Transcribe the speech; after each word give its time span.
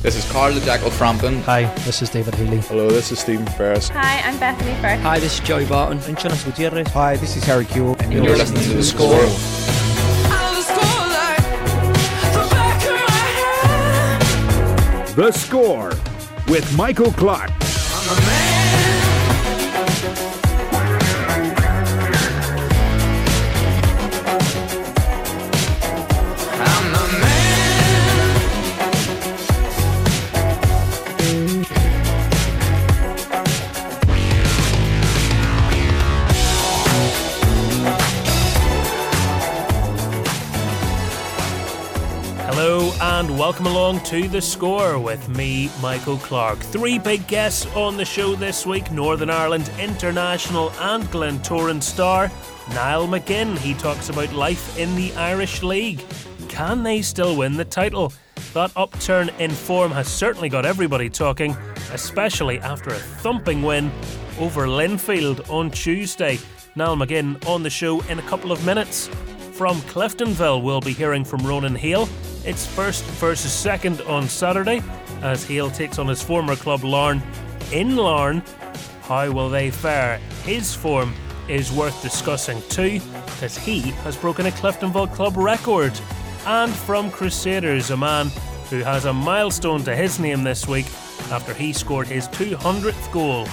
This 0.00 0.14
is 0.14 0.30
Carl 0.30 0.52
the 0.52 0.60
Jackal 0.60 0.90
Frampton. 0.90 1.42
Hi, 1.42 1.64
this 1.84 2.02
is 2.02 2.08
David 2.08 2.36
Healy. 2.36 2.58
Hello, 2.58 2.88
this 2.88 3.10
is 3.10 3.18
Stephen 3.18 3.46
Ferris. 3.46 3.88
Hi, 3.88 4.20
I'm 4.20 4.38
Bethany 4.38 4.72
Firth. 4.74 5.00
Hi, 5.00 5.18
this 5.18 5.34
is 5.34 5.40
Joey 5.40 5.66
Barton. 5.66 5.98
I'm 6.06 6.14
Jonas 6.14 6.44
Gutierrez. 6.44 6.86
Hi, 6.88 7.16
this 7.16 7.36
is 7.36 7.42
Harry 7.42 7.64
Kewell. 7.64 8.00
And 8.00 8.12
you're, 8.12 8.22
you're 8.22 8.36
listening, 8.36 8.60
listening 8.60 8.76
to 8.76 8.76
The 8.76 8.84
Score. 8.84 9.18
The 15.16 15.32
Score 15.32 15.88
with 16.46 16.76
Michael 16.76 17.10
Clark. 17.10 17.50
And 43.18 43.36
welcome 43.36 43.66
along 43.66 43.98
to 44.02 44.28
The 44.28 44.40
Score 44.40 44.96
with 44.96 45.28
me, 45.28 45.72
Michael 45.82 46.18
Clark. 46.18 46.60
Three 46.60 47.00
big 47.00 47.26
guests 47.26 47.66
on 47.74 47.96
the 47.96 48.04
show 48.04 48.36
this 48.36 48.64
week 48.64 48.92
Northern 48.92 49.28
Ireland 49.28 49.68
International 49.80 50.70
and 50.78 51.02
Glentoran 51.06 51.82
star 51.82 52.30
Niall 52.74 53.08
McGinn. 53.08 53.58
He 53.58 53.74
talks 53.74 54.08
about 54.08 54.32
life 54.32 54.78
in 54.78 54.94
the 54.94 55.12
Irish 55.14 55.64
League. 55.64 56.04
Can 56.48 56.84
they 56.84 57.02
still 57.02 57.36
win 57.36 57.56
the 57.56 57.64
title? 57.64 58.12
That 58.54 58.70
upturn 58.76 59.30
in 59.40 59.50
form 59.50 59.90
has 59.90 60.06
certainly 60.06 60.48
got 60.48 60.64
everybody 60.64 61.10
talking, 61.10 61.56
especially 61.92 62.60
after 62.60 62.90
a 62.90 62.98
thumping 62.98 63.62
win 63.62 63.90
over 64.38 64.68
Linfield 64.68 65.50
on 65.50 65.72
Tuesday. 65.72 66.38
Niall 66.76 66.96
McGinn 66.96 67.44
on 67.48 67.64
the 67.64 67.70
show 67.70 68.00
in 68.02 68.20
a 68.20 68.22
couple 68.22 68.52
of 68.52 68.64
minutes. 68.64 69.08
From 69.54 69.78
Cliftonville, 69.80 70.62
we'll 70.62 70.80
be 70.80 70.92
hearing 70.92 71.24
from 71.24 71.44
Ronan 71.44 71.74
Hale 71.74 72.08
it's 72.48 72.66
first 72.66 73.04
versus 73.20 73.52
second 73.52 74.00
on 74.02 74.26
Saturday 74.26 74.82
as 75.20 75.44
Hale 75.44 75.70
takes 75.70 75.98
on 75.98 76.08
his 76.08 76.22
former 76.22 76.56
club 76.56 76.82
Larne 76.82 77.22
in 77.72 77.94
Larne. 77.96 78.42
How 79.02 79.30
will 79.30 79.50
they 79.50 79.70
fare? 79.70 80.16
His 80.44 80.74
form 80.74 81.12
is 81.46 81.70
worth 81.70 82.00
discussing 82.00 82.62
too, 82.70 83.00
as 83.42 83.58
he 83.58 83.80
has 84.02 84.16
broken 84.16 84.46
a 84.46 84.50
Cliftonville 84.50 85.14
club 85.14 85.36
record. 85.36 85.92
And 86.46 86.72
from 86.72 87.10
Crusaders, 87.10 87.90
a 87.90 87.96
man 87.98 88.30
who 88.70 88.78
has 88.78 89.04
a 89.04 89.12
milestone 89.12 89.84
to 89.84 89.94
his 89.94 90.18
name 90.18 90.42
this 90.42 90.66
week 90.66 90.86
after 91.30 91.52
he 91.52 91.74
scored 91.74 92.06
his 92.06 92.28
200th 92.28 93.12
goal 93.12 93.44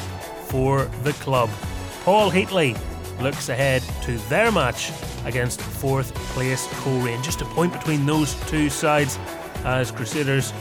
for 0.48 0.86
the 1.04 1.14
club. 1.14 1.50
Paul 2.04 2.32
Heatley 2.32 2.78
looks 3.22 3.50
ahead 3.50 3.82
to 4.04 4.18
their 4.30 4.52
match 4.52 4.92
against 5.26 5.62
fourth 5.62 6.14
place 6.34 6.68
Coleraine. 6.84 7.22
Just 7.24 7.42
a 7.42 7.46
point 7.46 7.74
between 7.74 8.06
those 8.06 8.36
two 8.48 8.70
sides 8.70 9.20
as 9.64 9.92
Crusaders 9.92 10.54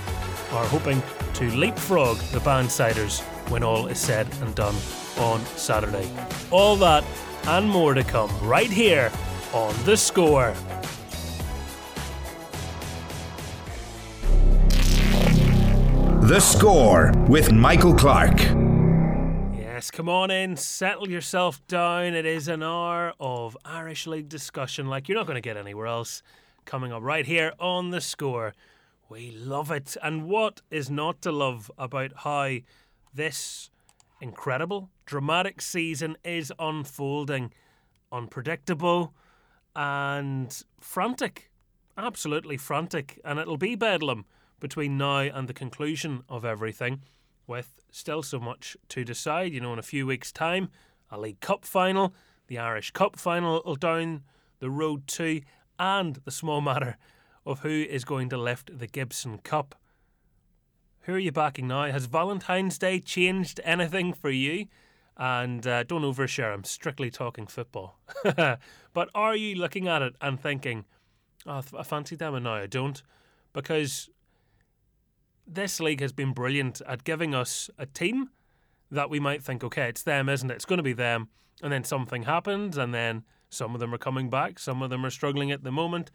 are 0.52 0.66
hoping 0.66 1.02
to 1.34 1.50
leapfrog 1.50 2.16
the 2.32 2.38
Bandsiders 2.38 3.20
when 3.50 3.62
all 3.62 3.86
is 3.86 3.98
said 3.98 4.26
and 4.40 4.54
done 4.54 4.74
on 5.18 5.44
Saturday. 5.56 6.08
All 6.50 6.76
that 6.76 7.04
and 7.46 7.68
more 7.68 7.94
to 7.94 8.04
come 8.04 8.30
right 8.40 8.70
here 8.70 9.10
on 9.52 9.74
The 9.84 9.96
Score. 9.96 10.54
The 16.26 16.40
Score 16.40 17.12
with 17.28 17.52
Michael 17.52 17.94
Clark. 17.94 18.63
Yes, 19.74 19.90
come 19.90 20.08
on 20.08 20.30
in, 20.30 20.56
settle 20.56 21.10
yourself 21.10 21.60
down. 21.66 22.14
It 22.14 22.24
is 22.24 22.46
an 22.46 22.62
hour 22.62 23.12
of 23.18 23.56
Irish 23.64 24.06
League 24.06 24.28
discussion 24.28 24.86
like 24.86 25.08
you're 25.08 25.18
not 25.18 25.26
going 25.26 25.34
to 25.34 25.40
get 25.40 25.56
anywhere 25.56 25.88
else. 25.88 26.22
Coming 26.64 26.92
up 26.92 27.02
right 27.02 27.26
here 27.26 27.52
on 27.58 27.90
the 27.90 28.00
score. 28.00 28.54
We 29.08 29.32
love 29.32 29.72
it. 29.72 29.96
And 30.00 30.28
what 30.28 30.62
is 30.70 30.90
not 30.90 31.20
to 31.22 31.32
love 31.32 31.72
about 31.76 32.12
how 32.18 32.58
this 33.12 33.68
incredible, 34.20 34.90
dramatic 35.06 35.60
season 35.60 36.18
is 36.22 36.52
unfolding? 36.60 37.52
Unpredictable 38.12 39.12
and 39.74 40.56
frantic. 40.78 41.50
Absolutely 41.98 42.58
frantic. 42.58 43.20
And 43.24 43.40
it'll 43.40 43.56
be 43.56 43.74
bedlam 43.74 44.24
between 44.60 44.96
now 44.96 45.18
and 45.18 45.48
the 45.48 45.52
conclusion 45.52 46.22
of 46.28 46.44
everything 46.44 47.00
with 47.46 47.80
still 47.90 48.22
so 48.22 48.38
much 48.38 48.76
to 48.88 49.04
decide. 49.04 49.52
You 49.52 49.60
know, 49.60 49.72
in 49.72 49.78
a 49.78 49.82
few 49.82 50.06
weeks' 50.06 50.32
time, 50.32 50.68
a 51.10 51.18
League 51.18 51.40
Cup 51.40 51.64
final, 51.64 52.14
the 52.46 52.58
Irish 52.58 52.90
Cup 52.90 53.16
final 53.16 53.76
down 53.76 54.22
the 54.60 54.70
road 54.70 55.06
too, 55.06 55.42
and 55.78 56.16
the 56.24 56.30
small 56.30 56.60
matter 56.62 56.96
of 57.46 57.60
who 57.60 57.68
is 57.88 58.04
going 58.04 58.28
to 58.30 58.36
lift 58.36 58.78
the 58.78 58.86
Gibson 58.86 59.38
Cup. 59.38 59.74
Who 61.02 61.14
are 61.14 61.18
you 61.18 61.32
backing 61.32 61.68
now? 61.68 61.90
Has 61.90 62.06
Valentine's 62.06 62.78
Day 62.78 62.98
changed 62.98 63.60
anything 63.62 64.14
for 64.14 64.30
you? 64.30 64.66
And 65.16 65.66
uh, 65.66 65.82
don't 65.84 66.02
overshare, 66.02 66.52
I'm 66.52 66.64
strictly 66.64 67.10
talking 67.10 67.46
football. 67.46 67.98
but 68.24 69.10
are 69.14 69.36
you 69.36 69.54
looking 69.54 69.86
at 69.86 70.02
it 70.02 70.16
and 70.20 70.40
thinking, 70.40 70.86
oh, 71.46 71.62
I 71.76 71.82
fancy 71.82 72.16
them 72.16 72.34
and 72.34 72.44
now 72.44 72.54
I 72.54 72.66
don't? 72.66 73.02
Because 73.52 74.08
this 75.46 75.80
league 75.80 76.00
has 76.00 76.12
been 76.12 76.32
brilliant 76.32 76.80
at 76.86 77.04
giving 77.04 77.34
us 77.34 77.70
a 77.78 77.86
team 77.86 78.30
that 78.90 79.10
we 79.10 79.20
might 79.20 79.42
think, 79.42 79.64
okay, 79.64 79.88
it's 79.88 80.02
them, 80.02 80.28
isn't 80.28 80.50
it? 80.50 80.54
It's 80.54 80.64
going 80.64 80.78
to 80.78 80.82
be 80.82 80.92
them. 80.92 81.28
And 81.62 81.72
then 81.72 81.84
something 81.84 82.24
happens, 82.24 82.76
and 82.76 82.92
then 82.92 83.24
some 83.48 83.74
of 83.74 83.80
them 83.80 83.94
are 83.94 83.98
coming 83.98 84.28
back, 84.28 84.58
some 84.58 84.82
of 84.82 84.90
them 84.90 85.04
are 85.06 85.10
struggling 85.10 85.50
at 85.50 85.62
the 85.62 85.72
moment. 85.72 86.10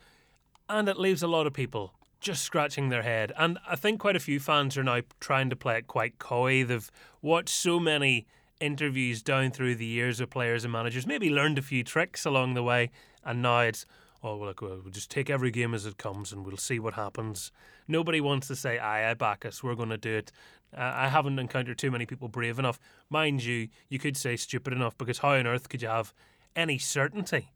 And 0.68 0.88
it 0.88 1.00
leaves 1.00 1.24
a 1.24 1.28
lot 1.28 1.48
of 1.48 1.54
people 1.54 1.94
just 2.20 2.44
scratching 2.44 2.90
their 2.90 3.02
head. 3.02 3.32
And 3.38 3.58
I 3.68 3.76
think 3.76 4.00
quite 4.00 4.16
a 4.16 4.20
few 4.20 4.40
fans 4.40 4.78
are 4.78 4.84
now 4.84 5.02
trying 5.20 5.50
to 5.50 5.56
play 5.56 5.78
it 5.78 5.88
quite 5.88 6.20
coy. 6.20 6.64
They've 6.64 6.92
watched 7.22 7.56
so 7.56 7.80
many 7.80 8.28
interviews 8.60 9.24
down 9.24 9.52
through 9.52 9.76
the 9.76 9.86
years 9.86 10.20
of 10.20 10.30
players 10.30 10.66
and 10.66 10.74
managers, 10.74 11.08
maybe 11.08 11.30
learned 11.30 11.58
a 11.58 11.62
few 11.62 11.84
tricks 11.84 12.26
along 12.26 12.54
the 12.54 12.64
way, 12.64 12.92
and 13.24 13.42
now 13.42 13.62
it's, 13.62 13.86
oh, 14.24 14.36
well, 14.36 14.48
look, 14.50 14.62
we'll 14.62 14.82
just 14.92 15.10
take 15.10 15.30
every 15.30 15.52
game 15.52 15.74
as 15.74 15.86
it 15.86 15.98
comes 15.98 16.32
and 16.32 16.46
we'll 16.46 16.58
see 16.58 16.80
what 16.80 16.96
happens. 16.96 17.52
Nobody 17.88 18.20
wants 18.22 18.48
to 18.48 18.56
say, 18.56 18.78
aye, 18.78 19.10
I 19.10 19.14
back 19.14 19.46
us, 19.46 19.64
we're 19.64 19.76
going 19.76 19.90
to 19.90 19.98
do 19.98 20.18
it. 20.18 20.32
Uh, 20.76 20.92
I 20.94 21.08
haven't 21.08 21.40
encountered 21.40 21.78
too 21.78 21.92
many 21.92 22.06
people 22.06 22.28
brave 22.28 22.60
enough. 22.60 22.80
Mind 23.10 23.44
you, 23.44 23.70
you 23.88 23.98
could 23.98 24.18
say 24.18 24.36
stupid 24.36 24.74
enough 24.74 24.98
because 24.98 25.20
how 25.20 25.32
on 25.32 25.48
earth 25.48 25.70
could 25.70 25.82
you 25.82 25.88
have 25.88 26.14
any 26.56 26.78
certainty? 26.78 27.52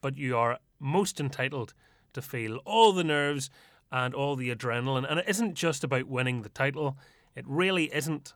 But 0.00 0.18
you 0.18 0.36
are 0.36 0.58
most 0.78 1.20
entitled 1.20 1.74
to 2.12 2.20
feel 2.20 2.56
all 2.64 2.92
the 2.92 3.04
nerves 3.04 3.48
and 3.90 4.14
all 4.14 4.36
the 4.36 4.54
adrenaline. 4.54 5.08
And 5.08 5.20
it 5.20 5.28
isn't 5.28 5.54
just 5.54 5.84
about 5.84 6.08
winning 6.08 6.42
the 6.42 6.48
title, 6.48 6.96
it 7.34 7.44
really 7.46 7.94
isn't. 7.94 8.34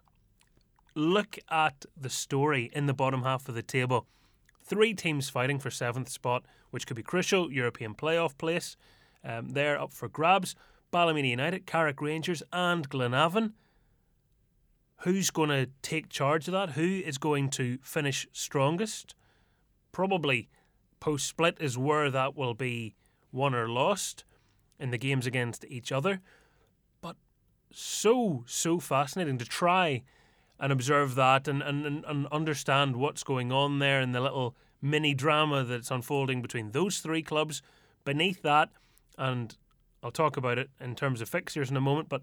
Look 0.95 1.39
at 1.51 1.85
the 1.95 2.09
story 2.09 2.71
in 2.73 2.87
the 2.87 2.95
bottom 2.95 3.23
half 3.23 3.49
of 3.51 3.55
the 3.55 3.63
table. 3.63 4.07
Three 4.67 4.95
teams 4.95 5.29
fighting 5.29 5.61
for 5.61 5.71
seventh 5.71 6.09
spot, 6.09 6.45
which 6.71 6.89
could 6.89 6.97
be 6.97 7.03
crucial 7.03 7.53
European 7.53 7.95
playoff 7.95 8.37
place. 8.37 8.77
Um, 9.23 9.51
they're 9.51 9.81
up 9.81 9.93
for 9.93 10.09
grabs. 10.09 10.57
Ballymena 10.91 11.29
United, 11.29 11.67
Carrick 11.67 12.01
Rangers, 12.01 12.43
and 12.53 12.89
Glenavon. 12.89 13.53
Who's 15.03 15.31
going 15.31 15.51
to 15.51 15.69
take 15.83 16.09
charge 16.09 16.49
of 16.49 16.53
that? 16.53 16.71
Who 16.71 16.83
is 17.05 17.17
going 17.17 17.51
to 17.51 17.79
finish 17.83 18.27
strongest? 18.33 19.15
Probably 19.93 20.49
post 20.99 21.29
split 21.29 21.59
is 21.61 21.79
where 21.79 22.11
that 22.11 22.37
will 22.37 22.55
be 22.55 22.97
won 23.31 23.55
or 23.55 23.69
lost 23.69 24.25
in 24.81 24.91
the 24.91 24.99
games 24.99 25.27
against 25.27 25.65
each 25.69 25.93
other. 25.93 26.21
But 27.01 27.17
so, 27.71 28.43
so 28.47 28.81
fascinating 28.81 29.39
to 29.39 29.45
try 29.45 30.03
and 30.59 30.73
observe 30.73 31.15
that 31.15 31.49
and, 31.49 31.63
and, 31.63 32.05
and 32.05 32.27
understand 32.29 32.97
what's 32.97 33.23
going 33.23 33.53
on 33.53 33.79
there 33.79 34.01
and 34.01 34.15
the 34.15 34.21
little 34.21 34.57
mini 34.81 35.15
drama 35.15 35.65
that's 35.65 35.91
unfolding 35.91 36.43
between 36.43 36.71
those 36.71 36.99
three 36.99 37.23
clubs. 37.23 37.63
Beneath 38.05 38.43
that, 38.43 38.71
and 39.19 39.57
I'll 40.03 40.11
talk 40.11 40.37
about 40.37 40.59
it 40.59 40.71
in 40.81 40.95
terms 40.95 41.21
of 41.21 41.29
fixtures 41.29 41.71
in 41.71 41.77
a 41.77 41.81
moment, 41.81 42.09
but 42.09 42.23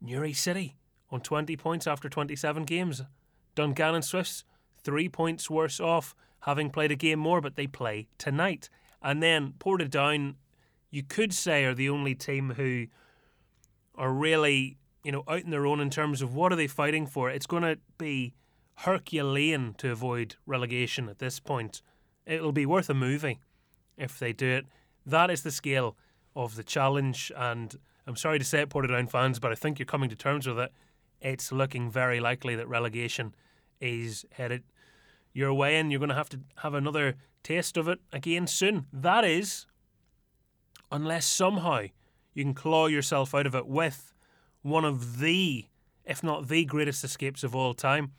Newry 0.00 0.32
City 0.32 0.76
on 1.10 1.20
20 1.20 1.56
points 1.56 1.86
after 1.86 2.08
27 2.08 2.64
games. 2.64 3.02
Dungannon 3.54 4.02
Swifts, 4.02 4.44
three 4.82 5.08
points 5.08 5.50
worse 5.50 5.80
off, 5.80 6.14
having 6.40 6.70
played 6.70 6.90
a 6.90 6.96
game 6.96 7.18
more, 7.18 7.40
but 7.40 7.56
they 7.56 7.66
play 7.66 8.08
tonight. 8.18 8.70
And 9.02 9.22
then 9.22 9.54
Portadown, 9.58 10.36
you 10.90 11.02
could 11.02 11.32
say, 11.34 11.64
are 11.64 11.74
the 11.74 11.88
only 11.88 12.14
team 12.14 12.54
who 12.56 12.86
are 13.94 14.12
really, 14.12 14.78
you 15.04 15.12
know, 15.12 15.24
out 15.28 15.42
in 15.42 15.50
their 15.50 15.66
own 15.66 15.80
in 15.80 15.90
terms 15.90 16.22
of 16.22 16.34
what 16.34 16.52
are 16.52 16.56
they 16.56 16.66
fighting 16.66 17.06
for. 17.06 17.30
It's 17.30 17.46
going 17.46 17.62
to 17.62 17.78
be 17.98 18.34
Herculean 18.76 19.74
to 19.78 19.90
avoid 19.90 20.36
relegation 20.46 21.08
at 21.08 21.18
this 21.18 21.40
point. 21.40 21.82
It'll 22.26 22.52
be 22.52 22.66
worth 22.66 22.90
a 22.90 22.94
movie 22.94 23.40
if 23.96 24.18
they 24.18 24.32
do 24.32 24.48
it. 24.48 24.66
That 25.06 25.30
is 25.30 25.42
the 25.42 25.50
scale 25.50 25.96
of 26.36 26.56
the 26.56 26.62
challenge 26.62 27.32
and 27.36 27.76
I'm 28.06 28.16
sorry 28.16 28.38
to 28.38 28.44
say 28.44 28.60
it, 28.60 28.70
Portadown 28.70 29.08
fans, 29.08 29.38
but 29.38 29.52
I 29.52 29.54
think 29.54 29.78
you're 29.78 29.86
coming 29.86 30.10
to 30.10 30.16
terms 30.16 30.46
with 30.46 30.58
it. 30.58 30.72
It's 31.20 31.52
looking 31.52 31.90
very 31.90 32.18
likely 32.18 32.56
that 32.56 32.68
relegation 32.68 33.34
is 33.80 34.24
headed 34.32 34.64
your 35.32 35.54
way, 35.54 35.76
and 35.76 35.92
you're 35.92 36.00
going 36.00 36.08
to 36.08 36.16
have 36.16 36.28
to 36.30 36.40
have 36.56 36.74
another 36.74 37.16
taste 37.42 37.76
of 37.76 37.88
it 37.88 38.00
again 38.12 38.46
soon. 38.46 38.86
That 38.92 39.24
is, 39.24 39.66
unless 40.90 41.24
somehow 41.24 41.82
you 42.34 42.42
can 42.42 42.54
claw 42.54 42.86
yourself 42.86 43.34
out 43.34 43.46
of 43.46 43.54
it 43.54 43.66
with 43.66 44.12
one 44.62 44.84
of 44.84 45.20
the, 45.20 45.66
if 46.04 46.22
not 46.22 46.48
the 46.48 46.64
greatest 46.64 47.04
escapes 47.04 47.44
of 47.44 47.54
all 47.54 47.74
time. 47.74 48.12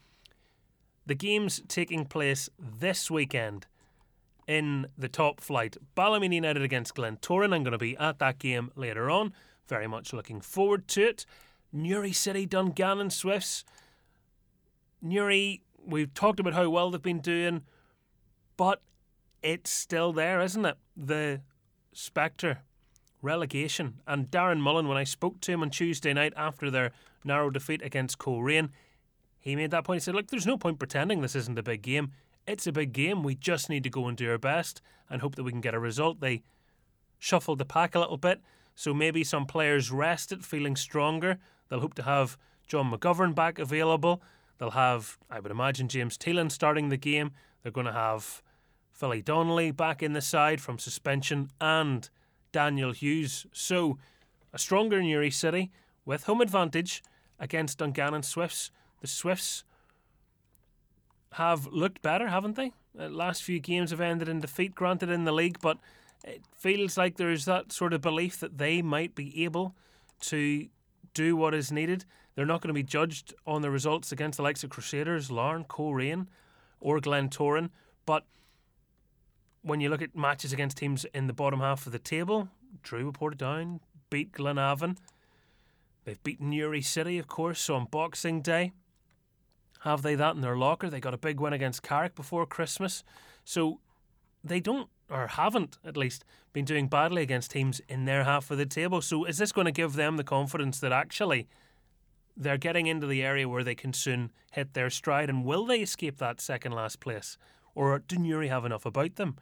The 1.06 1.16
game's 1.16 1.62
taking 1.68 2.06
place 2.06 2.50
this 2.60 3.10
weekend 3.10 3.68
in 4.48 4.88
the 4.98 5.10
top 5.10 5.42
flight. 5.42 5.78
Ballymena 5.96 6.36
United 6.36 6.62
against 6.62 6.96
Glentoran. 6.96 7.54
I'm 7.54 7.64
going 7.64 7.72
to 7.72 7.78
be 7.78 7.98
at 7.98 8.20
that 8.20 8.40
game 8.40 8.72
later 8.76 9.10
on. 9.10 9.34
Very 9.68 9.88
much 9.88 10.14
looking 10.14 10.42
forward 10.42 10.88
to 10.90 11.08
it. 11.08 11.26
Newry 11.72 12.12
City, 12.12 12.46
Dungannon 12.46 13.10
Swifts. 13.10 13.64
Newry, 15.02 15.62
we've 15.84 16.14
talked 16.14 16.40
about 16.40 16.54
how 16.54 16.70
well 16.70 16.92
they've 16.92 17.02
been 17.02 17.22
doing, 17.22 17.64
but 18.58 18.82
it's 19.42 19.72
still 19.72 20.14
there, 20.14 20.42
isn't 20.42 20.66
it? 20.66 20.78
The 20.96 21.42
spectre, 21.94 22.60
relegation. 23.22 24.02
And 24.08 24.30
Darren 24.32 24.60
Mullen, 24.60 24.88
when 24.88 24.98
I 24.98 25.04
spoke 25.04 25.42
to 25.42 25.52
him 25.52 25.62
on 25.62 25.70
Tuesday 25.70 26.14
night 26.14 26.34
after 26.36 26.70
their 26.70 26.92
narrow 27.24 27.50
defeat 27.50 27.82
against 27.82 28.18
Coleraine, 28.18 28.70
he 29.40 29.56
made 29.56 29.72
that 29.72 29.84
point. 29.84 30.02
He 30.02 30.04
said, 30.04 30.16
Look, 30.16 30.28
there's 30.28 30.48
no 30.48 30.58
point 30.58 30.80
pretending 30.80 31.22
this 31.22 31.36
isn't 31.36 31.58
a 31.58 31.64
big 31.64 31.82
game. 31.82 32.12
It's 32.48 32.68
a 32.68 32.72
big 32.72 32.94
game. 32.94 33.24
We 33.24 33.36
just 33.36 33.70
need 33.70 33.84
to 33.84 33.90
go 33.90 34.08
and 34.08 34.18
do 34.18 34.30
our 34.30 34.38
best 34.38 34.82
and 35.10 35.22
hope 35.22 35.36
that 35.36 35.44
we 35.44 35.52
can 35.52 35.62
get 35.62 35.74
a 35.74 35.80
result. 35.80 36.20
They 36.20 36.44
shuffled 37.20 37.60
the 37.60 37.66
pack 37.66 37.96
a 37.96 38.00
little 38.00 38.18
bit, 38.18 38.42
so 38.76 38.94
maybe 38.94 39.24
some 39.24 39.46
players 39.46 39.92
rested, 39.92 40.44
feeling 40.44 40.76
stronger. 40.76 41.38
They'll 41.70 41.82
hope 41.82 41.94
to 41.96 42.04
have 42.04 42.38
John 42.68 42.92
McGovern 42.92 43.36
back 43.36 43.60
available. 43.60 44.22
They'll 44.58 44.72
have, 44.72 45.18
I 45.30 45.40
would 45.40 45.52
imagine, 45.52 45.88
James 45.88 46.18
Teelan 46.18 46.52
starting 46.52 46.90
the 46.90 46.98
game. 46.98 47.32
They're 47.62 47.72
going 47.72 47.88
to 47.88 47.94
have 47.94 48.42
Philly 48.92 49.22
Donnelly 49.22 49.72
back 49.72 50.04
in 50.04 50.14
the 50.14 50.22
side 50.22 50.62
from 50.62 50.80
suspension 50.80 51.50
and 51.60 52.10
Daniel 52.52 52.92
Hughes. 52.92 53.46
So, 53.52 53.98
a 54.54 54.60
stronger 54.60 55.02
Newry 55.02 55.32
City 55.32 55.72
with 56.06 56.24
home 56.24 56.42
advantage 56.42 57.04
against 57.40 57.80
Dungannon 57.80 58.24
Swifts. 58.24 58.72
The 59.02 59.08
Swifts 59.08 59.64
have 61.34 61.68
looked 61.68 62.02
better, 62.02 62.28
haven't 62.28 62.56
they? 62.56 62.72
The 62.94 63.10
last 63.10 63.44
few 63.44 63.60
games 63.60 63.92
have 63.92 64.02
ended 64.02 64.28
in 64.28 64.42
defeat, 64.42 64.76
granted 64.76 65.10
in 65.10 65.24
the 65.24 65.32
league, 65.32 65.60
but 65.62 65.78
it 66.24 66.44
feels 66.54 66.98
like 66.98 67.18
there's 67.18 67.46
that 67.46 67.72
sort 67.72 67.94
of 67.94 68.02
belief 68.02 68.40
that 68.40 68.58
they 68.58 68.82
might 68.82 69.16
be 69.16 69.44
able 69.44 69.76
to 70.22 70.68
do 71.14 71.36
what 71.36 71.54
is 71.54 71.72
needed. 71.72 72.06
They're 72.36 72.46
not 72.46 72.62
going 72.62 72.70
to 72.70 72.74
be 72.74 72.84
judged 72.84 73.34
on 73.46 73.62
the 73.62 73.72
results 73.72 74.12
against 74.12 74.38
the 74.38 74.44
likes 74.44 74.64
of 74.64 74.70
Crusaders, 74.70 75.32
Larne, 75.32 75.66
Coleraine, 75.66 76.28
or 76.80 77.00
Glentoran. 77.00 77.70
But 78.06 78.26
when 79.64 79.80
you 79.80 79.90
look 79.90 80.02
at 80.02 80.16
matches 80.16 80.54
against 80.54 80.78
teams 80.78 81.06
in 81.14 81.28
the 81.28 81.34
bottom 81.34 81.60
half 81.60 81.86
of 81.86 81.92
the 81.92 82.00
table, 82.00 82.50
Drew 82.84 83.06
reported 83.06 83.40
down, 83.40 83.80
beat 84.10 84.32
Glenavon. 84.32 84.98
They've 86.04 86.22
beaten 86.24 86.50
Newry 86.50 86.82
City, 86.82 87.20
of 87.20 87.28
course, 87.28 87.70
on 87.70 87.86
Boxing 87.86 88.42
Day. 88.42 88.72
Have 89.82 90.02
they 90.02 90.16
that 90.16 90.36
in 90.36 90.42
their 90.42 90.58
locker? 90.58 90.90
They 90.90 91.00
got 91.00 91.14
a 91.14 91.18
big 91.18 91.40
win 91.40 91.54
against 91.54 91.84
Carrick 91.84 92.16
before 92.16 92.46
Christmas. 92.46 93.04
So 93.44 93.80
they 94.44 94.60
don't, 94.60 94.90
or 95.10 95.28
haven't 95.28 95.78
at 95.84 95.98
least, 95.98 96.24
been 96.54 96.66
doing 96.66 96.88
badly 96.88 97.22
against 97.22 97.52
teams 97.52 97.82
in 97.88 98.06
their 98.06 98.24
half 98.24 98.52
of 98.52 98.58
the 98.58 98.66
table. 98.66 99.02
So 99.02 99.26
is 99.26 99.38
this 99.38 99.52
going 99.52 99.66
to 99.66 99.72
give 99.72 99.94
them 99.94 100.18
the 100.18 100.24
confidence 100.24 100.80
that 100.80 100.92
actually 100.92 101.48
they're 102.36 102.58
getting 102.58 102.88
into 102.88 103.08
the 103.08 103.24
area 103.24 103.48
where 103.48 103.64
they 103.64 103.76
can 103.76 103.94
soon 103.94 104.32
hit 104.52 104.74
their 104.74 104.90
stride? 104.90 105.30
And 105.30 105.46
will 105.46 105.66
they 105.66 105.80
escape 105.82 106.18
that 106.18 106.42
second 106.42 106.74
last 106.74 107.00
place? 107.00 107.38
Or 107.76 108.00
do 108.00 108.18
Newry 108.18 108.48
have 108.50 108.66
enough 108.66 108.86
about 108.86 109.16
them? 109.16 109.38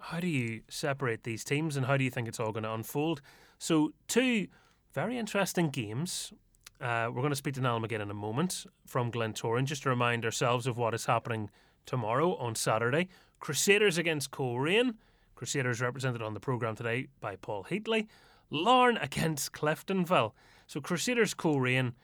How 0.00 0.20
do 0.20 0.26
you 0.26 0.62
separate 0.68 1.24
these 1.24 1.44
teams 1.44 1.76
and 1.76 1.86
how 1.86 1.96
do 1.96 2.04
you 2.04 2.10
think 2.10 2.28
it's 2.28 2.40
all 2.40 2.52
going 2.52 2.62
to 2.62 2.72
unfold? 2.72 3.20
So, 3.58 3.92
two 4.06 4.48
very 4.94 5.18
interesting 5.18 5.70
games 5.70 6.32
uh, 6.80 7.10
we're 7.12 7.22
going 7.22 7.30
to 7.30 7.36
speak 7.36 7.54
to 7.54 7.60
Niall 7.60 7.84
again 7.84 8.00
in 8.00 8.10
a 8.10 8.14
moment 8.14 8.64
from 8.86 9.10
Glentoran, 9.10 9.64
just 9.64 9.82
to 9.82 9.88
remind 9.88 10.24
ourselves 10.24 10.66
of 10.66 10.78
what 10.78 10.94
is 10.94 11.06
happening 11.06 11.50
tomorrow 11.86 12.36
on 12.36 12.54
Saturday. 12.54 13.08
Crusaders 13.40 13.98
against 13.98 14.30
Coleraine. 14.30 14.94
Crusaders 15.34 15.80
represented 15.80 16.22
on 16.22 16.34
the 16.34 16.40
programme 16.40 16.76
today 16.76 17.08
by 17.20 17.34
Paul 17.34 17.66
Heatley. 17.68 18.06
Larne 18.50 18.96
against 18.98 19.52
Cliftonville. 19.52 20.32
So 20.68 20.80
Crusaders 20.80 21.34
Coleraine 21.34 21.94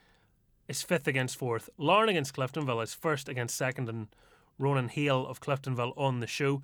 is 0.69 0.83
fifth 0.83 1.07
against 1.07 1.37
fourth. 1.37 1.69
Larne 1.79 2.09
against 2.09 2.35
Cliftonville 2.35 2.83
is 2.83 2.95
first 2.95 3.29
against 3.29 3.57
second, 3.57 3.89
and 3.89 4.09
Ronan 4.59 4.89
Hale 4.89 5.27
of 5.27 5.41
Cliftonville 5.41 5.93
on 5.97 6.21
the 6.21 6.27
show. 6.27 6.63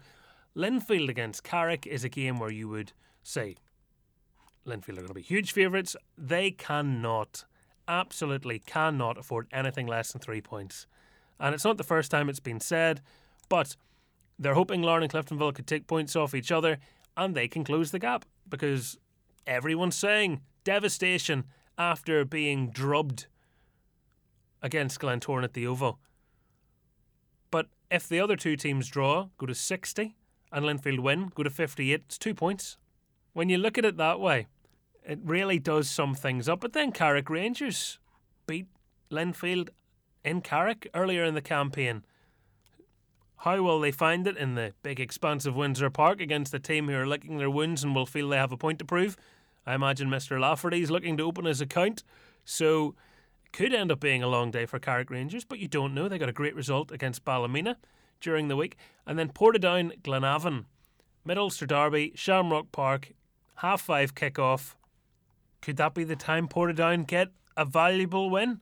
Linfield 0.57 1.09
against 1.09 1.45
Carrick 1.45 1.87
is 1.87 2.05
a 2.05 2.09
game 2.09 2.39
where 2.39 2.51
you 2.51 2.69
would 2.69 2.93
say 3.23 3.57
Linfield 4.67 4.91
are 4.91 5.03
going 5.03 5.09
to 5.09 5.15
be 5.15 5.23
huge 5.23 5.53
favourites. 5.53 5.97
They 6.19 6.51
cannot 6.51 7.45
absolutely 7.89 8.61
cannot 8.61 9.19
afford 9.19 9.49
anything 9.53 9.87
less 9.87 10.13
than 10.13 10.21
three 10.21 10.41
points. 10.41 10.87
And 11.41 11.55
it's 11.55 11.65
not 11.65 11.77
the 11.77 11.85
first 11.85 12.11
time 12.11 12.29
it's 12.29 12.41
been 12.41 12.61
said, 12.61 13.01
but 13.49 13.75
they're 14.39 14.55
hoping 14.55 14.83
Larne 14.83 15.03
and 15.03 15.13
Cliftonville 15.13 15.55
could 15.55 15.67
take 15.67 15.87
points 15.87 16.15
off 16.15 16.35
each 16.35 16.53
other 16.53 16.79
and 17.17 17.35
they 17.35 17.49
can 17.49 17.65
close 17.65 17.91
the 17.91 17.99
gap 17.99 18.25
because 18.49 18.97
everyone's 19.47 19.97
saying 19.97 20.41
devastation 20.63 21.45
after 21.77 22.25
being 22.25 22.71
drubbed 22.71 23.27
against 24.63 25.01
Glentoran 25.01 25.45
at 25.45 25.55
the 25.55 25.67
Oval. 25.67 25.99
But 27.51 27.67
if 27.91 28.09
the 28.09 28.21
other 28.21 28.37
two 28.37 28.57
teams 28.57 28.89
draw, 28.89 29.29
go 29.39 29.47
to 29.47 29.55
60, 29.55 30.15
and 30.53 30.65
Linfield 30.65 31.01
win, 31.01 31.33
go 31.35 31.43
to 31.43 31.51
58, 31.51 32.03
it's 32.07 32.19
two 32.19 32.35
points. 32.35 32.77
When 33.33 33.49
you 33.49 33.59
look 33.59 33.79
at 33.79 33.85
it 33.85 33.97
that 33.97 34.21
way, 34.21 34.47
it 35.07 35.19
really 35.25 35.59
does 35.59 35.89
sum 35.89 36.15
things 36.15 36.49
up. 36.49 36.61
But 36.61 36.73
then 36.73 36.93
Carrick 36.93 37.31
Rangers 37.31 37.99
beat 38.47 38.67
Linfield 39.11 39.71
in 40.25 40.41
Carrick 40.41 40.89
earlier 40.95 41.25
in 41.25 41.35
the 41.35 41.41
campaign. 41.41 42.05
How 43.39 43.63
will 43.63 43.81
they 43.81 43.93
find 43.93 44.27
it 44.27 44.37
in 44.37 44.55
the 44.55 44.75
big 44.83 45.01
expansive 45.01 45.57
Windsor 45.57 45.89
Park 45.89 46.21
against 46.21 46.53
a 46.53 46.59
team 46.59 46.89
who 46.89 46.97
are 46.97 47.07
licking 47.07 47.39
their 47.39 47.51
wounds 47.51 47.83
and 47.83 47.95
will 47.95 48.05
feel 48.05 48.29
they 48.29 48.37
have 48.37 48.53
a 48.53 48.57
point 48.57 48.79
to 48.81 48.85
prove? 48.85 49.17
I 49.65 49.75
imagine 49.75 50.11
Mr. 50.11 50.39
Lafferty's 50.39 50.91
looking 50.91 51.17
to 51.17 51.23
open 51.23 51.47
his 51.47 51.61
account, 51.61 52.03
so 52.45 52.95
could 53.53 53.75
end 53.75 53.91
up 53.91 54.01
being 54.01 54.23
a 54.23 54.29
long 54.29 54.51
day 54.51 54.67
for 54.67 54.79
Carrick 54.79 55.11
Rangers, 55.11 55.45
but 55.45 55.59
you 55.59 55.69
don't 55.69 55.95
know. 55.95 56.09
They 56.09 56.19
got 56.19 56.29
a 56.29 56.33
great 56.33 56.55
result 56.55 56.91
against 56.91 57.25
Ballymena 57.25 57.77
during 58.21 58.49
the 58.49 58.57
week. 58.57 58.77
And 59.07 59.19
then 59.19 59.31
Portadown 59.31 60.01
Glenavon, 60.03 60.67
Mid 61.25 61.39
Ulster 61.39 61.67
Derby, 61.67 62.13
Shamrock 62.15 62.73
Park, 62.73 63.13
half 63.57 63.81
five 63.81 64.15
kickoff. 64.15 64.75
Could 65.61 65.77
that 65.77 65.95
be 65.95 66.05
the 66.05 66.17
time 66.17 66.49
Portadown 66.49 67.07
get 67.07 67.29
a 67.57 67.65
valuable 67.65 68.31
win? 68.31 68.61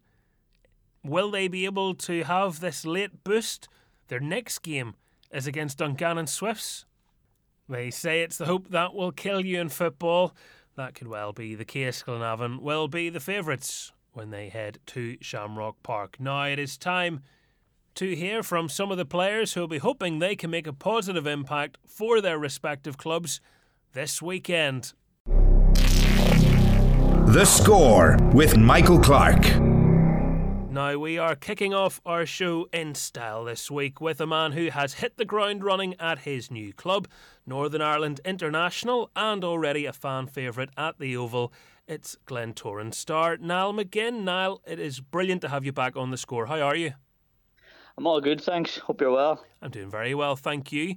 Will 1.04 1.30
they 1.30 1.48
be 1.48 1.64
able 1.64 1.94
to 1.94 2.24
have 2.24 2.60
this 2.60 2.84
late 2.84 3.22
boost? 3.24 3.68
Their 4.08 4.20
next 4.20 4.60
game 4.60 4.94
is 5.30 5.46
against 5.46 5.78
Dungannon 5.78 6.26
Swifts. 6.26 6.86
They 7.68 7.90
say 7.90 8.22
it's 8.22 8.38
the 8.38 8.46
hope 8.46 8.70
that 8.70 8.94
will 8.94 9.12
kill 9.12 9.44
you 9.44 9.60
in 9.60 9.68
football. 9.68 10.34
That 10.76 10.94
could 10.94 11.08
well 11.08 11.32
be 11.32 11.54
the 11.54 11.64
case. 11.64 12.02
Glenavon 12.02 12.60
will 12.60 12.88
be 12.88 13.10
the 13.10 13.20
favourites 13.20 13.92
when 14.12 14.30
they 14.30 14.48
head 14.48 14.78
to 14.86 15.16
Shamrock 15.20 15.82
Park. 15.82 16.16
Now 16.18 16.44
it 16.44 16.58
is 16.58 16.76
time 16.76 17.22
to 17.94 18.14
hear 18.14 18.42
from 18.42 18.68
some 18.68 18.90
of 18.90 18.96
the 18.96 19.04
players 19.04 19.54
who 19.54 19.60
will 19.60 19.68
be 19.68 19.78
hoping 19.78 20.18
they 20.18 20.36
can 20.36 20.50
make 20.50 20.66
a 20.66 20.72
positive 20.72 21.26
impact 21.26 21.78
for 21.86 22.20
their 22.20 22.38
respective 22.38 22.96
clubs 22.96 23.40
this 23.92 24.22
weekend. 24.22 24.92
The 27.28 27.44
Score 27.44 28.16
with 28.32 28.56
Michael 28.56 29.00
Clark. 29.00 29.44
Now, 30.70 30.96
we 30.96 31.18
are 31.18 31.34
kicking 31.34 31.74
off 31.74 32.00
our 32.06 32.24
show 32.24 32.68
in 32.72 32.94
style 32.94 33.44
this 33.44 33.70
week 33.70 34.00
with 34.00 34.20
a 34.20 34.26
man 34.26 34.52
who 34.52 34.70
has 34.70 34.94
hit 34.94 35.16
the 35.16 35.24
ground 35.24 35.64
running 35.64 35.94
at 35.98 36.20
his 36.20 36.50
new 36.50 36.72
club, 36.72 37.08
Northern 37.46 37.82
Ireland 37.82 38.20
International, 38.24 39.10
and 39.16 39.42
already 39.42 39.86
a 39.86 39.92
fan 39.92 40.26
favourite 40.26 40.70
at 40.76 40.98
the 40.98 41.16
Oval. 41.16 41.52
It's 41.88 42.18
Glentoran 42.26 42.92
star 42.92 43.38
Niall 43.38 43.72
McGinn. 43.72 44.22
Niall, 44.22 44.60
it 44.66 44.78
is 44.78 45.00
brilliant 45.00 45.40
to 45.40 45.48
have 45.48 45.64
you 45.64 45.72
back 45.72 45.96
on 45.96 46.10
the 46.10 46.18
score. 46.18 46.44
How 46.44 46.60
are 46.60 46.76
you? 46.76 46.92
I'm 47.96 48.06
all 48.06 48.20
good, 48.20 48.42
thanks. 48.42 48.76
Hope 48.76 49.00
you're 49.00 49.10
well. 49.10 49.42
I'm 49.62 49.70
doing 49.70 49.90
very 49.90 50.14
well, 50.14 50.36
thank 50.36 50.70
you. 50.70 50.96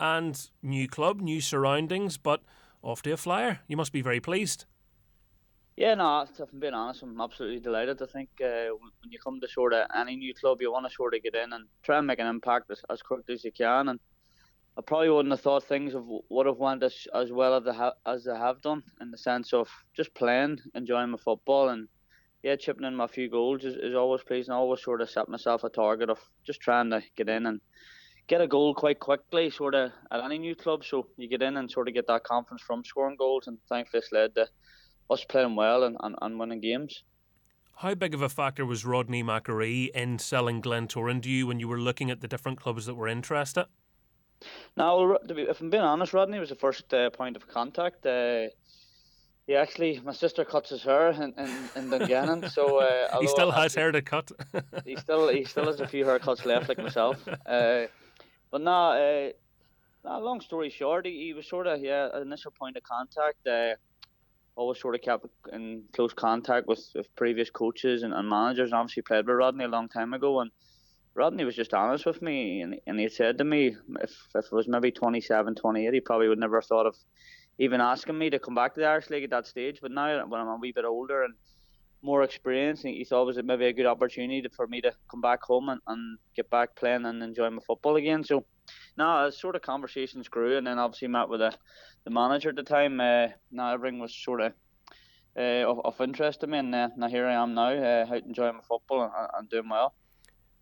And 0.00 0.50
new 0.60 0.88
club, 0.88 1.20
new 1.20 1.40
surroundings, 1.40 2.16
but 2.16 2.42
off 2.82 3.02
to 3.02 3.12
a 3.12 3.16
flyer. 3.16 3.60
You 3.68 3.76
must 3.76 3.92
be 3.92 4.02
very 4.02 4.18
pleased. 4.18 4.64
Yeah, 5.76 5.94
no, 5.94 6.22
if 6.22 6.40
I'm 6.40 6.58
being 6.58 6.74
honest, 6.74 7.04
I'm 7.04 7.20
absolutely 7.20 7.60
delighted. 7.60 8.02
I 8.02 8.06
think 8.06 8.28
uh, 8.42 8.74
when 9.00 9.12
you 9.12 9.20
come 9.20 9.40
to 9.40 9.46
sort 9.46 9.72
of 9.72 9.86
any 9.96 10.16
new 10.16 10.34
club, 10.34 10.60
you 10.60 10.72
want 10.72 10.88
to 10.88 10.92
sort 10.92 11.14
of 11.14 11.22
get 11.22 11.36
in 11.36 11.52
and 11.52 11.66
try 11.84 11.98
and 11.98 12.06
make 12.08 12.18
an 12.18 12.26
impact 12.26 12.68
as, 12.68 12.82
as 12.90 13.00
quickly 13.00 13.34
as 13.34 13.44
you 13.44 13.52
can. 13.52 13.90
And 13.90 14.00
I 14.78 14.80
probably 14.80 15.10
wouldn't 15.10 15.32
have 15.32 15.42
thought 15.42 15.64
things 15.64 15.94
of 15.94 16.04
would 16.30 16.46
have 16.46 16.56
went 16.56 16.82
as, 16.82 17.06
as 17.14 17.30
well 17.30 17.56
as 17.56 17.64
they, 17.64 17.74
ha- 17.74 17.94
as 18.06 18.24
they 18.24 18.34
have 18.34 18.62
done 18.62 18.82
in 19.00 19.10
the 19.10 19.18
sense 19.18 19.52
of 19.52 19.68
just 19.94 20.14
playing, 20.14 20.60
enjoying 20.74 21.10
my 21.10 21.18
football, 21.18 21.68
and 21.68 21.88
yeah, 22.42 22.56
chipping 22.56 22.84
in 22.84 22.96
my 22.96 23.06
few 23.06 23.30
goals 23.30 23.64
is, 23.64 23.76
is 23.76 23.94
always 23.94 24.22
pleasing. 24.22 24.52
I 24.52 24.56
always 24.56 24.82
sort 24.82 25.02
of 25.02 25.10
set 25.10 25.28
myself 25.28 25.62
a 25.64 25.68
target 25.68 26.08
of 26.08 26.18
just 26.44 26.60
trying 26.60 26.90
to 26.90 27.02
get 27.16 27.28
in 27.28 27.46
and 27.46 27.60
get 28.28 28.40
a 28.40 28.48
goal 28.48 28.74
quite 28.74 28.98
quickly, 28.98 29.50
sort 29.50 29.74
of 29.74 29.92
at 30.10 30.24
any 30.24 30.38
new 30.38 30.54
club. 30.54 30.84
So 30.84 31.06
you 31.16 31.28
get 31.28 31.42
in 31.42 31.56
and 31.58 31.70
sort 31.70 31.88
of 31.88 31.94
get 31.94 32.06
that 32.06 32.24
confidence 32.24 32.62
from 32.62 32.82
scoring 32.84 33.16
goals, 33.16 33.48
and 33.48 33.58
thankfully 33.68 33.98
it's 33.98 34.12
led 34.12 34.34
to 34.36 34.48
us 35.10 35.24
playing 35.24 35.54
well 35.54 35.84
and, 35.84 35.96
and, 36.00 36.16
and 36.22 36.38
winning 36.38 36.60
games. 36.60 37.04
How 37.76 37.94
big 37.94 38.14
of 38.14 38.22
a 38.22 38.28
factor 38.28 38.64
was 38.64 38.84
Rodney 38.84 39.22
McAree 39.22 39.90
in 39.90 40.18
selling 40.18 40.62
Glentoran 40.62 41.22
to 41.22 41.30
you 41.30 41.46
when 41.46 41.60
you 41.60 41.68
were 41.68 41.80
looking 41.80 42.10
at 42.10 42.20
the 42.20 42.28
different 42.28 42.58
clubs 42.58 42.86
that 42.86 42.94
were 42.94 43.08
interested? 43.08 43.66
Now, 44.76 45.16
if 45.28 45.60
I'm 45.60 45.70
being 45.70 45.82
honest, 45.82 46.12
Rodney 46.12 46.38
was 46.38 46.48
the 46.48 46.56
first 46.56 46.92
uh, 46.94 47.10
point 47.10 47.36
of 47.36 47.46
contact. 47.48 48.04
Uh, 48.06 48.48
he 49.46 49.56
actually, 49.56 50.00
my 50.04 50.12
sister 50.12 50.44
cuts 50.44 50.70
his 50.70 50.82
hair 50.82 51.10
in, 51.10 51.34
in, 51.36 51.50
in 51.74 51.90
Dungannon, 51.90 52.48
so 52.56 52.78
uh, 52.78 53.20
he 53.20 53.26
still 53.26 53.50
has 53.50 53.74
hair 53.74 53.90
to 53.90 54.00
cut. 54.00 54.30
he 54.84 54.96
still 54.96 55.28
he 55.28 55.44
still 55.44 55.66
has 55.66 55.80
a 55.80 55.88
few 55.88 56.04
haircuts 56.04 56.44
left, 56.44 56.68
like 56.68 56.78
myself. 56.78 57.16
Uh, 57.46 57.86
but 58.50 58.60
now, 58.60 58.92
uh, 58.92 59.30
now, 60.04 60.20
long 60.20 60.40
story 60.40 60.70
short, 60.70 61.06
he, 61.06 61.26
he 61.26 61.32
was 61.32 61.46
sort 61.48 61.66
of 61.66 61.80
yeah 61.80 62.08
initial 62.20 62.50
point 62.50 62.76
of 62.76 62.82
contact. 62.82 63.46
Uh, 63.46 63.74
always 64.54 64.78
sort 64.80 64.94
of 64.94 65.00
kept 65.00 65.26
in 65.52 65.82
close 65.94 66.12
contact 66.12 66.66
with, 66.66 66.86
with 66.94 67.14
previous 67.16 67.50
coaches 67.50 68.02
and, 68.02 68.12
and 68.12 68.28
managers. 68.28 68.70
And 68.70 68.74
obviously 68.78 69.02
played 69.02 69.26
with 69.26 69.36
Rodney 69.36 69.64
a 69.64 69.68
long 69.68 69.88
time 69.88 70.12
ago, 70.12 70.40
and 70.40 70.50
Rodney 71.14 71.44
was 71.44 71.56
just 71.56 71.74
honest 71.74 72.06
with 72.06 72.22
me, 72.22 72.62
and, 72.62 72.80
and 72.86 72.98
he 72.98 73.08
said 73.08 73.38
to 73.38 73.44
me, 73.44 73.76
if, 74.00 74.28
if 74.34 74.46
it 74.46 74.52
was 74.52 74.66
maybe 74.66 74.90
27, 74.90 75.54
28, 75.54 75.92
he 75.92 76.00
probably 76.00 76.28
would 76.28 76.38
never 76.38 76.56
have 76.56 76.66
thought 76.66 76.86
of 76.86 76.96
even 77.58 77.80
asking 77.80 78.18
me 78.18 78.30
to 78.30 78.38
come 78.38 78.54
back 78.54 78.74
to 78.74 78.80
the 78.80 78.86
Irish 78.86 79.10
League 79.10 79.24
at 79.24 79.30
that 79.30 79.46
stage. 79.46 79.80
But 79.82 79.90
now, 79.90 80.26
when 80.26 80.40
I'm 80.40 80.48
a 80.48 80.56
wee 80.56 80.72
bit 80.72 80.86
older 80.86 81.24
and 81.24 81.34
more 82.00 82.22
experienced, 82.22 82.84
he 82.84 83.04
thought 83.04 83.22
it 83.22 83.26
was 83.26 83.38
maybe 83.44 83.66
a 83.66 83.72
good 83.72 83.86
opportunity 83.86 84.46
for 84.56 84.66
me 84.66 84.80
to 84.80 84.92
come 85.10 85.20
back 85.20 85.42
home 85.42 85.68
and, 85.68 85.80
and 85.86 86.18
get 86.34 86.48
back 86.48 86.74
playing 86.76 87.04
and 87.04 87.22
enjoying 87.22 87.54
my 87.54 87.62
football 87.66 87.96
again. 87.96 88.24
So, 88.24 88.44
now 88.96 89.28
sort 89.30 89.56
of 89.56 89.62
conversations 89.62 90.28
grew, 90.28 90.56
and 90.56 90.66
then 90.66 90.78
obviously 90.78 91.08
met 91.08 91.28
with 91.28 91.40
the, 91.40 91.54
the 92.04 92.10
manager 92.10 92.48
at 92.48 92.56
the 92.56 92.62
time, 92.62 93.00
uh, 93.00 93.28
now 93.50 93.74
everything 93.74 93.98
was 93.98 94.14
sort 94.14 94.40
of 94.40 94.52
uh, 95.36 95.64
of, 95.66 95.80
of 95.84 96.00
interest 96.00 96.40
to 96.40 96.46
me, 96.46 96.58
and 96.58 96.74
uh, 96.74 96.88
now 96.96 97.08
here 97.08 97.26
I 97.26 97.34
am 97.34 97.54
now, 97.54 97.72
uh, 97.72 98.06
out 98.10 98.24
enjoying 98.24 98.54
my 98.54 98.60
football 98.68 99.02
and, 99.02 99.28
and 99.38 99.48
doing 99.48 99.68
well. 99.68 99.94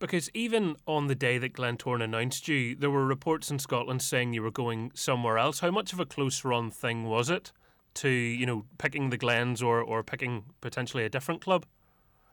Because 0.00 0.30
even 0.32 0.76
on 0.86 1.06
the 1.06 1.14
day 1.14 1.36
that 1.38 1.52
Glentoran 1.52 2.02
announced 2.02 2.48
you, 2.48 2.74
there 2.74 2.90
were 2.90 3.06
reports 3.06 3.50
in 3.50 3.58
Scotland 3.58 4.00
saying 4.00 4.32
you 4.32 4.42
were 4.42 4.50
going 4.50 4.90
somewhere 4.94 5.38
else. 5.38 5.60
How 5.60 5.70
much 5.70 5.92
of 5.92 6.00
a 6.00 6.06
close 6.06 6.42
run 6.42 6.70
thing 6.70 7.04
was 7.04 7.28
it 7.28 7.52
to, 7.94 8.08
you 8.08 8.46
know, 8.46 8.64
picking 8.78 9.10
the 9.10 9.18
Glens 9.18 9.62
or, 9.62 9.82
or 9.82 10.02
picking 10.02 10.44
potentially 10.62 11.04
a 11.04 11.10
different 11.10 11.42
club? 11.42 11.66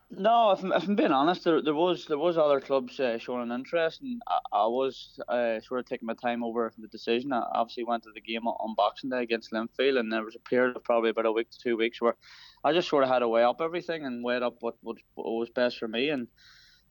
No, 0.10 0.52
if, 0.52 0.64
if 0.64 0.88
I'm 0.88 0.96
being 0.96 1.12
honest, 1.12 1.44
there, 1.44 1.62
there 1.62 1.74
was 1.74 2.06
there 2.06 2.18
was 2.18 2.38
other 2.38 2.62
clubs 2.62 2.98
uh, 3.02 3.18
showing 3.18 3.42
an 3.42 3.52
interest, 3.52 4.02
and 4.02 4.22
I, 4.26 4.40
I 4.54 4.66
was 4.68 5.20
uh, 5.28 5.60
sort 5.60 5.82
of 5.82 5.86
taking 5.86 6.06
my 6.06 6.14
time 6.14 6.46
over 6.46 6.72
the 6.78 6.88
decision. 6.88 7.34
I 7.34 7.44
obviously 7.52 7.84
went 7.84 8.04
to 8.04 8.12
the 8.16 8.22
game 8.22 8.48
on 8.48 8.76
Boxing 8.76 9.10
Day 9.10 9.24
against 9.24 9.52
Linfield, 9.52 10.00
and 10.00 10.10
there 10.12 10.24
was 10.24 10.36
a 10.36 10.50
period 10.50 10.78
of 10.78 10.86
probably 10.86 11.10
about 11.10 11.26
a 11.26 11.32
week 11.34 11.52
to 11.52 11.60
two 11.60 11.76
weeks 11.76 12.02
where 12.02 12.16
I 12.64 12.72
just 12.72 12.88
sort 12.88 13.04
of 13.04 13.10
had 13.10 13.20
to 13.20 13.28
weigh 13.28 13.44
up 13.44 13.60
everything 13.60 14.06
and 14.06 14.24
weigh 14.24 14.38
up 14.38 14.56
what, 14.62 14.76
what, 14.82 14.96
what 15.16 15.26
was 15.26 15.50
best 15.50 15.78
for 15.78 15.90
me. 15.90 16.08
And 16.08 16.30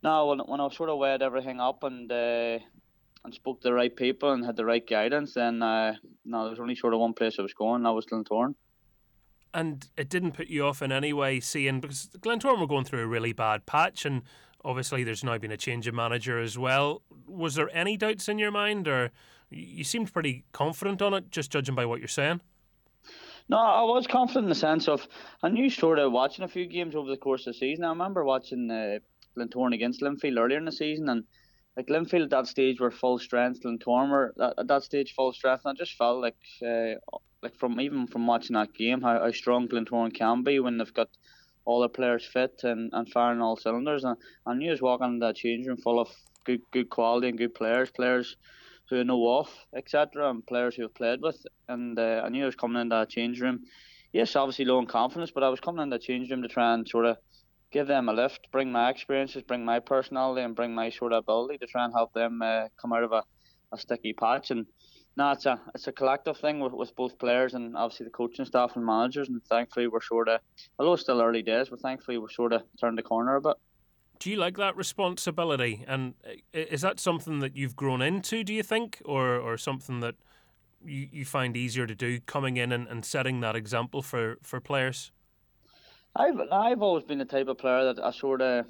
now, 0.03 0.29
when, 0.29 0.39
when 0.41 0.61
I 0.61 0.69
sort 0.71 0.91
of 0.91 0.99
weighed 0.99 1.23
everything 1.23 1.61
up 1.61 1.83
and 1.83 2.11
uh, 2.11 2.59
and 3.25 3.35
spoke 3.35 3.61
to 3.63 3.69
the 3.69 3.75
right 3.75 3.95
people 3.95 4.33
and 4.33 4.45
had 4.45 4.57
the 4.57 4.65
right 4.65 4.87
guidance, 4.87 5.35
then 5.35 5.63
uh, 5.63 5.95
no, 6.25 6.43
there 6.43 6.51
was 6.51 6.61
only 6.61 6.77
sort 6.77 6.95
of 6.95 7.01
one 7.01 7.15
place 7.15 7.37
I 7.39 7.43
was 7.43 7.55
going, 7.55 7.77
and 7.77 7.87
that 7.87 7.93
was 7.93 8.07
Glentoran 8.07 8.55
and 9.57 9.89
it 9.97 10.11
didn't 10.11 10.33
put 10.33 10.49
you 10.49 10.67
off 10.67 10.83
in 10.83 10.93
any 10.93 11.15
way 11.15 11.41
seeing 11.41 11.81
because 11.81 12.11
Glentoran 12.19 12.61
were 12.61 12.67
going 12.67 12.85
through 12.85 13.03
a 13.03 13.07
really 13.07 13.33
bad 13.33 13.65
patch 13.65 14.05
and 14.05 14.23
obviously 14.63 15.03
there's 15.03 15.25
now 15.25 15.39
been 15.39 15.51
a 15.51 15.57
change 15.57 15.87
of 15.87 15.95
manager 15.95 16.39
as 16.39 16.59
well. 16.59 17.01
Was 17.27 17.55
there 17.55 17.75
any 17.75 17.97
doubts 17.97 18.29
in 18.29 18.39
your 18.39 18.51
mind 18.51 18.87
or 18.87 19.11
you 19.49 19.83
seemed 19.83 20.13
pretty 20.13 20.45
confident 20.53 21.01
on 21.01 21.15
it 21.15 21.31
just 21.31 21.51
judging 21.51 21.75
by 21.75 21.87
what 21.87 22.01
you're 22.01 22.09
saying? 22.09 22.43
No, 23.49 23.57
I 23.57 23.83
was 23.83 24.07
confident 24.07 24.45
in 24.45 24.49
the 24.51 24.55
sense 24.55 24.89
of 24.89 25.09
I 25.43 25.49
knew 25.49 25.71
sort 25.71 25.99
of 25.99 26.13
watching 26.13 26.45
a 26.45 26.49
few 26.49 26.67
games 26.67 26.95
over 26.95 27.09
the 27.09 27.17
course 27.17 27.47
of 27.47 27.55
the 27.55 27.59
season. 27.59 27.85
I 27.85 27.91
remember 27.91 28.25
watching 28.25 28.71
uh, 28.71 28.99
Glentoran 29.37 29.75
against 29.75 30.01
Linfield 30.03 30.39
earlier 30.39 30.59
in 30.59 30.65
the 30.65 30.73
season 30.73 31.09
and 31.09 31.25
like 31.77 31.89
Linfield 31.89 32.25
at 32.25 32.31
that 32.31 32.47
stage 32.47 32.81
were 32.81 32.91
full 32.91 33.19
strength, 33.19 33.61
Glentoran 33.63 34.11
were 34.11 34.35
at 34.59 34.67
that 34.67 34.83
stage 34.83 35.15
full 35.15 35.33
strength, 35.33 35.63
and 35.65 35.77
I 35.77 35.79
just 35.79 35.97
felt 35.97 36.23
like 36.23 36.37
uh, 36.67 36.95
like 37.43 37.55
from 37.57 37.79
even 37.81 38.07
from 38.07 38.27
watching 38.27 38.55
that 38.55 38.75
game 38.75 39.03
how, 39.03 39.21
how 39.21 39.31
strong 39.31 39.69
Glentoran 39.69 40.15
can 40.15 40.43
be 40.43 40.59
when 40.59 40.79
they've 40.79 40.95
got 40.95 41.11
all 41.67 41.81
the 41.81 41.89
players 41.89 42.25
fit 42.25 42.61
and, 42.63 42.91
and 42.95 43.13
firing 43.13 43.43
all 43.43 43.57
cylinders. 43.57 44.05
And 44.05 44.17
I 44.47 44.55
knew 44.55 44.71
was 44.71 44.81
walking 44.81 45.09
in 45.09 45.19
that 45.19 45.37
change 45.37 45.67
room 45.67 45.77
full 45.77 46.01
of 46.01 46.09
good 46.45 46.63
good 46.73 46.89
quality 46.89 47.29
and 47.29 47.39
good 47.39 47.55
players, 47.55 47.91
players 47.91 48.37
who 48.89 49.05
know 49.05 49.19
off, 49.19 49.53
etc., 49.77 50.31
and 50.31 50.47
players 50.47 50.77
who 50.77 50.83
have 50.83 50.95
played 50.95 51.21
with. 51.21 51.45
And 51.69 51.99
uh, 51.99 52.23
I 52.25 52.29
knew 52.31 52.45
I 52.45 52.47
was 52.47 52.55
coming 52.55 52.81
in 52.81 52.89
that 52.89 53.11
change 53.11 53.41
room. 53.41 53.65
Yes, 54.13 54.35
obviously 54.35 54.65
low 54.65 54.79
in 54.79 54.87
confidence, 54.87 55.31
but 55.31 55.43
I 55.43 55.51
was 55.51 55.61
coming 55.61 55.83
in 55.83 55.91
that 55.91 56.01
change 56.01 56.31
room 56.31 56.41
to 56.43 56.49
try 56.49 56.73
and 56.73 56.89
sort 56.89 57.05
of 57.05 57.19
give 57.73 57.87
them 57.87 58.09
a 58.09 58.13
lift, 58.13 58.49
bring 58.53 58.71
my 58.73 58.91
experiences, 58.91 59.43
bring 59.43 59.65
my 59.65 59.81
personality, 59.81 60.43
and 60.43 60.55
bring 60.55 60.75
my 60.75 60.91
sort 60.91 61.13
of 61.13 61.19
ability 61.19 61.59
to 61.59 61.67
try 61.67 61.85
and 61.85 61.93
help 61.93 62.13
them 62.13 62.41
uh, 62.43 62.69
come 62.81 62.93
out 62.93 63.03
of 63.03 63.13
a, 63.13 63.23
a 63.73 63.79
sticky 63.79 64.13
patch. 64.13 64.51
And 64.51 64.67
no, 65.17 65.33
it's 65.33 65.47
a 65.47 65.61
it's 65.75 65.87
a 65.87 65.93
collective 65.93 66.37
thing 66.39 66.61
with, 66.61 66.73
with 66.73 66.95
both 66.95 67.19
players 67.19 67.55
and 67.55 67.77
obviously 67.77 68.05
the 68.05 68.11
coaching 68.11 68.45
staff 68.45 68.77
and 68.77 68.85
managers. 68.85 69.29
And 69.29 69.43
thankfully, 69.45 69.89
we're 69.89 70.01
sort 70.01 70.29
of, 70.29 70.41
although 70.79 70.93
it's 70.93 71.03
still 71.03 71.21
early 71.21 71.43
days, 71.43 71.69
but 71.71 71.81
thankfully 71.81 72.19
we're 72.19 72.29
sort 72.29 72.53
of 72.53 72.63
turned 72.81 72.99
the 72.99 73.03
corner 73.03 73.37
a 73.37 73.41
bit. 73.41 73.57
Do 74.19 74.31
you 74.31 74.37
like 74.37 74.57
that 74.57 74.77
responsibility? 74.77 75.85
And 75.87 76.15
is 76.53 76.81
that 76.81 76.99
something 77.01 77.41
that 77.41 77.57
you've 77.57 77.77
grown 77.77 78.01
into? 78.01 78.45
Do 78.45 78.55
you 78.55 78.63
think, 78.63 79.03
or 79.05 79.37
or 79.37 79.59
something 79.59 80.01
that 80.01 80.15
you, 80.85 81.09
you 81.13 81.25
find 81.25 81.57
easier 81.57 81.87
to 81.87 81.95
do, 81.95 82.21
coming 82.21 82.57
in 82.57 82.73
and, 82.73 82.89
and 82.89 83.05
setting 83.05 83.41
that 83.41 83.57
example 83.57 84.03
for, 84.03 84.37
for 84.43 84.61
players? 84.61 85.13
I've 86.19 86.41
I've 86.51 86.83
always 86.83 87.05
been 87.05 87.19
the 87.19 87.25
type 87.27 87.49
of 87.49 87.59
player 87.59 87.93
that 87.93 88.03
I 88.03 88.11
sort 88.11 88.41
of 88.41 88.67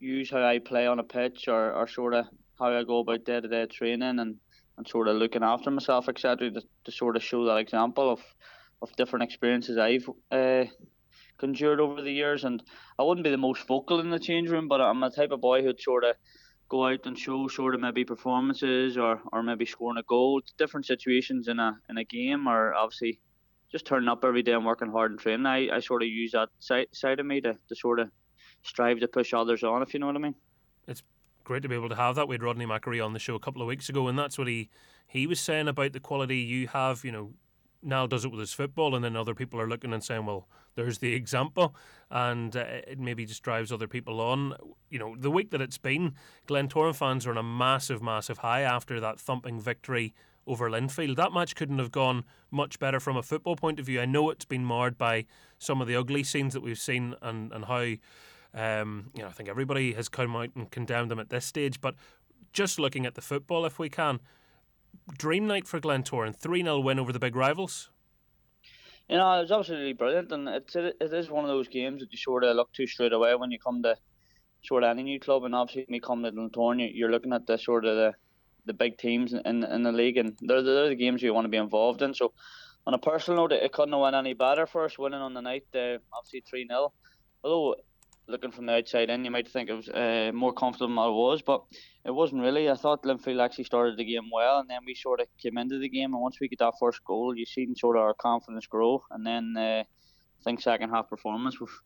use 0.00 0.30
how 0.30 0.42
I 0.44 0.58
play 0.58 0.86
on 0.86 0.98
a 0.98 1.04
pitch, 1.04 1.46
or, 1.48 1.72
or 1.72 1.86
sort 1.86 2.14
of 2.14 2.26
how 2.58 2.76
I 2.76 2.82
go 2.82 2.98
about 3.00 3.24
day 3.24 3.40
to 3.40 3.48
day 3.48 3.66
training, 3.66 4.18
and 4.18 4.36
and 4.76 4.88
sort 4.88 5.08
of 5.08 5.16
looking 5.16 5.42
after 5.42 5.70
myself, 5.70 6.08
etc. 6.08 6.50
To, 6.50 6.60
to 6.84 6.92
sort 6.92 7.16
of 7.16 7.22
show 7.22 7.44
that 7.44 7.58
example 7.58 8.10
of 8.10 8.20
of 8.82 8.94
different 8.96 9.24
experiences 9.24 9.78
I've 9.78 10.08
uh, 10.30 10.64
conjured 11.38 11.80
over 11.80 12.02
the 12.02 12.12
years. 12.12 12.44
And 12.44 12.62
I 12.98 13.02
wouldn't 13.02 13.24
be 13.24 13.30
the 13.30 13.36
most 13.36 13.66
vocal 13.66 14.00
in 14.00 14.10
the 14.10 14.18
change 14.18 14.50
room, 14.50 14.68
but 14.68 14.80
I'm 14.80 15.02
a 15.02 15.10
type 15.10 15.30
of 15.30 15.40
boy 15.40 15.62
who'd 15.62 15.80
sort 15.80 16.04
of 16.04 16.16
go 16.68 16.86
out 16.86 17.06
and 17.06 17.18
show 17.18 17.48
sort 17.48 17.74
of 17.74 17.80
maybe 17.80 18.04
performances 18.04 18.98
or, 18.98 19.20
or 19.32 19.42
maybe 19.42 19.64
scoring 19.64 19.98
a 19.98 20.02
goal, 20.02 20.42
different 20.58 20.86
situations 20.86 21.48
in 21.48 21.58
a 21.58 21.76
in 21.88 21.98
a 21.98 22.04
game, 22.04 22.48
or 22.48 22.74
obviously 22.74 23.20
just 23.70 23.86
turning 23.86 24.08
up 24.08 24.24
every 24.24 24.42
day 24.42 24.52
and 24.52 24.64
working 24.64 24.90
hard 24.90 25.10
and 25.10 25.20
training. 25.20 25.46
I, 25.46 25.68
I 25.76 25.80
sort 25.80 26.02
of 26.02 26.08
use 26.08 26.32
that 26.32 26.48
side 26.58 26.86
side 26.92 27.20
of 27.20 27.26
me 27.26 27.40
to, 27.42 27.56
to 27.68 27.76
sort 27.76 28.00
of 28.00 28.10
strive 28.62 29.00
to 29.00 29.08
push 29.08 29.34
others 29.34 29.62
on, 29.62 29.82
if 29.82 29.94
you 29.94 30.00
know 30.00 30.06
what 30.06 30.16
I 30.16 30.20
mean. 30.20 30.34
It's 30.86 31.02
great 31.44 31.62
to 31.62 31.68
be 31.68 31.74
able 31.74 31.88
to 31.88 31.94
have 31.94 32.16
that. 32.16 32.28
We 32.28 32.34
had 32.34 32.42
Rodney 32.42 32.66
McAree 32.66 33.04
on 33.04 33.12
the 33.12 33.18
show 33.18 33.34
a 33.34 33.40
couple 33.40 33.62
of 33.62 33.68
weeks 33.68 33.88
ago, 33.88 34.08
and 34.08 34.18
that's 34.18 34.38
what 34.38 34.48
he 34.48 34.70
he 35.06 35.26
was 35.26 35.40
saying 35.40 35.68
about 35.68 35.92
the 35.92 36.00
quality 36.00 36.38
you 36.38 36.68
have. 36.68 37.04
You 37.04 37.12
know, 37.12 37.32
Niall 37.82 38.08
does 38.08 38.24
it 38.24 38.30
with 38.30 38.40
his 38.40 38.52
football, 38.52 38.94
and 38.94 39.04
then 39.04 39.16
other 39.16 39.34
people 39.34 39.60
are 39.60 39.68
looking 39.68 39.92
and 39.92 40.02
saying, 40.02 40.26
"Well, 40.26 40.48
there's 40.74 40.98
the 40.98 41.14
example," 41.14 41.74
and 42.10 42.56
uh, 42.56 42.64
it 42.86 42.98
maybe 42.98 43.26
just 43.26 43.42
drives 43.42 43.70
other 43.70 43.88
people 43.88 44.20
on. 44.20 44.54
You 44.90 44.98
know, 44.98 45.16
the 45.16 45.30
week 45.30 45.50
that 45.50 45.60
it's 45.60 45.78
been, 45.78 46.14
Glentoran 46.46 46.94
fans 46.94 47.26
are 47.26 47.30
on 47.30 47.38
a 47.38 47.42
massive, 47.42 48.02
massive 48.02 48.38
high 48.38 48.62
after 48.62 48.98
that 49.00 49.20
thumping 49.20 49.60
victory 49.60 50.14
over 50.48 50.68
Linfield. 50.68 51.16
That 51.16 51.32
match 51.32 51.54
couldn't 51.54 51.78
have 51.78 51.92
gone 51.92 52.24
much 52.50 52.78
better 52.78 52.98
from 52.98 53.16
a 53.16 53.22
football 53.22 53.54
point 53.54 53.78
of 53.78 53.86
view. 53.86 54.00
I 54.00 54.06
know 54.06 54.30
it's 54.30 54.44
been 54.44 54.64
marred 54.64 54.98
by 54.98 55.26
some 55.58 55.80
of 55.80 55.86
the 55.86 55.94
ugly 55.94 56.24
scenes 56.24 56.54
that 56.54 56.62
we've 56.62 56.78
seen 56.78 57.14
and 57.22 57.52
and 57.52 57.66
how 57.66 57.94
um, 58.54 59.10
you 59.14 59.22
know, 59.22 59.28
I 59.28 59.32
think 59.32 59.48
everybody 59.48 59.92
has 59.92 60.08
come 60.08 60.34
out 60.34 60.50
and 60.54 60.70
condemned 60.70 61.10
them 61.10 61.20
at 61.20 61.30
this 61.30 61.44
stage. 61.44 61.80
But 61.80 61.94
just 62.52 62.78
looking 62.78 63.06
at 63.06 63.14
the 63.14 63.20
football, 63.20 63.64
if 63.64 63.78
we 63.78 63.88
can, 63.88 64.20
dream 65.16 65.46
night 65.46 65.66
for 65.66 65.80
Glentoran, 65.80 66.34
3 66.34 66.62
0 66.62 66.80
win 66.80 66.98
over 66.98 67.12
the 67.12 67.18
big 67.18 67.36
rivals. 67.36 67.90
You 69.08 69.16
know, 69.16 69.38
it 69.38 69.42
was 69.42 69.52
absolutely 69.52 69.94
brilliant, 69.94 70.32
and 70.32 70.48
it's 70.48 70.76
it 70.76 70.96
is 71.00 71.30
one 71.30 71.44
of 71.44 71.48
those 71.48 71.68
games 71.68 72.00
that 72.00 72.12
you 72.12 72.18
sort 72.18 72.44
of 72.44 72.56
look 72.56 72.72
to 72.74 72.86
straight 72.86 73.14
away 73.14 73.34
when 73.36 73.50
you 73.50 73.58
come 73.58 73.82
to 73.82 73.96
sort 74.62 74.82
of 74.82 74.90
any 74.90 75.02
new 75.02 75.20
club, 75.20 75.44
and 75.44 75.54
obviously 75.54 75.86
you 75.88 76.00
come 76.00 76.22
to 76.22 76.32
Glentoran, 76.32 76.90
you're 76.92 77.10
looking 77.10 77.32
at 77.32 77.46
the 77.46 77.56
sort 77.56 77.86
of 77.86 77.96
the, 77.96 78.14
the 78.68 78.72
big 78.72 78.98
teams 78.98 79.32
in 79.32 79.64
in 79.64 79.82
the 79.82 79.92
league, 79.92 80.18
and 80.18 80.36
they're, 80.40 80.62
they're 80.62 80.88
the 80.88 80.94
games 80.94 81.22
you 81.22 81.34
want 81.34 81.46
to 81.46 81.56
be 81.56 81.56
involved 81.56 82.02
in. 82.02 82.14
So, 82.14 82.32
on 82.86 82.94
a 82.94 82.98
personal 82.98 83.40
note, 83.40 83.52
it 83.52 83.72
couldn't 83.72 83.92
have 83.92 84.00
went 84.00 84.14
any 84.14 84.34
better 84.34 84.66
for 84.66 84.84
us 84.84 84.98
winning 84.98 85.20
on 85.20 85.34
the 85.34 85.42
night, 85.42 85.66
uh, 85.74 85.98
obviously 86.16 86.42
three 86.48 86.66
0 86.66 86.92
Although 87.42 87.76
looking 88.28 88.52
from 88.52 88.66
the 88.66 88.74
outside 88.74 89.10
in, 89.10 89.24
you 89.24 89.30
might 89.30 89.48
think 89.48 89.70
it 89.70 89.74
was 89.74 89.88
uh, 89.88 90.30
more 90.34 90.52
comfortable 90.52 90.88
than 90.88 90.98
I 90.98 91.08
was, 91.08 91.42
but 91.42 91.64
it 92.04 92.10
wasn't 92.10 92.42
really. 92.42 92.70
I 92.70 92.74
thought 92.74 93.02
Linfield 93.02 93.42
actually 93.42 93.64
started 93.64 93.96
the 93.96 94.04
game 94.04 94.30
well, 94.32 94.60
and 94.60 94.70
then 94.70 94.80
we 94.86 94.94
sort 94.94 95.20
of 95.20 95.26
came 95.42 95.58
into 95.58 95.78
the 95.78 95.88
game, 95.88 96.12
and 96.12 96.22
once 96.22 96.38
we 96.40 96.48
get 96.48 96.60
that 96.60 96.74
first 96.78 97.02
goal, 97.04 97.34
you 97.36 97.46
see 97.46 97.66
sort 97.76 97.96
of 97.96 98.02
our 98.02 98.14
confidence 98.14 98.66
grow, 98.66 99.02
and 99.10 99.26
then 99.26 99.54
uh, 99.56 99.82
I 99.82 100.42
think 100.44 100.60
second 100.60 100.90
half 100.90 101.08
performance, 101.08 101.58
we've, 101.58 101.80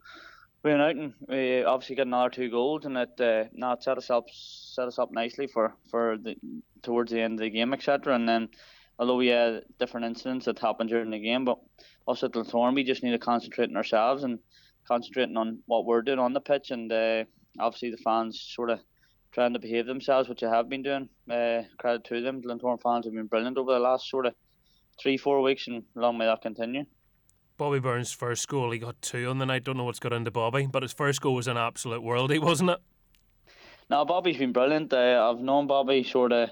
we 0.63 0.71
went 0.71 0.83
out 0.83 0.97
and 0.97 1.15
we 1.29 1.65
obviously 1.65 1.97
got 1.97 2.07
another 2.07 2.31
two 2.31 2.51
goals, 2.51 2.85
and 2.85 2.97
it 2.97 3.11
uh, 3.21 3.45
it 3.53 3.83
set 3.83 3.99
us 3.99 4.11
up 4.11 4.27
set 4.31 4.87
us 4.87 4.99
up 4.99 5.11
nicely 5.13 5.47
for 5.47 5.75
for 5.91 6.17
the 6.23 6.37
towards 6.83 7.13
the 7.13 7.21
end 7.21 7.35
of 7.35 7.41
the 7.41 7.51
game, 7.51 7.73
etc. 7.73 8.15
And 8.15 8.29
then 8.29 8.49
although 8.99 9.17
we 9.17 9.29
had 9.29 9.65
different 9.79 10.07
incidents 10.07 10.47
that 10.47 10.59
happened 10.59 10.91
during 10.91 11.11
the 11.11 11.19
game, 11.19 11.45
but 11.45 11.59
us 12.07 12.23
at 12.23 12.33
Glentoran, 12.33 12.75
we 12.75 12.85
just 12.85 13.03
need 13.03 13.11
to 13.11 13.19
concentrate 13.19 13.71
on 13.71 13.77
ourselves 13.77 14.25
and 14.25 14.39
concentrating 14.87 15.37
on 15.37 15.59
what 15.67 15.85
we're 15.85 16.03
doing 16.03 16.19
on 16.19 16.33
the 16.33 16.41
pitch, 16.41 16.71
and 16.71 16.93
uh, 16.93 17.25
obviously 17.59 17.91
the 17.91 17.97
fans 17.99 18.41
sort 18.55 18.71
of 18.71 18.81
trying 19.33 19.55
to 19.55 19.59
behave 19.59 19.87
themselves, 19.87 20.29
which 20.29 20.41
they 20.41 20.47
have 20.47 20.69
been 20.69 20.83
doing. 20.83 21.09
Uh, 21.31 21.63
credit 21.79 22.05
to 22.05 22.21
them. 22.21 22.43
Glentoran 22.43 22.81
fans 22.83 23.07
have 23.07 23.15
been 23.15 23.27
brilliant 23.27 23.59
over 23.59 23.73
the 23.73 23.79
last 23.79 24.09
sort 24.09 24.27
of 24.27 24.35
three, 25.01 25.17
four 25.17 25.41
weeks, 25.41 25.67
and 25.67 25.83
long 25.95 26.19
may 26.19 26.27
that 26.27 26.43
continue. 26.43 26.85
Bobby 27.63 27.79
Burns' 27.79 28.11
first 28.11 28.49
goal, 28.49 28.73
he 28.73 28.81
got 28.81 29.01
two 29.03 29.31
on 29.31 29.39
the 29.39 29.47
night. 29.47 29.63
Don't 29.63 29.77
know 29.77 29.85
what's 29.85 30.01
got 30.01 30.13
into 30.13 30.33
Bobby, 30.33 30.67
but 30.67 30.83
his 30.83 30.93
first 30.93 31.21
goal 31.21 31.37
was 31.37 31.47
an 31.47 31.57
absolute 31.57 32.03
worldie, 32.03 32.41
wasn't 32.41 32.71
it? 32.71 32.81
No, 33.89 34.05
Bobby's 34.05 34.37
been 34.37 34.53
brilliant. 34.53 34.93
Uh, 34.93 35.31
I've 35.31 35.39
known 35.39 35.69
Bobby 35.69 36.03
sort 36.03 36.33
of 36.33 36.51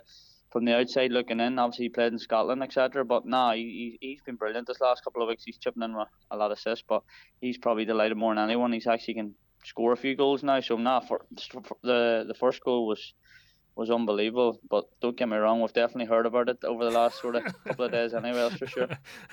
from 0.52 0.66
the 0.66 0.76
outside 0.76 1.10
looking 1.10 1.40
in. 1.40 1.58
Obviously, 1.58 1.86
he 1.86 1.88
played 1.88 2.12
in 2.12 2.18
Scotland, 2.20 2.62
etc. 2.62 3.04
But 3.04 3.26
nah, 3.26 3.54
he, 3.54 3.98
he's 4.00 4.20
been 4.22 4.36
brilliant 4.36 4.68
this 4.68 4.80
last 4.80 5.02
couple 5.02 5.20
of 5.20 5.28
weeks. 5.28 5.42
He's 5.42 5.58
chipping 5.58 5.82
in 5.82 5.96
with 5.96 6.06
a 6.30 6.36
lot 6.36 6.52
of 6.52 6.58
assists, 6.58 6.84
but 6.88 7.02
he's 7.40 7.58
probably 7.58 7.84
delighted 7.84 8.16
more 8.16 8.32
than 8.32 8.44
anyone. 8.44 8.72
He's 8.72 8.86
actually 8.86 9.14
can 9.14 9.34
score 9.64 9.90
a 9.90 9.96
few 9.96 10.14
goals 10.14 10.44
now. 10.44 10.60
So 10.60 10.76
nah, 10.76 11.00
for, 11.00 11.22
for 11.50 11.76
the 11.82 12.24
the 12.28 12.34
first 12.34 12.62
goal 12.62 12.86
was 12.86 13.14
was 13.76 13.90
unbelievable. 13.90 14.58
But 14.68 14.86
don't 15.00 15.16
get 15.16 15.28
me 15.28 15.36
wrong, 15.36 15.60
we've 15.60 15.72
definitely 15.72 16.06
heard 16.06 16.26
about 16.26 16.48
it 16.48 16.64
over 16.64 16.84
the 16.84 16.90
last 16.90 17.20
sort 17.20 17.36
of 17.36 17.44
couple 17.64 17.86
of 17.86 17.92
days 17.92 18.14
anyway, 18.14 18.48
that's 18.48 18.56
for 18.56 18.66
sure. 18.66 18.88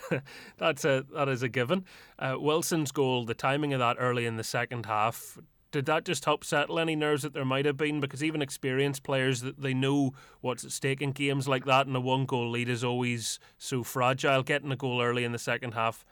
that's 0.58 0.86
a 0.86 1.06
that 1.14 1.30
is 1.30 1.44
a 1.44 1.50
given. 1.50 1.86
Uh, 2.20 2.36
Wilson's 2.38 2.92
goal, 2.92 3.26
the 3.26 3.34
timing 3.34 3.74
of 3.74 3.80
that 3.80 3.98
early 4.00 4.26
in 4.26 4.38
the 4.38 4.44
second 4.44 4.86
half, 4.86 5.38
did 5.72 5.86
that 5.86 6.06
just 6.06 6.26
help 6.26 6.44
settle 6.44 6.80
any 6.80 6.96
nerves 6.96 7.24
that 7.24 7.34
there 7.34 7.46
might 7.46 7.66
have 7.66 7.78
been? 7.78 8.00
Because 8.00 8.24
even 8.24 8.42
experienced 8.42 9.04
players, 9.04 9.42
that 9.42 9.62
they 9.62 9.74
know 9.74 10.14
what's 10.42 10.64
at 10.64 10.72
stake 10.72 11.02
in 11.02 11.12
games 11.12 11.48
like 11.48 11.66
that, 11.66 11.88
and 11.88 11.96
a 11.96 12.00
one 12.00 12.26
goal 12.26 12.50
lead 12.50 12.70
is 12.70 12.84
always 12.84 13.40
so 13.58 13.84
fragile. 13.84 14.44
Getting 14.44 14.72
a 14.72 14.76
goal 14.76 15.02
early 15.02 15.24
in 15.24 15.34
the 15.34 15.40
second 15.40 15.74
half 15.74 16.06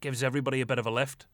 gives 0.00 0.22
everybody 0.22 0.60
a 0.60 0.66
bit 0.66 0.78
of 0.78 0.86
a 0.86 0.90
lift. 0.90 1.26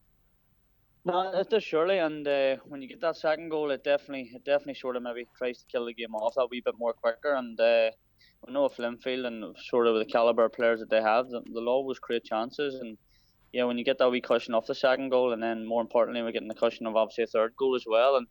No, 1.04 1.32
it 1.32 1.48
does 1.48 1.64
surely, 1.64 1.98
and 1.98 2.26
uh, 2.28 2.56
when 2.66 2.82
you 2.82 2.88
get 2.88 3.00
that 3.00 3.16
second 3.16 3.48
goal, 3.48 3.70
it 3.70 3.82
definitely, 3.82 4.30
it 4.34 4.44
definitely 4.44 4.74
sort 4.74 4.96
of 4.96 5.02
maybe 5.02 5.26
tries 5.38 5.58
to 5.58 5.66
kill 5.66 5.86
the 5.86 5.94
game 5.94 6.14
off 6.14 6.34
that 6.36 6.48
wee 6.50 6.60
bit 6.64 6.74
more 6.78 6.92
quicker. 6.92 7.34
And 7.34 7.58
uh, 7.58 7.90
I 8.46 8.50
know 8.50 8.66
if 8.66 8.76
Linfield 8.76 9.26
and 9.26 9.56
sort 9.70 9.86
of 9.86 9.96
the 9.96 10.04
caliber 10.04 10.44
of 10.44 10.52
players 10.52 10.80
that 10.80 10.90
they 10.90 11.00
have, 11.00 11.26
they'll 11.30 11.68
always 11.68 11.98
create 11.98 12.24
chances. 12.24 12.74
And 12.74 12.98
yeah, 13.52 13.64
when 13.64 13.78
you 13.78 13.84
get 13.84 13.98
that 13.98 14.10
wee 14.10 14.20
cushion 14.20 14.54
off 14.54 14.66
the 14.66 14.74
second 14.74 15.08
goal, 15.08 15.32
and 15.32 15.42
then 15.42 15.66
more 15.66 15.80
importantly, 15.80 16.22
we're 16.22 16.32
getting 16.32 16.48
the 16.48 16.54
cushion 16.54 16.86
of 16.86 16.96
obviously 16.96 17.24
a 17.24 17.28
third 17.28 17.54
goal 17.56 17.74
as 17.74 17.84
well, 17.86 18.16
and 18.16 18.26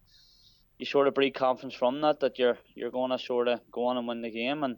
you 0.77 0.85
sort 0.85 1.07
of 1.07 1.15
breed 1.15 1.33
confidence 1.33 1.73
from 1.73 2.01
that 2.01 2.19
that 2.19 2.37
you're 2.37 2.59
you're 2.75 2.91
going 2.91 3.09
to 3.11 3.17
sort 3.17 3.47
of 3.47 3.59
go 3.71 3.85
on 3.85 3.97
and 3.97 4.07
win 4.07 4.21
the 4.21 4.29
game. 4.29 4.63
And 4.63 4.77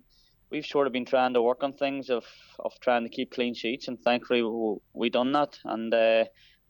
we've 0.49 0.65
sort 0.65 0.87
of 0.87 0.93
been 0.93 1.05
trying 1.05 1.33
to 1.33 1.41
work 1.41 1.63
on 1.63 1.73
things 1.73 2.09
of 2.09 2.25
of 2.59 2.71
trying 2.79 3.03
to 3.03 3.09
keep 3.09 3.31
clean 3.31 3.53
sheets, 3.53 3.89
and 3.89 3.99
thankfully 3.99 4.41
we, 4.41 4.77
we 4.93 5.09
done 5.09 5.33
that. 5.33 5.59
And 5.65 5.93
uh, 5.93 6.25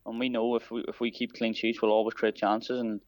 and 0.10 0.20
we 0.20 0.30
know 0.30 0.56
if 0.56 0.70
we 0.72 0.84
if 0.88 1.00
we 1.00 1.12
keep 1.12 1.34
clean 1.34 1.54
sheets, 1.54 1.82
we'll 1.82 1.92
always 1.92 2.14
create 2.14 2.36
chances. 2.36 2.80
And 2.80 3.02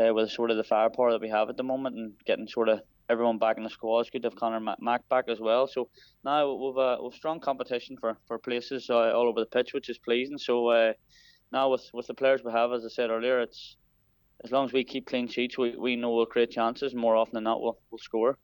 uh, 0.00 0.12
with 0.14 0.30
sort 0.30 0.50
of 0.50 0.56
the 0.56 0.64
firepower 0.64 1.12
that 1.12 1.20
we 1.20 1.28
have 1.28 1.48
at 1.48 1.56
the 1.56 1.62
moment, 1.62 1.96
and 1.96 2.12
getting 2.26 2.48
sort 2.48 2.68
of 2.68 2.80
everyone 3.08 3.38
back 3.38 3.56
in 3.56 3.64
the 3.64 3.70
squad, 3.70 4.00
it's 4.00 4.10
good 4.10 4.22
to 4.22 4.28
have 4.28 4.36
Connor 4.36 4.74
Mack 4.80 5.08
back 5.08 5.24
as 5.28 5.40
well. 5.40 5.66
So 5.66 5.88
now 6.24 6.52
we've 6.52 6.76
a 6.76 6.98
we've 7.02 7.14
strong 7.14 7.40
competition 7.40 7.96
for 8.00 8.16
for 8.26 8.38
places 8.38 8.88
uh, 8.90 9.12
all 9.12 9.28
over 9.28 9.40
the 9.40 9.46
pitch, 9.46 9.72
which 9.72 9.90
is 9.90 9.98
pleasing. 9.98 10.38
So 10.38 10.68
uh, 10.68 10.92
now 11.52 11.70
with 11.70 11.88
with 11.92 12.06
the 12.06 12.14
players 12.14 12.42
we 12.44 12.52
have, 12.52 12.72
as 12.72 12.84
I 12.84 12.88
said 12.88 13.10
earlier, 13.10 13.40
it's 13.40 13.76
as 14.44 14.50
long 14.50 14.64
as 14.64 14.72
we 14.72 14.84
keep 14.84 15.06
clean 15.06 15.28
sheets, 15.28 15.58
we, 15.58 15.76
we 15.76 15.96
know 15.96 16.14
we'll 16.14 16.26
create 16.26 16.50
chances. 16.50 16.94
More 16.94 17.16
often 17.16 17.34
than 17.34 17.44
not, 17.44 17.60
we'll 17.60 17.78
we'll 17.90 17.98
score 17.98 18.38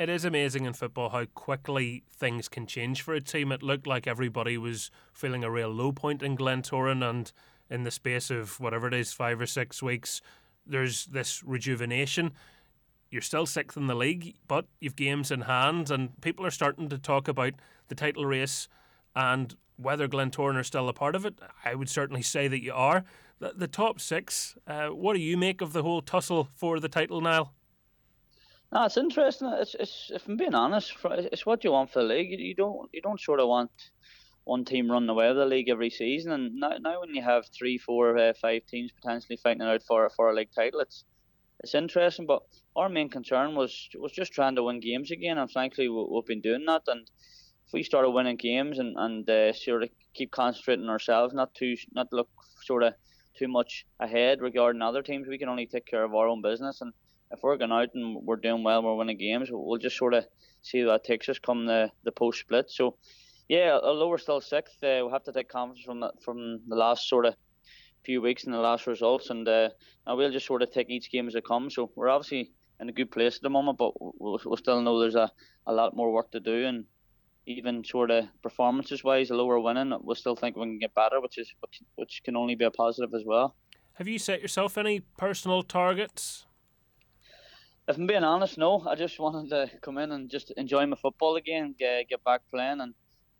it 0.00 0.08
is 0.08 0.24
amazing 0.24 0.64
in 0.64 0.72
football 0.72 1.10
how 1.10 1.26
quickly 1.34 2.04
things 2.10 2.48
can 2.48 2.66
change 2.66 3.02
for 3.02 3.12
a 3.12 3.20
team. 3.20 3.52
It 3.52 3.62
looked 3.62 3.86
like 3.86 4.06
everybody 4.06 4.56
was 4.56 4.90
feeling 5.12 5.44
a 5.44 5.50
real 5.50 5.68
low 5.68 5.92
point 5.92 6.22
in 6.22 6.38
Glentoran, 6.38 7.06
and 7.08 7.30
in 7.68 7.82
the 7.82 7.90
space 7.90 8.30
of 8.30 8.58
whatever 8.58 8.88
it 8.88 8.94
is, 8.94 9.12
five 9.12 9.38
or 9.38 9.46
six 9.46 9.82
weeks, 9.82 10.22
there's 10.66 11.04
this 11.04 11.42
rejuvenation. 11.44 12.32
You're 13.10 13.20
still 13.20 13.44
sixth 13.44 13.76
in 13.76 13.88
the 13.88 13.94
league, 13.94 14.36
but 14.48 14.64
you've 14.80 14.96
games 14.96 15.30
in 15.30 15.42
hand, 15.42 15.90
and 15.90 16.18
people 16.22 16.46
are 16.46 16.50
starting 16.50 16.88
to 16.88 16.96
talk 16.96 17.28
about 17.28 17.52
the 17.88 17.94
title 17.94 18.24
race 18.24 18.68
and 19.14 19.54
whether 19.76 20.08
Glentoran 20.08 20.56
are 20.56 20.64
still 20.64 20.88
a 20.88 20.94
part 20.94 21.14
of 21.14 21.26
it. 21.26 21.34
I 21.62 21.74
would 21.74 21.90
certainly 21.90 22.22
say 22.22 22.48
that 22.48 22.62
you 22.62 22.72
are. 22.72 23.04
The, 23.38 23.52
the 23.54 23.68
top 23.68 24.00
six, 24.00 24.56
uh, 24.66 24.88
what 24.88 25.12
do 25.12 25.20
you 25.20 25.36
make 25.36 25.60
of 25.60 25.74
the 25.74 25.82
whole 25.82 26.00
tussle 26.00 26.48
for 26.56 26.80
the 26.80 26.88
title, 26.88 27.20
Niall? 27.20 27.52
No, 28.72 28.84
it's 28.84 28.96
interesting. 28.96 29.52
It's, 29.58 29.74
it's 29.74 30.10
if 30.14 30.28
I'm 30.28 30.36
being 30.36 30.54
honest, 30.54 30.96
it's 31.04 31.44
what 31.44 31.64
you 31.64 31.72
want 31.72 31.90
for 31.90 32.02
the 32.02 32.08
league. 32.08 32.38
You, 32.38 32.54
don't 32.54 32.88
you 32.92 33.02
don't 33.02 33.20
sort 33.20 33.40
of 33.40 33.48
want 33.48 33.72
one 34.44 34.64
team 34.64 34.90
running 34.90 35.08
away 35.08 35.28
with 35.28 35.38
the 35.38 35.44
league 35.44 35.68
every 35.68 35.90
season. 35.90 36.30
And 36.32 36.54
now, 36.54 36.76
now 36.80 37.00
when 37.00 37.14
you 37.14 37.22
have 37.22 37.46
three, 37.48 37.78
four, 37.78 38.16
uh, 38.16 38.32
five 38.40 38.62
teams 38.66 38.92
potentially 38.92 39.38
fighting 39.42 39.62
out 39.62 39.82
for 39.82 40.08
for 40.10 40.30
a 40.30 40.34
league 40.34 40.52
title, 40.54 40.80
it's 40.80 41.04
it's 41.64 41.74
interesting. 41.74 42.26
But 42.26 42.42
our 42.76 42.88
main 42.88 43.08
concern 43.08 43.56
was 43.56 43.88
was 43.96 44.12
just 44.12 44.32
trying 44.32 44.54
to 44.54 44.62
win 44.62 44.78
games 44.78 45.10
again, 45.10 45.38
and 45.38 45.50
frankly, 45.50 45.88
we, 45.88 46.06
have 46.14 46.26
been 46.26 46.40
doing 46.40 46.64
that. 46.66 46.82
And 46.86 47.00
if 47.66 47.72
we 47.72 47.82
started 47.82 48.10
winning 48.10 48.36
games 48.36 48.78
and 48.78 48.94
and 48.96 49.28
uh, 49.28 49.52
sort 49.52 49.82
of 49.82 49.90
keep 50.14 50.30
concentrating 50.30 50.88
ourselves, 50.88 51.34
not 51.34 51.54
too 51.54 51.74
not 51.92 52.06
look 52.12 52.30
sort 52.62 52.84
of 52.84 52.94
too 53.36 53.48
much 53.48 53.84
ahead 53.98 54.40
regarding 54.40 54.82
other 54.82 55.02
teams, 55.02 55.26
we 55.26 55.38
can 55.38 55.48
only 55.48 55.66
take 55.66 55.86
care 55.86 56.04
of 56.04 56.14
our 56.14 56.28
own 56.28 56.40
business 56.40 56.80
and 56.80 56.92
if 57.30 57.40
we're 57.42 57.56
going 57.56 57.72
out 57.72 57.90
and 57.94 58.16
we're 58.24 58.36
doing 58.36 58.64
well, 58.64 58.82
we're 58.82 58.96
winning 58.96 59.18
games, 59.18 59.48
we'll 59.50 59.78
just 59.78 59.96
sort 59.96 60.14
of 60.14 60.24
see 60.62 60.84
what 60.84 61.04
takes 61.04 61.28
us 61.28 61.38
come 61.38 61.66
the, 61.66 61.90
the 62.04 62.12
post 62.12 62.40
split. 62.40 62.70
So, 62.70 62.96
yeah, 63.48 63.78
although 63.82 64.08
we're 64.08 64.18
still 64.18 64.40
sixth, 64.40 64.82
uh, 64.82 64.98
we'll 65.00 65.10
have 65.10 65.24
to 65.24 65.32
take 65.32 65.48
confidence 65.48 65.84
from 65.84 66.00
the, 66.00 66.12
from 66.24 66.60
the 66.68 66.76
last 66.76 67.08
sort 67.08 67.26
of 67.26 67.34
few 68.04 68.22
weeks 68.22 68.44
and 68.44 68.54
the 68.54 68.58
last 68.58 68.86
results, 68.86 69.30
and 69.30 69.46
uh, 69.48 69.68
we'll 70.06 70.32
just 70.32 70.46
sort 70.46 70.62
of 70.62 70.70
take 70.70 70.90
each 70.90 71.10
game 71.10 71.28
as 71.28 71.34
it 71.34 71.44
comes. 71.44 71.74
So 71.74 71.90
we're 71.94 72.08
obviously 72.08 72.52
in 72.80 72.88
a 72.88 72.92
good 72.92 73.10
place 73.10 73.36
at 73.36 73.42
the 73.42 73.50
moment, 73.50 73.78
but 73.78 73.92
we'll, 74.00 74.40
we'll 74.44 74.56
still 74.56 74.80
know 74.80 74.98
there's 74.98 75.14
a, 75.14 75.30
a 75.66 75.72
lot 75.72 75.94
more 75.94 76.12
work 76.12 76.30
to 76.32 76.40
do, 76.40 76.66
and 76.66 76.84
even 77.46 77.84
sort 77.84 78.10
of 78.10 78.26
performances 78.42 79.02
wise, 79.04 79.30
although 79.30 79.46
we're 79.46 79.60
winning, 79.60 79.92
we 80.02 80.14
still 80.14 80.36
think 80.36 80.56
we 80.56 80.62
can 80.62 80.78
get 80.78 80.94
better, 80.94 81.20
which 81.20 81.38
is 81.38 81.52
which, 81.60 81.82
which 81.96 82.22
can 82.24 82.36
only 82.36 82.54
be 82.54 82.64
a 82.64 82.70
positive 82.70 83.12
as 83.14 83.22
well. 83.24 83.54
Have 83.94 84.08
you 84.08 84.18
set 84.18 84.40
yourself 84.40 84.78
any 84.78 85.00
personal 85.18 85.62
targets? 85.62 86.46
If 87.90 87.98
I'm 87.98 88.06
being 88.06 88.24
honest, 88.24 88.56
no. 88.56 88.86
I 88.86 88.94
just 88.94 89.18
wanted 89.18 89.50
to 89.50 89.70
come 89.80 89.98
in 89.98 90.12
and 90.12 90.30
just 90.30 90.52
enjoy 90.56 90.86
my 90.86 90.96
football 90.96 91.36
again, 91.36 91.74
get, 91.78 92.08
get 92.08 92.24
back 92.24 92.42
playing. 92.50 92.80
And 92.80 92.94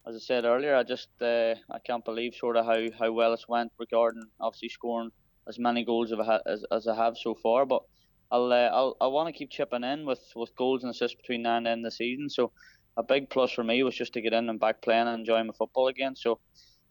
as 0.07 0.17
I 0.17 0.19
said 0.19 0.45
earlier, 0.45 0.75
I 0.75 0.83
just 0.83 1.09
uh, 1.23 1.55
I 1.71 1.79
can't 1.87 2.05
believe 2.05 2.35
sort 2.35 2.57
of 2.57 2.67
how, 2.67 2.81
how 2.99 3.13
well 3.13 3.33
it's 3.33 3.49
went 3.49 3.73
regarding 3.79 4.25
obviously 4.41 4.69
scoring 4.69 5.11
as 5.49 5.59
many 5.59 5.85
goals 5.85 6.13
as, 6.47 6.65
as 6.73 6.89
I 6.89 6.97
have 6.97 7.17
so 7.17 7.35
far. 7.35 7.65
But 7.65 7.83
I'll 8.31 8.53
uh, 8.53 8.71
I'll 8.73 8.97
I 9.01 9.07
want 9.07 9.29
to 9.29 9.39
keep 9.39 9.51
chipping 9.51 9.85
in 9.85 10.05
with, 10.05 10.21
with 10.35 10.55
goals 10.57 10.83
and 10.83 10.91
assists 10.91 11.17
between 11.17 11.43
now 11.43 11.57
and 11.57 11.67
the 11.67 11.71
end 11.71 11.87
of 11.87 11.93
the 11.93 11.97
season. 11.97 12.29
So 12.29 12.53
a 12.97 13.03
big 13.03 13.31
plus 13.31 13.53
for 13.53 13.63
me 13.65 13.83
was 13.85 13.95
just 13.95 14.13
to 14.15 14.21
get 14.21 14.33
in 14.33 14.49
and 14.49 14.59
back 14.59 14.83
playing 14.83 15.07
and 15.07 15.21
enjoying 15.21 15.47
my 15.47 15.55
football 15.57 15.89
again. 15.89 16.17
So 16.17 16.41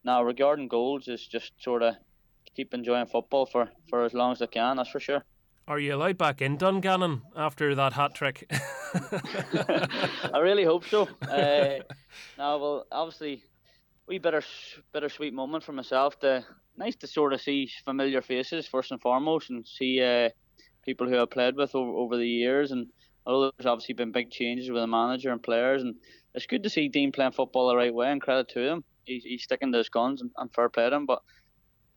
now 0.05 0.23
regarding 0.23 0.69
goals 0.69 1.07
is 1.09 1.27
just 1.27 1.51
sort 1.59 1.83
of 1.83 1.95
keep 2.55 2.73
enjoying 2.73 3.07
football 3.07 3.45
for, 3.45 3.69
for 3.89 4.05
as 4.05 4.13
long 4.13 4.31
as 4.31 4.41
I 4.41 4.45
can. 4.45 4.77
That's 4.77 4.89
for 4.89 4.99
sure. 4.99 5.23
Are 5.69 5.77
you 5.77 5.93
allowed 5.93 6.17
back 6.17 6.41
in 6.41 6.57
Dungannon 6.57 7.21
after 7.35 7.75
that 7.75 7.93
hat 7.93 8.15
trick? 8.15 8.49
I 10.33 10.39
really 10.41 10.63
hope 10.63 10.83
so. 10.83 11.03
Uh, 11.21 11.83
now, 12.39 12.57
well, 12.57 12.87
obviously, 12.91 13.43
we 14.07 14.17
bitter 14.17 14.41
bittersweet 14.91 15.31
moment 15.31 15.63
for 15.63 15.73
myself. 15.73 16.19
To, 16.21 16.43
nice 16.75 16.95
to 16.95 17.07
sort 17.07 17.33
of 17.33 17.41
see 17.41 17.69
familiar 17.85 18.23
faces 18.23 18.65
first 18.65 18.89
and 18.89 18.99
foremost, 18.99 19.51
and 19.51 19.63
see 19.67 20.01
uh, 20.01 20.29
people 20.83 21.07
who 21.07 21.21
I've 21.21 21.29
played 21.29 21.55
with 21.55 21.75
over, 21.75 21.91
over 21.91 22.17
the 22.17 22.27
years. 22.27 22.71
And 22.71 22.87
although 23.27 23.51
there's 23.55 23.67
obviously 23.67 23.93
been 23.93 24.11
big 24.11 24.31
changes 24.31 24.71
with 24.71 24.81
the 24.81 24.87
manager 24.87 25.31
and 25.31 25.43
players, 25.43 25.83
and 25.83 25.93
it's 26.33 26.47
good 26.47 26.63
to 26.63 26.69
see 26.71 26.89
Dean 26.89 27.11
playing 27.11 27.33
football 27.33 27.67
the 27.67 27.75
right 27.75 27.93
way. 27.93 28.11
And 28.11 28.19
credit 28.19 28.49
to 28.53 28.59
him, 28.59 28.83
he's, 29.05 29.23
he's 29.23 29.43
sticking 29.43 29.71
to 29.71 29.77
his 29.77 29.89
guns 29.89 30.21
and, 30.21 30.31
and 30.37 30.51
fair 30.51 30.69
play 30.69 30.89
to 30.89 30.95
him. 30.95 31.05
But 31.05 31.21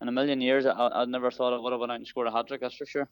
in 0.03 0.09
a 0.09 0.11
million 0.11 0.41
years, 0.41 0.65
I, 0.65 0.99
would 0.99 1.09
never 1.09 1.31
thought 1.31 1.53
I 1.53 1.57
would 1.57 1.71
have 1.71 1.79
went 1.79 1.93
out 1.93 1.97
and 1.97 2.05
scored 2.05 2.27
a 2.27 2.31
hat 2.31 2.47
trick. 2.47 2.59
That's 2.59 2.75
for 2.75 2.85
sure. 2.85 3.07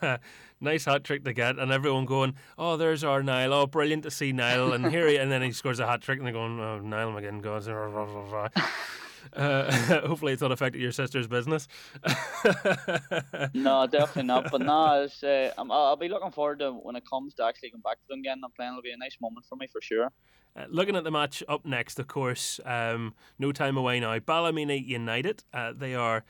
nice 0.60 0.86
hat 0.86 1.04
trick 1.04 1.22
to 1.24 1.34
get, 1.34 1.58
and 1.58 1.70
everyone 1.70 2.06
going, 2.06 2.34
"Oh, 2.56 2.78
there's 2.78 3.04
our 3.04 3.22
Niall! 3.22 3.52
Oh, 3.52 3.66
brilliant 3.66 4.04
to 4.04 4.10
see 4.10 4.32
Niall!" 4.32 4.72
And 4.72 4.86
here, 4.86 5.06
he, 5.06 5.16
and 5.16 5.30
then 5.30 5.42
he 5.42 5.52
scores 5.52 5.80
a 5.80 5.86
hat 5.86 6.00
trick, 6.00 6.18
and 6.18 6.26
they're 6.26 6.32
going, 6.32 6.58
"Oh, 6.58 6.80
Niall 6.80 7.12
McGinn 7.12 7.42
goes." 7.42 7.68
Uh, 9.32 9.72
hopefully, 10.06 10.32
it's 10.32 10.42
not 10.42 10.52
affected 10.52 10.80
your 10.80 10.92
sister's 10.92 11.26
business. 11.26 11.68
no, 13.54 13.86
definitely 13.86 14.24
not. 14.24 14.50
But 14.50 14.60
no, 14.60 15.02
it's, 15.02 15.22
uh, 15.22 15.52
i 15.58 15.62
will 15.62 15.96
be 15.96 16.08
looking 16.08 16.30
forward 16.30 16.60
to 16.60 16.72
when 16.72 16.96
it 16.96 17.04
comes 17.08 17.34
to 17.34 17.44
actually 17.44 17.70
going 17.70 17.82
back 17.82 17.98
to 18.00 18.06
Dungannon 18.08 18.44
and 18.44 18.54
playing. 18.54 18.72
It'll 18.72 18.82
be 18.82 18.92
a 18.92 18.96
nice 18.96 19.16
moment 19.20 19.46
for 19.46 19.56
me 19.56 19.66
for 19.66 19.80
sure. 19.80 20.10
Uh, 20.56 20.66
looking 20.68 20.94
at 20.94 21.02
the 21.02 21.10
match 21.10 21.42
up 21.48 21.64
next, 21.64 21.98
of 21.98 22.06
course, 22.06 22.60
um, 22.64 23.14
no 23.38 23.50
time 23.50 23.76
away 23.76 23.98
now. 23.98 24.18
Ballymena 24.18 24.74
United. 24.74 25.42
Uh, 25.52 25.72
they 25.76 25.94
are 25.94 26.24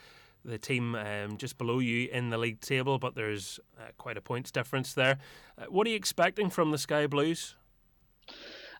the 0.44 0.58
team 0.58 0.94
um, 0.94 1.36
just 1.36 1.58
below 1.58 1.78
you 1.78 2.08
in 2.10 2.30
the 2.30 2.38
league 2.38 2.60
table, 2.60 2.98
but 2.98 3.14
there's 3.14 3.58
uh, 3.78 3.90
quite 3.98 4.16
a 4.16 4.20
points 4.20 4.50
difference 4.50 4.94
there. 4.94 5.18
Uh, 5.58 5.64
what 5.68 5.86
are 5.86 5.90
you 5.90 5.96
expecting 5.96 6.50
from 6.50 6.70
the 6.70 6.78
Sky 6.78 7.06
Blues? 7.06 7.54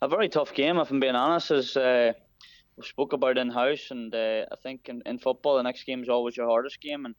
A 0.03 0.09
very 0.09 0.29
tough 0.29 0.53
game, 0.55 0.79
if 0.79 0.91
I'm 0.91 1.01
being 1.01 1.15
honest. 1.15 1.51
As 1.51 1.77
uh, 1.77 2.13
we 2.77 2.85
spoke 2.85 3.13
about 3.13 3.39
in 3.39 3.51
house, 3.51 3.91
and 3.91 4.15
uh, 4.15 4.47
I 4.51 4.57
think 4.63 4.89
in, 4.89 5.03
in 5.07 5.19
football, 5.19 5.57
the 5.57 5.63
next 5.63 5.85
game 5.85 6.03
is 6.03 6.09
always 6.09 6.37
your 6.37 6.49
hardest 6.49 6.81
game. 6.81 7.05
And 7.05 7.15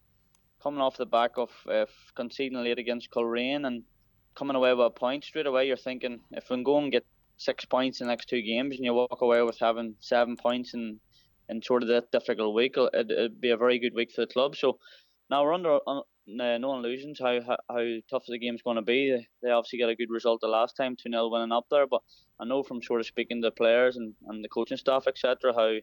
coming 0.61 0.81
off 0.81 0.97
the 0.97 1.05
back 1.05 1.31
of 1.37 1.49
uh, 1.69 1.85
conceding 2.15 2.63
late 2.63 2.79
against 2.79 3.11
Coleraine 3.11 3.65
and 3.65 3.83
coming 4.35 4.55
away 4.55 4.73
with 4.73 4.85
a 4.85 4.89
point 4.89 5.23
straight 5.23 5.45
away, 5.45 5.67
you're 5.67 5.77
thinking 5.77 6.19
if 6.31 6.49
we 6.49 6.57
can 6.57 6.63
go 6.63 6.77
and 6.77 6.91
get 6.91 7.05
six 7.37 7.65
points 7.65 8.01
in 8.01 8.07
the 8.07 8.11
next 8.11 8.27
two 8.27 8.41
games, 8.41 8.75
and 8.75 8.85
you 8.85 8.93
walk 8.93 9.21
away 9.21 9.41
with 9.43 9.59
having 9.59 9.95
seven 9.99 10.35
points 10.35 10.73
in 10.73 10.99
in 11.47 11.61
sort 11.61 11.83
of 11.83 11.89
that 11.89 12.11
difficult 12.11 12.55
week, 12.55 12.73
it, 12.75 13.07
would 13.07 13.39
be 13.39 13.51
a 13.51 13.57
very 13.57 13.77
good 13.77 13.93
week 13.93 14.11
for 14.11 14.21
the 14.21 14.33
club. 14.33 14.55
So 14.55 14.79
now 15.29 15.43
we're 15.43 15.53
under 15.53 15.77
uh, 16.27 16.57
no 16.57 16.75
illusions 16.75 17.19
how, 17.19 17.39
how, 17.41 17.57
how 17.69 17.85
tough 18.09 18.25
the 18.27 18.39
game's 18.39 18.61
going 18.61 18.77
to 18.77 18.81
be. 18.81 19.25
They 19.41 19.49
obviously 19.49 19.79
got 19.79 19.89
a 19.89 19.95
good 19.95 20.09
result 20.09 20.41
the 20.41 20.47
last 20.47 20.75
time, 20.75 20.95
2 20.95 21.09
0 21.09 21.29
winning 21.29 21.51
up 21.51 21.67
there, 21.69 21.87
but 21.87 22.01
I 22.39 22.45
know 22.45 22.63
from 22.63 22.81
sort 22.81 22.99
of 22.99 23.05
speaking 23.05 23.41
to 23.41 23.47
the 23.47 23.51
players 23.51 23.95
and, 23.97 24.13
and 24.27 24.43
the 24.43 24.49
coaching 24.49 24.77
staff, 24.77 25.07
etc., 25.07 25.53
how 25.53 25.75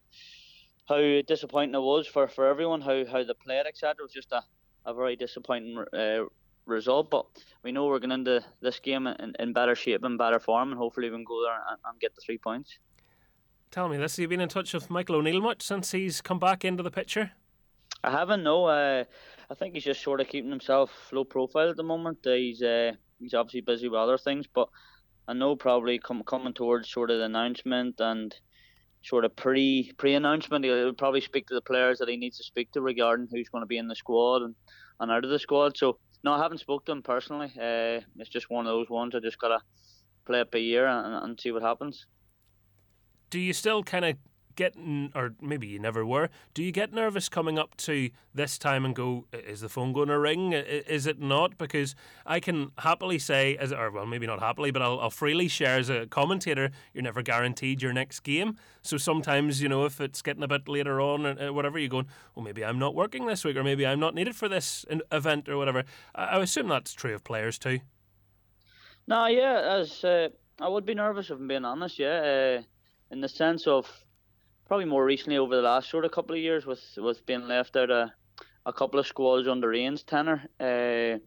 how 0.89 1.23
disappointing 1.27 1.75
it 1.75 1.81
was 1.81 2.07
for, 2.07 2.27
for 2.27 2.47
everyone, 2.49 2.81
how, 2.81 3.05
how 3.07 3.23
they 3.23 3.35
played, 3.35 3.67
etc. 3.67 3.97
It 3.99 4.03
was 4.03 4.13
just 4.13 4.33
a, 4.33 4.43
a 4.85 4.93
very 4.93 5.17
disappointing 5.17 5.79
uh, 5.97 6.25
result. 6.67 7.11
But 7.11 7.27
we 7.63 7.73
know 7.73 7.87
we're 7.87 8.01
going 8.01 8.13
into 8.13 8.45
this 8.61 8.81
game 8.81 9.07
in, 9.07 9.33
in 9.39 9.53
better 9.53 9.75
shape 9.75 10.03
and 10.03 10.19
better 10.19 10.41
form, 10.41 10.71
and 10.71 10.79
hopefully 10.79 11.09
we 11.09 11.17
can 11.17 11.25
go 11.25 11.43
there 11.43 11.61
and, 11.71 11.79
and 11.85 12.01
get 12.01 12.15
the 12.15 12.21
three 12.21 12.39
points. 12.39 12.79
Tell 13.71 13.89
me 13.89 13.97
this: 13.97 14.17
Have 14.17 14.23
you 14.23 14.29
been 14.29 14.41
in 14.41 14.49
touch 14.49 14.75
with 14.75 14.91
Michael 14.91 15.17
O'Neill 15.17 15.41
much 15.41 15.63
since 15.63 15.93
he's 15.93 16.21
come 16.21 16.39
back 16.39 16.65
into 16.65 16.83
the 16.83 16.91
picture? 16.91 17.33
I 18.05 18.11
haven't. 18.11 18.43
No, 18.43 18.67
uh, 18.67 19.05
I 19.51 19.55
think 19.55 19.75
he's 19.75 19.85
just 19.85 20.03
sort 20.03 20.21
of 20.21 20.29
keeping 20.29 20.51
himself 20.51 20.91
low 21.13 21.25
profile 21.25 21.71
at 21.71 21.77
the 21.77 21.83
moment. 21.83 22.19
Uh, 22.27 22.33
he's 22.33 22.63
uh, 22.63 22.93
he's 23.19 23.35
obviously 23.35 23.61
busy 23.61 23.89
with 23.89 23.99
other 23.99 24.19
things, 24.19 24.47
but 24.53 24.69
I 25.29 25.35
know 25.35 25.55
probably 25.57 25.99
come, 25.99 26.23
coming 26.25 26.53
towards 26.53 26.91
sort 26.91 27.11
of 27.11 27.19
the 27.19 27.25
announcement 27.25 28.01
and 28.01 28.35
sort 29.03 29.25
of 29.25 29.37
pre 29.37 29.93
pre 29.97 30.15
announcement, 30.15 30.65
he'll 30.65 30.93
probably 30.93 31.21
speak 31.21 31.47
to 31.49 31.55
the 31.55 31.61
players 31.61 31.99
that 31.99 32.09
he 32.09 32.17
needs 32.17 32.39
to 32.39 32.45
speak 32.45 32.73
to 32.73 32.81
regarding 32.81 33.29
who's 33.31 33.49
going 33.49 33.63
to 33.63 33.67
be 33.67 33.79
in 33.79 33.89
the 33.89 33.97
squad 33.97 34.43
and, 34.43 34.55
and 35.01 35.13
out 35.13 35.25
of 35.25 35.31
the 35.31 35.39
squad. 35.39 35.77
So 35.77 35.99
no, 36.25 36.33
I 36.33 36.43
haven't 36.43 36.59
spoke 36.59 36.85
to 36.87 36.93
him 36.93 37.03
personally. 37.03 37.53
Uh, 37.57 38.01
it's 38.19 38.31
just 38.31 38.51
one 38.51 38.67
of 38.67 38.73
those 38.73 38.91
ones 38.91 39.15
I 39.15 39.21
just 39.21 39.39
gotta 39.39 39.61
play 40.25 40.41
it 40.41 40.51
by 40.51 40.59
ear 40.59 40.87
and, 40.87 41.25
and 41.25 41.41
see 41.41 41.53
what 41.53 41.63
happens 41.63 42.07
do 43.33 43.41
you 43.41 43.55
still 43.55 43.83
kind 43.83 44.05
of 44.05 44.17
get, 44.57 44.77
or 45.15 45.35
maybe 45.41 45.67
you 45.67 45.79
never 45.79 46.05
were, 46.05 46.29
do 46.55 46.63
you 46.63 46.73
get 46.73 46.93
nervous 46.93 47.29
coming 47.29 47.59
up 47.59 47.77
to 47.79 48.11
this 48.35 48.59
time 48.59 48.85
and 48.85 48.95
go, 48.95 49.27
is 49.33 49.61
the 49.61 49.69
phone 49.69 49.93
going 49.93 50.09
to 50.09 50.19
ring? 50.19 50.53
Is 50.53 51.07
it 51.07 51.21
not? 51.21 51.59
Because 51.59 51.95
I 52.27 52.41
can 52.41 52.73
happily 52.79 53.19
say, 53.19 53.57
as 53.57 53.73
or 53.73 53.91
well, 53.91 54.07
maybe 54.07 54.27
not 54.27 54.41
happily, 54.41 54.71
but 54.71 54.83
I'll, 54.83 55.01
I'll 55.01 55.11
freely 55.11 55.49
share 55.49 55.79
as 55.79 55.91
a 55.91 56.07
commentator, 56.07 56.71
you're 56.93 57.03
never 57.03 57.23
guaranteed 57.23 57.83
your 57.83 57.93
next 57.93 58.21
game. 58.21 58.57
So 58.83 58.97
sometimes, 58.97 59.63
you 59.63 59.69
know, 59.69 59.85
if 59.85 60.01
it's 60.01 60.23
getting 60.23 60.43
a 60.43 60.49
bit 60.49 60.69
later 60.69 61.01
on 61.01 61.27
or 61.27 61.53
whatever, 61.53 61.79
you're 61.79 61.89
going, 61.89 62.07
well, 62.35 62.45
maybe 62.45 62.65
I'm 62.65 62.79
not 62.79 62.95
working 62.95 63.27
this 63.27 63.45
week, 63.45 63.57
or 63.57 63.65
maybe 63.65 63.87
I'm 63.87 64.01
not 64.01 64.15
needed 64.15 64.37
for 64.37 64.49
this 64.49 64.85
event 65.11 65.49
or 65.49 65.57
whatever. 65.57 65.85
I, 66.15 66.39
assume 66.39 66.69
that's 66.69 66.93
true 66.93 67.15
of 67.15 67.25
players 67.25 67.59
too. 67.59 67.81
No, 69.07 69.27
yeah, 69.27 69.79
as 69.81 70.05
uh, 70.05 70.29
I 70.61 70.69
would 70.69 70.87
be 70.87 70.95
nervous 70.95 71.31
if 71.31 71.39
I'm 71.39 71.49
being 71.49 71.65
honest. 71.65 71.99
Yeah, 71.99 72.59
uh, 72.59 72.63
in 73.11 73.21
the 73.21 73.29
sense 73.29 73.67
of 73.67 73.87
probably 74.73 74.87
more 74.87 75.05
recently 75.05 75.37
over 75.37 75.55
the 75.55 75.61
last 75.61 75.91
sort 75.91 76.07
of 76.07 76.11
couple 76.13 76.35
of 76.35 76.41
years 76.41 76.65
with 76.65 76.81
with 76.97 77.27
being 77.27 77.47
left 77.47 77.77
out 77.77 77.91
a, 77.91 78.11
a 78.65 78.73
couple 78.73 78.99
of 78.99 79.07
squads 79.07 79.47
under 79.47 79.71
Ian's 79.71 80.03
tenor. 80.03 80.49
Uh, 80.59 81.19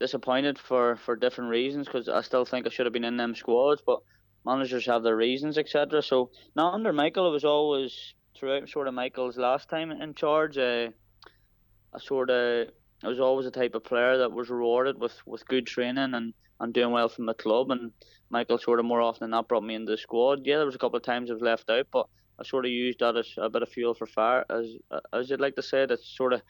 disappointed 0.00 0.58
for, 0.58 0.96
for 0.96 1.14
different 1.14 1.48
reasons 1.48 1.86
because 1.86 2.08
I 2.08 2.22
still 2.22 2.44
think 2.44 2.66
I 2.66 2.70
should 2.70 2.84
have 2.86 2.92
been 2.92 3.04
in 3.04 3.16
them 3.16 3.36
squads, 3.36 3.82
but 3.86 4.00
managers 4.44 4.84
have 4.86 5.04
their 5.04 5.14
reasons, 5.14 5.58
etc. 5.58 6.02
So 6.02 6.32
now 6.56 6.72
under 6.72 6.92
Michael, 6.92 7.28
it 7.28 7.30
was 7.30 7.44
always 7.44 8.14
throughout 8.36 8.68
sort 8.68 8.88
of 8.88 8.94
Michael's 8.94 9.38
last 9.38 9.68
time 9.68 9.92
in 9.92 10.14
charge. 10.14 10.58
Uh, 10.58 10.88
I 11.94 11.98
sort 12.00 12.30
of 12.30 12.70
I 13.04 13.06
was 13.06 13.20
always 13.20 13.46
a 13.46 13.52
type 13.52 13.76
of 13.76 13.84
player 13.84 14.18
that 14.18 14.32
was 14.32 14.50
rewarded 14.50 14.98
with, 14.98 15.14
with 15.24 15.46
good 15.46 15.68
training 15.68 16.14
and, 16.14 16.34
and 16.58 16.74
doing 16.74 16.90
well 16.90 17.08
from 17.08 17.26
the 17.26 17.34
club. 17.34 17.70
And 17.70 17.92
Michael 18.28 18.58
sort 18.58 18.80
of 18.80 18.86
more 18.86 19.02
often 19.02 19.20
than 19.20 19.30
not 19.30 19.46
brought 19.46 19.62
me 19.62 19.76
into 19.76 19.92
the 19.92 19.96
squad. 19.96 20.40
Yeah, 20.44 20.56
there 20.56 20.66
was 20.66 20.74
a 20.74 20.78
couple 20.78 20.96
of 20.96 21.04
times 21.04 21.30
I 21.30 21.34
was 21.34 21.42
left 21.42 21.70
out, 21.70 21.86
but 21.92 22.08
I 22.38 22.44
sort 22.44 22.66
of 22.66 22.70
used 22.70 23.00
that 23.00 23.16
as 23.16 23.32
a 23.38 23.48
bit 23.48 23.62
of 23.62 23.68
fuel 23.68 23.94
for 23.94 24.06
fire, 24.06 24.44
as 24.50 24.66
as 25.12 25.30
you'd 25.30 25.40
like 25.40 25.56
to 25.56 25.62
say. 25.62 25.86
That 25.86 26.02
sort 26.02 26.32
of 26.32 26.42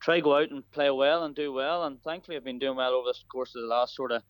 try 0.00 0.20
go 0.20 0.36
out 0.36 0.50
and 0.50 0.68
play 0.70 0.90
well 0.90 1.24
and 1.24 1.34
do 1.34 1.52
well. 1.52 1.84
And 1.84 2.02
thankfully, 2.02 2.36
I've 2.36 2.44
been 2.44 2.58
doing 2.58 2.76
well 2.76 2.94
over 2.94 3.08
the 3.08 3.18
course 3.30 3.54
of 3.54 3.62
the 3.62 3.68
last 3.68 3.94
sort 3.94 4.12
of 4.12 4.22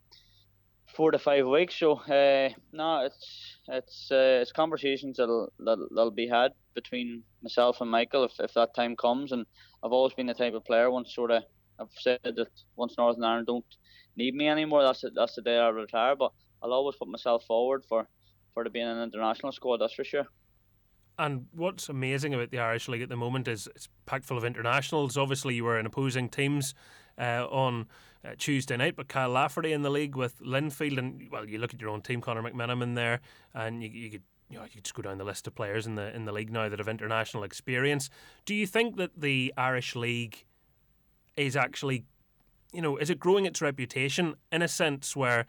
four 0.94 1.10
to 1.10 1.18
five 1.18 1.46
weeks. 1.46 1.78
So 1.78 1.94
uh, 1.94 2.50
no, 2.72 3.04
it's 3.04 3.58
it's 3.68 4.10
uh, 4.10 4.40
it's 4.42 4.52
conversations 4.52 5.18
that'll, 5.18 5.52
that'll 5.58 5.88
that'll 5.94 6.10
be 6.10 6.28
had 6.28 6.52
between 6.74 7.22
myself 7.42 7.80
and 7.80 7.90
Michael 7.90 8.24
if, 8.24 8.32
if 8.38 8.54
that 8.54 8.74
time 8.74 8.96
comes. 8.96 9.32
And 9.32 9.46
I've 9.84 9.92
always 9.92 10.14
been 10.14 10.26
the 10.26 10.34
type 10.34 10.54
of 10.54 10.64
player 10.64 10.90
once 10.90 11.14
sort 11.14 11.30
of 11.30 11.42
I've 11.78 11.88
said 11.98 12.20
that 12.24 12.48
once 12.76 12.94
Northern 12.96 13.24
Ireland 13.24 13.46
don't 13.46 13.76
need 14.16 14.34
me 14.34 14.48
anymore, 14.48 14.82
that's 14.82 15.02
the, 15.02 15.10
that's 15.10 15.34
the 15.34 15.42
day 15.42 15.58
I 15.58 15.68
retire. 15.68 16.16
But 16.16 16.32
I'll 16.62 16.72
always 16.72 16.96
put 16.96 17.08
myself 17.08 17.44
forward 17.44 17.84
for 17.88 18.08
for 18.54 18.64
to 18.64 18.70
be 18.70 18.80
in 18.80 18.88
an 18.88 19.02
international 19.02 19.52
squad. 19.52 19.78
That's 19.78 19.94
for 19.94 20.04
sure. 20.04 20.26
And 21.18 21.46
what's 21.52 21.88
amazing 21.88 22.34
about 22.34 22.50
the 22.50 22.58
Irish 22.58 22.88
League 22.88 23.02
at 23.02 23.08
the 23.08 23.16
moment 23.16 23.48
is 23.48 23.66
it's 23.74 23.88
packed 24.04 24.26
full 24.26 24.36
of 24.36 24.44
internationals. 24.44 25.16
Obviously, 25.16 25.54
you 25.54 25.64
were 25.64 25.78
in 25.78 25.86
opposing 25.86 26.28
teams 26.28 26.74
uh, 27.18 27.46
on 27.50 27.86
uh, 28.24 28.32
Tuesday 28.36 28.76
night, 28.76 28.96
but 28.96 29.08
Kyle 29.08 29.30
Lafferty 29.30 29.72
in 29.72 29.82
the 29.82 29.90
league 29.90 30.14
with 30.14 30.38
Linfield, 30.40 30.98
and 30.98 31.28
well, 31.30 31.48
you 31.48 31.58
look 31.58 31.72
at 31.72 31.80
your 31.80 31.90
own 31.90 32.02
team, 32.02 32.20
Conor 32.20 32.42
McMenamin 32.42 32.94
there, 32.94 33.20
and 33.54 33.82
you, 33.82 33.88
you 33.88 34.10
could 34.10 34.22
you 34.48 34.58
know, 34.58 34.64
you 34.64 34.80
just 34.80 34.94
go 34.94 35.02
down 35.02 35.18
the 35.18 35.24
list 35.24 35.46
of 35.46 35.54
players 35.54 35.86
in 35.86 35.96
the 35.96 36.14
in 36.14 36.24
the 36.24 36.32
league 36.32 36.52
now 36.52 36.68
that 36.68 36.78
have 36.78 36.88
international 36.88 37.42
experience. 37.42 38.10
Do 38.44 38.54
you 38.54 38.66
think 38.66 38.96
that 38.96 39.10
the 39.16 39.52
Irish 39.56 39.96
League 39.96 40.44
is 41.36 41.56
actually, 41.56 42.04
you 42.72 42.80
know, 42.80 42.96
is 42.96 43.10
it 43.10 43.18
growing 43.18 43.46
its 43.46 43.60
reputation 43.60 44.34
in 44.52 44.62
a 44.62 44.68
sense 44.68 45.16
where 45.16 45.46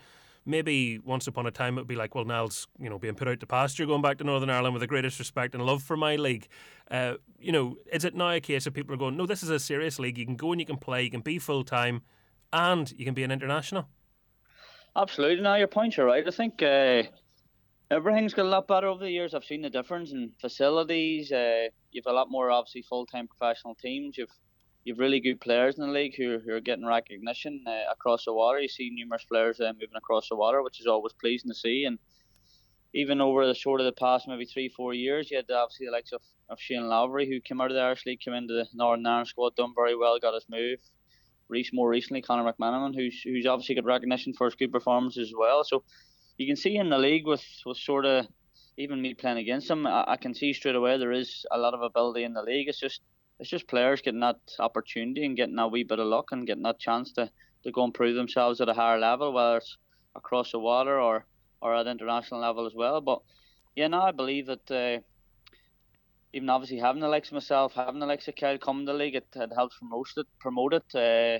maybe 0.48 0.98
once 1.00 1.28
upon 1.28 1.46
a 1.46 1.52
time 1.52 1.78
it 1.78 1.82
would 1.82 1.88
be 1.88 1.96
like, 1.96 2.16
well, 2.16 2.26
Niall's, 2.26 2.68
you 2.80 2.90
know, 2.90 2.98
being 2.98 3.16
put 3.16 3.28
out 3.28 3.40
to 3.42 3.46
pasture 3.46 3.86
going 3.86 4.02
back 4.02 4.18
to 4.18 4.24
Northern 4.24 4.50
Ireland 4.50 4.74
with 4.74 4.82
the 4.82 4.88
greatest 4.88 5.20
respect 5.20 5.54
and 5.54 5.66
love 5.66 5.84
for 5.84 5.98
my 5.98 6.16
league. 6.16 6.48
Uh, 6.90 7.16
you 7.40 7.52
know, 7.52 7.76
is 7.92 8.06
it 8.06 8.16
now 8.16 8.32
a 8.32 8.40
case 8.40 8.66
of 8.66 8.74
people 8.74 8.94
are 8.94 8.98
going, 8.98 9.18
no, 9.18 9.26
this 9.26 9.44
is 9.44 9.50
a 9.50 9.60
serious 9.60 10.00
league. 10.00 10.18
You 10.18 10.26
can 10.26 10.36
go 10.36 10.52
and 10.52 10.62
you 10.62 10.66
can 10.66 10.78
play, 10.78 11.04
you 11.04 11.12
can 11.12 11.22
be 11.22 11.38
full 11.38 11.64
time, 11.64 12.02
and 12.54 12.92
you 12.98 13.06
can 13.06 13.14
be 13.14 13.24
an 13.24 13.32
international? 13.32 13.88
Absolutely. 14.96 15.44
Now, 15.44 15.56
your 15.56 15.68
points 15.68 16.00
are 16.00 16.06
right. 16.06 16.26
I 16.26 16.32
think 16.32 16.64
uh, 16.64 17.04
everything's 17.92 18.34
got 18.34 18.46
a 18.46 18.50
lot 18.50 18.68
better 18.68 18.88
over 18.88 19.04
the 19.04 19.12
years. 19.12 19.34
I've 19.34 19.44
seen 19.44 19.62
the 19.62 19.70
difference 19.70 20.12
in 20.12 20.32
facilities. 20.40 21.32
Uh, 21.32 21.68
you've 21.92 22.08
a 22.08 22.14
lot 22.14 22.32
more, 22.32 22.50
obviously, 22.50 22.84
full 22.84 23.06
time 23.06 23.28
professional 23.28 23.76
teams. 23.76 24.18
You've 24.18 24.30
you've 24.88 25.00
really 25.00 25.20
good 25.20 25.42
players 25.42 25.78
in 25.78 25.86
the 25.86 25.92
league 25.92 26.16
who, 26.16 26.40
who 26.40 26.54
are 26.54 26.62
getting 26.62 26.86
recognition 26.86 27.62
uh, 27.68 27.92
across 27.92 28.24
the 28.24 28.34
water. 28.34 28.60
You 28.60 28.70
see 28.70 28.90
numerous 28.90 29.26
players 29.26 29.60
uh, 29.60 29.74
moving 29.74 29.98
across 29.98 30.30
the 30.30 30.38
water, 30.38 30.64
which 30.64 30.80
is 30.80 30.88
always 30.88 31.12
pleasing 31.12 31.52
to 31.52 31.56
see. 31.56 31.84
And 31.84 32.00
even 32.94 33.20
over 33.20 33.46
the 33.46 33.54
short 33.54 33.82
of 33.82 33.86
the 33.86 33.92
past 33.92 34.30
maybe 34.30 34.46
three, 34.46 34.70
four 34.70 34.94
years, 34.94 35.30
you 35.30 35.36
had 35.36 35.52
obviously 35.52 35.88
the 35.88 35.92
likes 35.92 36.14
of, 36.14 36.22
of 36.50 36.58
Shane 36.62 36.88
Lavery, 36.88 37.28
who 37.28 37.42
came 37.42 37.60
out 37.60 37.70
of 37.70 37.76
the 37.76 37.82
Irish 37.82 38.06
League, 38.06 38.22
came 38.22 38.34
into 38.34 38.54
the 38.54 38.66
Northern 38.74 39.06
Ireland 39.06 39.28
squad, 39.28 39.58
done 39.58 39.74
very 39.76 39.98
well, 39.98 40.18
got 40.20 40.34
his 40.34 40.46
move. 40.50 40.80
Reese 41.50 41.72
more 41.74 41.90
recently, 41.90 42.22
Conor 42.22 42.50
McMenamin, 42.50 42.96
who's 42.96 43.22
who's 43.24 43.46
obviously 43.46 43.76
got 43.76 43.84
recognition 43.84 44.34
for 44.34 44.46
his 44.46 44.56
good 44.56 44.72
performances 44.72 45.30
as 45.30 45.34
well. 45.38 45.66
So 45.66 45.84
you 46.38 46.48
can 46.48 46.56
see 46.56 46.78
in 46.78 46.90
the 46.90 46.98
league 46.98 47.28
with, 47.28 47.44
with 47.66 47.78
sort 47.78 48.06
of 48.06 48.26
even 48.78 49.02
me 49.02 49.14
playing 49.14 49.38
against 49.38 49.70
him, 49.70 49.86
I, 49.86 50.06
I 50.08 50.18
can 50.18 50.34
see 50.34 50.54
straight 50.54 50.76
away 50.76 50.98
there 50.98 51.12
is 51.12 51.46
a 51.52 51.58
lot 51.58 51.74
of 51.74 51.82
ability 51.82 52.24
in 52.24 52.34
the 52.34 52.42
league. 52.42 52.70
It's 52.70 52.80
just 52.80 53.02
it's 53.40 53.50
just 53.50 53.68
players 53.68 54.02
getting 54.02 54.22
that 54.22 54.40
opportunity 54.60 55.26
and 55.26 55.38
getting 55.38 55.56
that 55.56 55.72
wee 55.72 55.84
bit 55.84 56.00
of 56.00 56.08
luck 56.08 56.32
and 56.32 56.48
getting 56.48 56.64
that 56.64 56.80
chance 56.80 57.12
to, 57.14 57.30
to 57.64 57.72
go 57.72 57.84
and 57.84 57.94
prove 57.94 58.16
themselves 58.16 58.62
at 58.62 58.70
a 58.70 58.74
higher 58.74 59.00
level, 59.00 59.34
whether 59.34 59.58
it's 59.58 59.78
across 60.16 60.52
the 60.52 60.60
water 60.60 61.00
or, 61.00 61.26
or 61.62 61.76
at 61.76 61.88
international 61.88 62.42
level 62.42 62.66
as 62.66 62.74
well. 62.76 63.02
But 63.02 63.20
yeah, 63.76 63.88
now 63.88 64.04
I 64.04 64.12
believe 64.12 64.48
that 64.48 64.72
uh, 64.72 65.02
even 66.34 66.50
obviously 66.50 66.80
having 66.80 67.02
the 67.02 67.08
likes 67.08 67.30
of 67.30 67.34
myself, 67.34 67.74
having 67.74 68.00
the 68.00 68.06
likes 68.06 68.28
of 68.28 68.36
Kyle 68.36 68.58
come 68.58 68.86
to 68.86 68.92
the 68.92 68.98
league, 68.98 69.16
it, 69.16 69.28
it 69.36 69.52
helps 69.56 69.78
promote 69.78 70.08
it. 70.18 70.28
Promote 70.40 70.74
it. 70.74 70.96
Uh, 70.96 71.40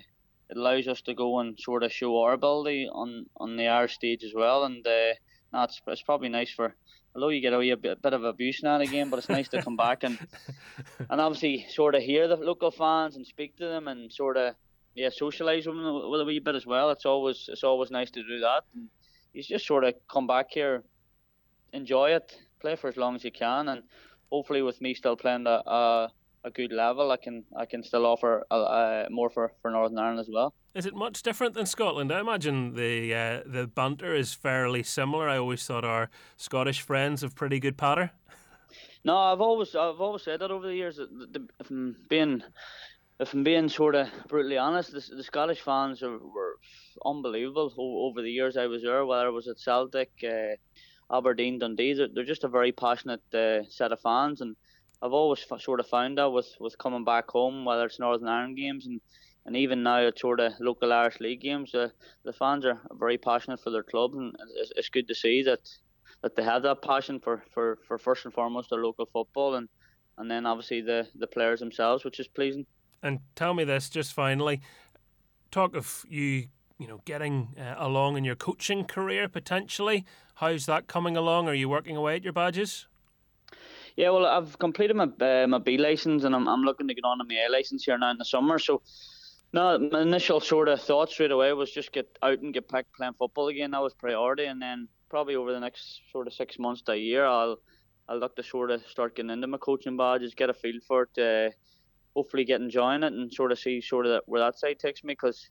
it 0.50 0.56
allows 0.56 0.88
us 0.88 1.02
to 1.02 1.14
go 1.14 1.40
and 1.40 1.60
sort 1.60 1.84
of 1.84 1.92
show 1.92 2.22
our 2.22 2.34
ability 2.34 2.88
on, 2.92 3.26
on 3.38 3.58
the 3.58 3.68
Irish 3.68 3.96
stage 3.96 4.24
as 4.24 4.34
well. 4.36 4.64
And 4.64 4.86
uh, 4.86 5.14
no, 5.54 5.64
it's, 5.64 5.82
it's 5.88 6.02
probably 6.02 6.30
nice 6.30 6.52
for 6.52 6.76
although 7.18 7.30
you 7.30 7.42
get 7.42 7.54
a, 7.54 7.58
wee 7.58 7.74
bit, 7.74 8.02
bit 8.02 8.14
of 8.14 8.24
abuse 8.24 8.62
now 8.62 8.76
and 8.76 8.84
again, 8.84 9.10
but 9.10 9.18
it's 9.18 9.30
nice 9.30 9.48
to 9.50 9.62
come 9.62 9.76
back 9.76 10.04
and 10.04 10.20
and 11.10 11.20
obviously 11.20 11.66
sort 11.70 11.96
of 11.96 12.04
hear 12.04 12.28
the 12.28 12.36
local 12.36 12.70
fans 12.70 13.16
and 13.16 13.26
speak 13.26 13.58
to 13.58 13.66
them 13.66 13.88
and 13.88 14.14
sort 14.14 14.38
of 14.38 14.54
yeah 14.94 15.10
socialise 15.10 15.66
with 15.66 15.76
them 15.76 16.12
with 16.12 16.22
a 16.22 16.26
wee 16.26 16.40
bit 16.40 16.56
as 16.56 16.66
well. 16.66 16.92
It's 16.92 17.06
always 17.06 17.50
it's 17.52 17.64
always 17.64 17.90
nice 17.90 18.12
to 18.12 18.22
do 18.22 18.40
that. 18.42 18.64
And 18.76 18.88
you 19.34 19.42
just 19.42 19.66
sort 19.66 19.84
of 19.84 19.96
come 20.08 20.28
back 20.28 20.48
here, 20.52 20.84
enjoy 21.74 22.12
it, 22.12 22.38
play 22.60 22.76
for 22.76 22.88
as 22.88 22.98
long 22.98 23.16
as 23.16 23.24
you 23.24 23.32
can, 23.32 23.70
and 23.70 23.84
hopefully 24.32 24.62
with 24.62 24.80
me 24.80 24.94
still 24.94 25.16
playing 25.16 25.48
a 25.48 25.62
a, 25.66 26.12
a 26.44 26.52
good 26.52 26.72
level, 26.72 27.12
I 27.12 27.18
can 27.18 27.46
I 27.58 27.66
can 27.66 27.84
still 27.84 28.06
offer 28.06 28.46
uh, 28.52 28.54
uh, 28.54 29.08
more 29.10 29.32
for, 29.32 29.54
for 29.62 29.72
Northern 29.72 29.98
Ireland 29.98 30.20
as 30.20 30.30
well. 30.32 30.54
Is 30.78 30.86
it 30.86 30.94
much 30.94 31.24
different 31.24 31.56
than 31.56 31.66
Scotland? 31.66 32.12
I 32.12 32.20
imagine 32.20 32.76
the 32.76 33.12
uh, 33.12 33.42
the 33.48 33.66
banter 33.66 34.14
is 34.14 34.36
fairly 34.36 34.84
similar. 34.84 35.28
I 35.28 35.40
always 35.40 35.66
thought 35.66 35.84
our 35.84 36.12
Scottish 36.36 36.82
friends 36.82 37.24
have 37.24 37.34
pretty 37.34 37.60
good 37.60 37.78
patter. 37.78 38.12
No, 39.04 39.18
I've 39.18 39.42
always 39.42 39.74
I've 39.74 40.00
always 40.00 40.22
said 40.22 40.40
that 40.42 40.52
over 40.52 40.68
the 40.68 40.76
years. 40.76 40.98
That 40.98 41.10
the, 41.34 41.48
if 41.60 41.72
I'm 41.72 41.96
being 42.10 42.44
if 43.20 43.34
I'm 43.34 43.44
being 43.44 43.70
sort 43.70 43.96
of 43.96 44.10
brutally 44.28 44.60
honest, 44.60 44.92
the, 44.92 45.04
the 45.16 45.24
Scottish 45.24 45.62
fans 45.62 46.04
are, 46.04 46.20
were 46.20 46.60
unbelievable 47.04 47.74
over 48.08 48.22
the 48.22 48.30
years 48.30 48.56
I 48.56 48.68
was 48.68 48.84
there. 48.84 49.04
Whether 49.04 49.30
it 49.30 49.32
was 49.32 49.48
at 49.48 49.58
Celtic, 49.58 50.12
uh, 50.24 50.58
Aberdeen, 51.12 51.58
Dundee, 51.58 51.94
they're, 51.94 52.10
they're, 52.14 52.24
just 52.24 52.44
a 52.44 52.50
very 52.50 52.72
passionate 52.72 53.34
uh, 53.34 53.64
set 53.68 53.92
of 53.92 54.00
fans, 54.02 54.42
and 54.42 54.56
I've 55.02 55.14
always 55.14 55.44
f- 55.52 55.60
sort 55.60 55.80
of 55.80 55.88
found 55.88 56.20
that 56.20 56.30
with 56.30 56.54
with 56.60 56.78
coming 56.78 57.04
back 57.04 57.32
home, 57.32 57.66
whether 57.66 57.86
it's 57.86 58.00
Northern 58.00 58.28
Ireland 58.28 58.58
games 58.58 58.86
and 58.86 59.02
and 59.48 59.56
even 59.56 59.82
now 59.82 60.06
at 60.06 60.20
sort 60.20 60.42
of 60.42 60.52
local 60.60 60.92
Irish 60.92 61.22
league 61.22 61.40
games, 61.40 61.74
uh, 61.74 61.88
the 62.26 62.34
fans 62.34 62.66
are 62.66 62.82
very 62.92 63.18
passionate 63.18 63.62
for 63.62 63.72
their 63.72 63.82
club, 63.82 64.14
and 64.14 64.36
it's, 64.58 64.74
it's 64.76 64.90
good 64.90 65.08
to 65.08 65.16
see 65.16 65.42
that 65.44 65.62
that 66.22 66.36
they 66.36 66.44
have 66.44 66.64
that 66.64 66.82
passion 66.82 67.20
for, 67.20 67.44
for, 67.54 67.78
for 67.88 67.98
first 67.98 68.26
and 68.26 68.34
foremost 68.34 68.72
their 68.72 68.84
local 68.84 69.06
football, 69.06 69.56
and 69.56 69.70
and 70.18 70.30
then 70.30 70.46
obviously 70.46 70.82
the 70.82 71.08
the 71.16 71.28
players 71.28 71.62
themselves, 71.62 72.04
which 72.04 72.20
is 72.20 72.28
pleasing. 72.28 72.66
And 73.02 73.20
tell 73.36 73.54
me 73.54 73.64
this, 73.64 73.90
just 73.90 74.14
finally, 74.14 74.62
talk 75.50 75.76
of 75.76 76.06
you, 76.10 76.48
you 76.78 76.88
know, 76.88 77.00
getting 77.06 77.56
uh, 77.58 77.76
along 77.78 78.18
in 78.18 78.26
your 78.26 78.36
coaching 78.36 78.84
career 78.84 79.30
potentially. 79.30 80.06
How's 80.36 80.66
that 80.66 80.88
coming 80.88 81.16
along? 81.16 81.48
Are 81.48 81.54
you 81.54 81.70
working 81.70 81.96
away 81.96 82.16
at 82.18 82.24
your 82.24 82.34
badges? 82.34 82.88
Yeah, 83.96 84.10
well, 84.10 84.26
I've 84.26 84.60
completed 84.60 84.96
my 84.98 85.08
uh, 85.22 85.48
my 85.48 85.60
B 85.60 85.78
license, 85.78 86.26
and 86.26 86.36
I'm 86.36 86.50
I'm 86.50 86.64
looking 86.64 86.90
to 86.90 86.94
get 86.94 87.06
on 87.06 87.20
to 87.20 87.24
my 87.24 87.46
A 87.48 87.50
license 87.50 87.86
here 87.86 87.98
now 87.98 88.12
in 88.12 88.18
the 88.18 88.26
summer. 88.26 88.60
So 88.60 88.82
no, 89.54 89.80
my 89.80 90.02
initial 90.02 90.40
sort 90.40 90.68
of 90.68 90.82
thought 90.82 91.10
straight 91.10 91.32
away 91.32 91.54
was 91.54 91.72
just 91.72 91.92
get 91.92 92.18
out 92.22 92.40
and 92.40 92.54
get 92.54 92.68
back 92.68 92.86
playing 92.96 93.14
football 93.14 93.48
again. 93.48 93.72
That 93.72 93.82
was 93.82 93.94
priority, 93.94 94.46
and 94.46 94.62
then 94.62 94.88
probably 95.10 95.36
over 95.36 95.54
the 95.54 95.60
next 95.60 96.02
sort 96.12 96.28
of 96.28 96.34
six 96.34 96.60
months 96.60 96.82
to 96.84 96.94
a 96.94 96.98
year, 96.98 97.26
I'll 97.26 97.58
I'll 98.10 98.20
look 98.20 98.36
to 98.36 98.44
sort 98.44 98.72
of 98.72 98.86
start 98.88 99.16
getting 99.16 99.32
into 99.32 99.48
my 99.48 99.58
coaching 99.58 99.98
badges, 99.98 100.34
get 100.36 100.50
a 100.50 100.54
feel 100.54 100.80
for 100.88 101.10
it, 101.14 101.18
uh, 101.22 101.54
hopefully 102.16 102.46
get 102.46 102.62
enjoying 102.62 103.04
it, 103.04 103.14
and 103.14 103.34
sort 103.34 103.52
of 103.52 103.60
see 103.60 103.82
sort 103.82 104.06
of 104.06 104.22
where 104.26 104.42
that 104.42 104.60
side 104.60 104.80
takes 104.80 105.04
me. 105.04 105.14
Because 105.14 105.50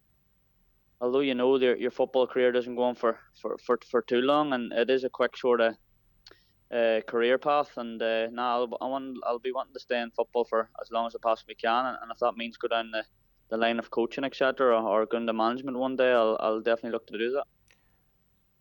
although 1.01 1.21
you 1.21 1.35
know 1.35 1.57
your 1.59 1.77
your 1.77 1.91
football 1.91 2.27
career 2.27 2.53
doesn't 2.53 2.77
go 2.77 2.83
on 2.83 2.95
for, 2.95 3.19
for, 3.41 3.57
for, 3.65 3.79
for 3.91 4.03
too 4.03 4.21
long, 4.21 4.53
and 4.53 4.73
it 4.73 4.91
is 4.91 5.05
a 5.05 5.11
quick 5.11 5.37
sort 5.37 5.61
of 5.61 5.75
uh, 6.71 7.01
career 7.09 7.39
path, 7.39 7.71
and 7.77 8.03
uh, 8.03 8.27
now 8.29 8.61
I'll, 8.61 8.79
I 8.81 8.87
want 8.87 9.17
I'll 9.25 9.39
be 9.39 9.53
wanting 9.53 9.75
to 9.75 9.81
stay 9.81 10.01
in 10.01 10.11
football 10.11 10.45
for 10.45 10.69
as 10.83 10.91
long 10.91 11.07
as 11.07 11.15
I 11.15 11.19
possibly 11.23 11.55
can, 11.55 11.87
and, 11.87 11.97
and 12.03 12.11
if 12.13 12.19
that 12.19 12.37
means 12.37 12.57
go 12.59 12.69
down 12.69 12.91
the 12.91 13.05
the 13.49 13.57
line 13.57 13.79
of 13.79 13.91
coaching, 13.91 14.25
etc., 14.25 14.69
or, 14.69 15.03
or 15.03 15.07
go 15.07 15.17
into 15.17 15.33
management 15.33 15.79
one 15.79 15.97
day, 15.97 16.13
I'll, 16.13 16.37
I'll 16.41 16.61
definitely 16.61 16.91
look 16.91 17.07
to 17.09 17.19
do 17.19 17.31
that. 17.33 17.45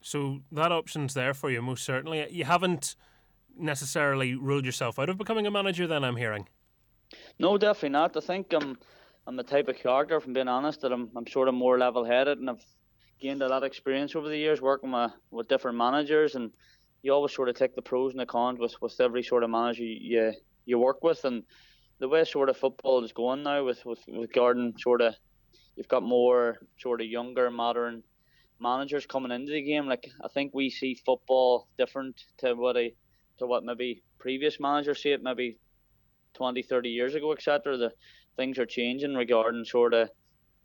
So 0.02 0.41
that 0.52 0.71
option's 0.71 1.13
there 1.13 1.34
for 1.34 1.50
you, 1.50 1.62
most 1.62 1.84
certainly. 1.84 2.28
You 2.30 2.45
haven't 2.45 2.95
necessarily 3.58 4.36
ruled 4.36 4.65
yourself 4.65 5.00
out 5.00 5.10
of 5.10 5.17
becoming 5.17 5.48
a 5.48 5.52
manager, 5.52 5.88
then 5.88 6.04
I'm 6.04 6.15
hearing. 6.15 6.48
No, 7.39 7.58
definitely 7.58 7.89
not. 7.89 8.15
I 8.15 8.19
think 8.19 8.54
I'm 8.54 8.78
I'm 9.28 9.36
the 9.36 9.43
type 9.43 9.67
of 9.67 9.78
character, 9.78 10.19
from 10.19 10.34
being 10.34 10.48
honest, 10.48 10.82
that 10.82 10.91
I'm 10.91 11.10
I'm 11.15 11.26
sort 11.26 11.48
of 11.48 11.56
more 11.56 11.80
level-headed, 11.80 12.38
and 12.38 12.50
I've 12.50 12.63
gained 13.19 13.41
a 13.41 13.48
lot 13.48 13.63
of 13.63 13.63
experience 13.63 14.15
over 14.15 14.28
the 14.28 14.38
years 14.38 14.62
working 14.62 14.91
with, 14.91 15.12
with 15.32 15.48
different 15.48 15.78
managers, 15.78 16.36
and 16.36 16.52
you 17.02 17.12
always 17.12 17.34
sort 17.34 17.50
of 17.50 17.56
take 17.56 17.76
the 17.76 17.82
pros 17.82 18.12
and 18.12 18.19
the 18.19 18.26
cons 18.26 18.60
with, 18.60 18.76
with 18.82 19.00
every 19.00 19.24
sort 19.24 19.43
of 19.43 19.50
manager 19.50 19.84
you 19.84 20.34
you 20.65 20.78
work 20.78 21.04
with, 21.04 21.24
and 21.26 21.43
the 21.99 22.08
way 22.08 22.23
sort 22.23 22.49
of 22.49 22.58
football 22.58 23.03
is 23.03 23.13
going 23.13 23.43
now 23.43 23.63
with 23.63 23.86
with, 23.86 24.03
with 24.08 24.34
Gordon 24.34 24.73
sort 24.79 25.01
of 25.01 25.15
you've 25.75 25.88
got 25.88 26.03
more 26.03 26.58
sort 26.77 27.01
of 27.01 27.08
younger 27.08 27.49
modern 27.49 28.03
managers 28.60 29.05
coming 29.05 29.31
into 29.31 29.51
the 29.51 29.62
game. 29.62 29.88
Like 29.88 30.10
I 30.23 30.27
think 30.27 30.53
we 30.53 30.69
see 30.69 30.95
football 31.05 31.67
different 31.77 32.21
to 32.39 32.53
what 32.53 32.77
I 32.77 32.91
to 33.39 33.47
what 33.47 33.63
maybe 33.63 34.03
previous 34.19 34.60
managers 34.60 35.01
see 35.01 35.12
it 35.12 35.21
maybe 35.21 35.60
20 36.36 36.62
30 36.63 36.89
years 36.89 37.15
ago 37.15 37.31
etc 37.31 37.77
the 37.77 37.91
things 38.38 38.58
are 38.60 38.65
changing 38.65 39.13
regarding 39.13 39.63
sort 39.65 39.93
of 39.93 40.10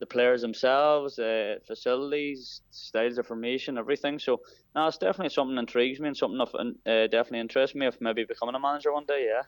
the 0.00 0.06
players 0.06 0.40
themselves 0.40 1.18
uh, 1.18 1.56
facilities 1.66 2.62
styles 2.70 3.18
of 3.18 3.26
formation 3.26 3.76
everything. 3.76 4.18
So 4.18 4.40
now 4.74 4.88
it's 4.88 4.98
definitely 4.98 5.28
something 5.28 5.56
that 5.56 5.62
intrigues 5.62 6.00
me 6.00 6.08
and 6.08 6.16
something 6.16 6.40
uh, 6.40 7.06
definitely 7.06 7.40
interests 7.40 7.76
me 7.76 7.86
of 7.86 8.00
maybe 8.00 8.24
becoming 8.24 8.54
a 8.54 8.60
manager 8.60 8.92
one 8.92 9.04
day 9.04 9.26
yeah 9.28 9.42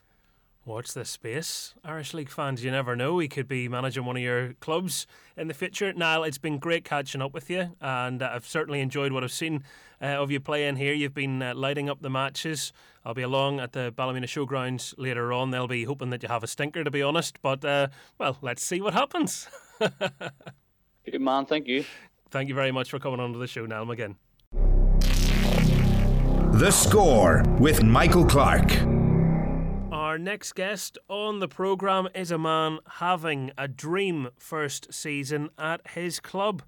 Watch 0.64 0.94
this 0.94 1.10
space. 1.10 1.74
Irish 1.84 2.14
League 2.14 2.28
fans, 2.28 2.62
you 2.62 2.70
never 2.70 2.94
know. 2.94 3.18
He 3.18 3.26
could 3.26 3.48
be 3.48 3.68
managing 3.68 4.04
one 4.04 4.16
of 4.16 4.22
your 4.22 4.52
clubs 4.54 5.08
in 5.36 5.48
the 5.48 5.54
future. 5.54 5.92
Niall, 5.92 6.22
it's 6.22 6.38
been 6.38 6.58
great 6.58 6.84
catching 6.84 7.20
up 7.20 7.34
with 7.34 7.50
you, 7.50 7.74
and 7.80 8.22
uh, 8.22 8.30
I've 8.32 8.46
certainly 8.46 8.80
enjoyed 8.80 9.10
what 9.10 9.24
I've 9.24 9.32
seen 9.32 9.64
uh, 10.00 10.06
of 10.06 10.30
you 10.30 10.38
playing 10.38 10.76
here. 10.76 10.94
You've 10.94 11.14
been 11.14 11.42
uh, 11.42 11.54
lighting 11.56 11.90
up 11.90 12.00
the 12.00 12.10
matches. 12.10 12.72
I'll 13.04 13.12
be 13.12 13.22
along 13.22 13.58
at 13.58 13.72
the 13.72 13.92
Ballymena 13.96 14.28
Showgrounds 14.28 14.94
later 14.96 15.32
on. 15.32 15.50
They'll 15.50 15.66
be 15.66 15.82
hoping 15.82 16.10
that 16.10 16.22
you 16.22 16.28
have 16.28 16.44
a 16.44 16.46
stinker, 16.46 16.84
to 16.84 16.92
be 16.92 17.02
honest. 17.02 17.42
But, 17.42 17.64
uh, 17.64 17.88
well, 18.18 18.38
let's 18.40 18.64
see 18.64 18.80
what 18.80 18.94
happens. 18.94 19.48
Good 19.80 21.20
man, 21.20 21.44
thank 21.44 21.66
you. 21.66 21.84
Thank 22.30 22.48
you 22.48 22.54
very 22.54 22.70
much 22.70 22.88
for 22.88 23.00
coming 23.00 23.18
on 23.18 23.32
to 23.32 23.38
the 23.40 23.48
show, 23.48 23.66
Niall 23.66 23.86
McGinn. 23.86 24.14
The 26.60 26.70
Score 26.70 27.42
with 27.58 27.82
Michael 27.82 28.24
Clark. 28.24 29.01
Our 30.12 30.18
next 30.18 30.52
guest 30.52 30.98
on 31.08 31.38
the 31.38 31.48
programme 31.48 32.06
is 32.14 32.30
a 32.30 32.36
man 32.36 32.80
having 32.98 33.50
a 33.56 33.66
dream 33.66 34.28
first 34.36 34.92
season 34.92 35.48
at 35.56 35.80
his 35.92 36.20
club. 36.20 36.62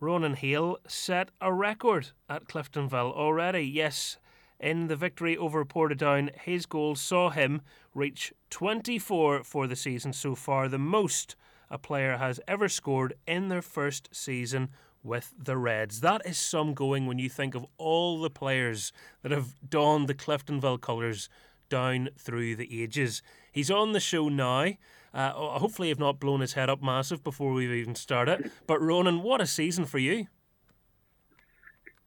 Ronan 0.00 0.34
Hale 0.34 0.78
set 0.88 1.30
a 1.40 1.52
record 1.52 2.08
at 2.28 2.48
Cliftonville 2.48 3.12
already. 3.12 3.60
Yes, 3.60 4.18
in 4.58 4.88
the 4.88 4.96
victory 4.96 5.36
over 5.36 5.64
Portadown, 5.64 6.36
his 6.40 6.66
goal 6.66 6.96
saw 6.96 7.30
him 7.30 7.62
reach 7.94 8.32
24 8.50 9.44
for 9.44 9.68
the 9.68 9.76
season 9.76 10.12
so 10.12 10.34
far, 10.34 10.66
the 10.68 10.76
most 10.76 11.36
a 11.70 11.78
player 11.78 12.16
has 12.16 12.40
ever 12.48 12.68
scored 12.68 13.14
in 13.28 13.46
their 13.46 13.62
first 13.62 14.08
season 14.10 14.70
with 15.04 15.32
the 15.38 15.56
Reds. 15.56 16.00
That 16.00 16.26
is 16.26 16.36
some 16.36 16.74
going 16.74 17.06
when 17.06 17.20
you 17.20 17.28
think 17.28 17.54
of 17.54 17.64
all 17.76 18.20
the 18.20 18.28
players 18.28 18.92
that 19.22 19.30
have 19.30 19.54
donned 19.70 20.08
the 20.08 20.14
Cliftonville 20.14 20.80
colours 20.80 21.28
down 21.68 22.10
through 22.18 22.56
the 22.56 22.82
ages. 22.82 23.22
He's 23.52 23.70
on 23.70 23.92
the 23.92 24.00
show 24.00 24.28
now. 24.28 24.74
Uh, 25.14 25.32
hopefully, 25.32 25.90
I've 25.90 25.98
not 25.98 26.20
blown 26.20 26.40
his 26.40 26.52
head 26.52 26.68
up 26.68 26.82
massive 26.82 27.24
before 27.24 27.52
we've 27.52 27.70
even 27.70 27.94
started. 27.94 28.50
But 28.66 28.80
Ronan, 28.80 29.22
what 29.22 29.40
a 29.40 29.46
season 29.46 29.84
for 29.84 29.98
you! 29.98 30.26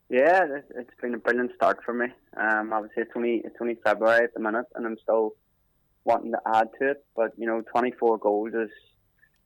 Yeah, 0.09 0.45
it's 0.75 0.93
been 1.01 1.13
a 1.13 1.17
brilliant 1.17 1.51
start 1.55 1.79
for 1.85 1.93
me. 1.93 2.07
Um, 2.35 2.73
obviously, 2.73 3.03
it's 3.03 3.11
only 3.15 3.41
it's 3.45 3.55
only 3.61 3.77
February 3.83 4.25
at 4.25 4.33
the 4.33 4.39
minute, 4.39 4.65
and 4.75 4.85
I'm 4.85 4.97
still 5.01 5.35
wanting 6.03 6.31
to 6.31 6.39
add 6.45 6.67
to 6.79 6.91
it. 6.91 7.05
But 7.15 7.31
you 7.37 7.47
know, 7.47 7.61
24 7.71 8.17
goals 8.17 8.53
is 8.53 8.69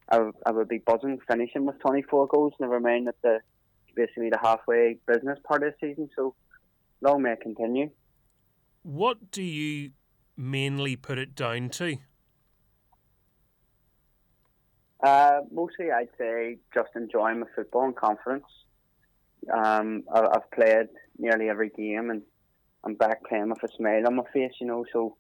I, 0.10 0.52
would 0.52 0.68
be 0.68 0.80
buzzing 0.80 1.20
finishing 1.28 1.66
with 1.66 1.80
24 1.80 2.28
goals. 2.28 2.54
Never 2.60 2.80
mind 2.80 3.08
at 3.08 3.16
the 3.22 3.40
basically 3.96 4.30
the 4.30 4.40
halfway 4.42 4.98
business 5.08 5.40
part 5.48 5.64
of 5.64 5.74
the 5.80 5.88
season. 5.88 6.10
So 6.16 6.36
long 7.02 7.22
may 7.22 7.34
it 7.34 7.42
continue. 7.42 7.90
What 8.84 9.32
do 9.32 9.42
you 9.42 9.92
mainly 10.38 10.96
put 10.96 11.18
it 11.18 11.36
down 11.36 11.70
to? 11.70 11.98
Uh, 15.04 15.42
mostly, 15.52 15.92
I'd 15.92 16.10
say 16.18 16.58
just 16.74 16.90
enjoying 16.96 17.40
my 17.40 17.48
football 17.56 17.86
and 17.86 17.96
confidence. 17.96 18.46
Um, 19.54 20.04
I, 20.12 20.22
have 20.34 20.50
played 20.52 20.88
nearly 21.20 21.50
every 21.50 21.70
game, 21.70 22.10
and 22.10 22.24
I'm 22.84 22.96
back 22.96 23.24
playing 23.26 23.50
with 23.50 23.64
a 23.64 23.68
smile 23.78 24.08
on 24.08 24.16
my 24.16 24.24
face, 24.34 24.54
you 24.60 24.68
know. 24.68 24.86
So 24.92 25.16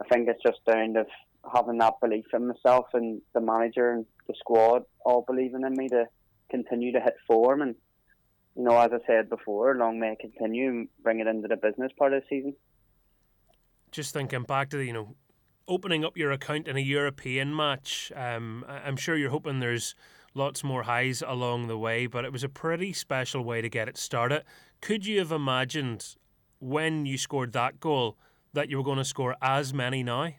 I 0.00 0.06
think 0.08 0.28
it's 0.28 0.42
just 0.42 0.64
down 0.64 0.94
to 0.94 1.04
having 1.52 1.78
that 1.78 1.94
belief 2.00 2.26
in 2.32 2.46
myself 2.46 2.86
and 2.94 3.20
the 3.34 3.40
manager 3.40 3.90
and 3.90 4.06
the 4.28 4.34
squad 4.38 4.82
all 5.04 5.24
believing 5.26 5.62
in 5.66 5.74
me 5.74 5.88
to 5.88 6.04
continue 6.50 6.92
to 6.92 7.00
hit 7.00 7.14
form. 7.26 7.62
And 7.62 7.74
you 8.54 8.64
know, 8.64 8.78
as 8.78 8.90
I 8.92 9.04
said 9.06 9.28
before, 9.28 9.74
long 9.74 9.98
may 9.98 10.12
it 10.12 10.20
continue 10.20 10.68
and 10.68 10.88
bring 11.02 11.18
it 11.18 11.26
into 11.26 11.48
the 11.48 11.56
business 11.56 11.90
part 11.98 12.12
of 12.12 12.22
the 12.22 12.26
season 12.28 12.54
just 13.90 14.12
thinking 14.12 14.42
back 14.42 14.70
to 14.70 14.76
the, 14.76 14.84
you 14.84 14.92
know, 14.92 15.14
opening 15.66 16.04
up 16.04 16.16
your 16.16 16.32
account 16.32 16.66
in 16.66 16.76
a 16.76 16.80
European 16.80 17.54
match. 17.54 18.10
Um, 18.16 18.64
I'm 18.68 18.96
sure 18.96 19.16
you're 19.16 19.30
hoping 19.30 19.60
there's 19.60 19.94
lots 20.34 20.64
more 20.64 20.84
highs 20.84 21.22
along 21.26 21.66
the 21.66 21.78
way, 21.78 22.06
but 22.06 22.24
it 22.24 22.32
was 22.32 22.44
a 22.44 22.48
pretty 22.48 22.92
special 22.92 23.42
way 23.42 23.60
to 23.60 23.68
get 23.68 23.88
it 23.88 23.96
started. 23.96 24.44
Could 24.80 25.06
you 25.06 25.18
have 25.18 25.32
imagined 25.32 26.16
when 26.60 27.06
you 27.06 27.18
scored 27.18 27.52
that 27.52 27.80
goal 27.80 28.16
that 28.52 28.70
you 28.70 28.78
were 28.78 28.84
going 28.84 28.98
to 28.98 29.04
score 29.04 29.36
as 29.42 29.74
many 29.74 30.02
now? 30.02 30.30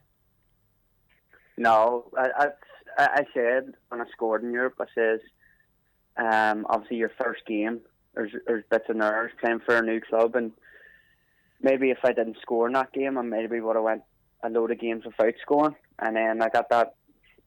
No, 1.57 2.09
I, 2.17 2.29
I, 2.38 2.47
I 2.97 3.23
said 3.33 3.73
when 3.89 4.01
I 4.01 4.05
scored 4.12 4.43
in 4.43 4.51
Europe, 4.51 4.75
I 4.79 4.85
says, 4.95 5.19
um, 6.17 6.65
obviously 6.69 6.97
your 6.97 7.12
first 7.21 7.45
game, 7.45 7.81
there's 8.15 8.31
there's 8.47 8.63
bits 8.69 8.85
of 8.89 8.95
nerves 8.95 9.33
playing 9.39 9.59
for 9.65 9.75
a 9.77 9.81
new 9.81 10.01
club, 10.01 10.35
and 10.35 10.51
maybe 11.62 11.91
if 11.91 12.00
I 12.04 12.13
didn't 12.13 12.38
score 12.41 12.67
in 12.67 12.74
that 12.74 12.93
game, 12.93 13.17
I 13.17 13.22
maybe 13.22 13.60
would 13.60 13.76
have 13.76 13.84
went 13.84 14.04
a 14.43 14.50
load 14.50 14.72
of 14.72 14.80
games 14.80 15.06
without 15.06 15.34
scoring, 15.41 15.76
and 16.00 16.15
then 16.15 16.41
I 16.41 16.50
got 16.50 16.69
that 16.69 16.95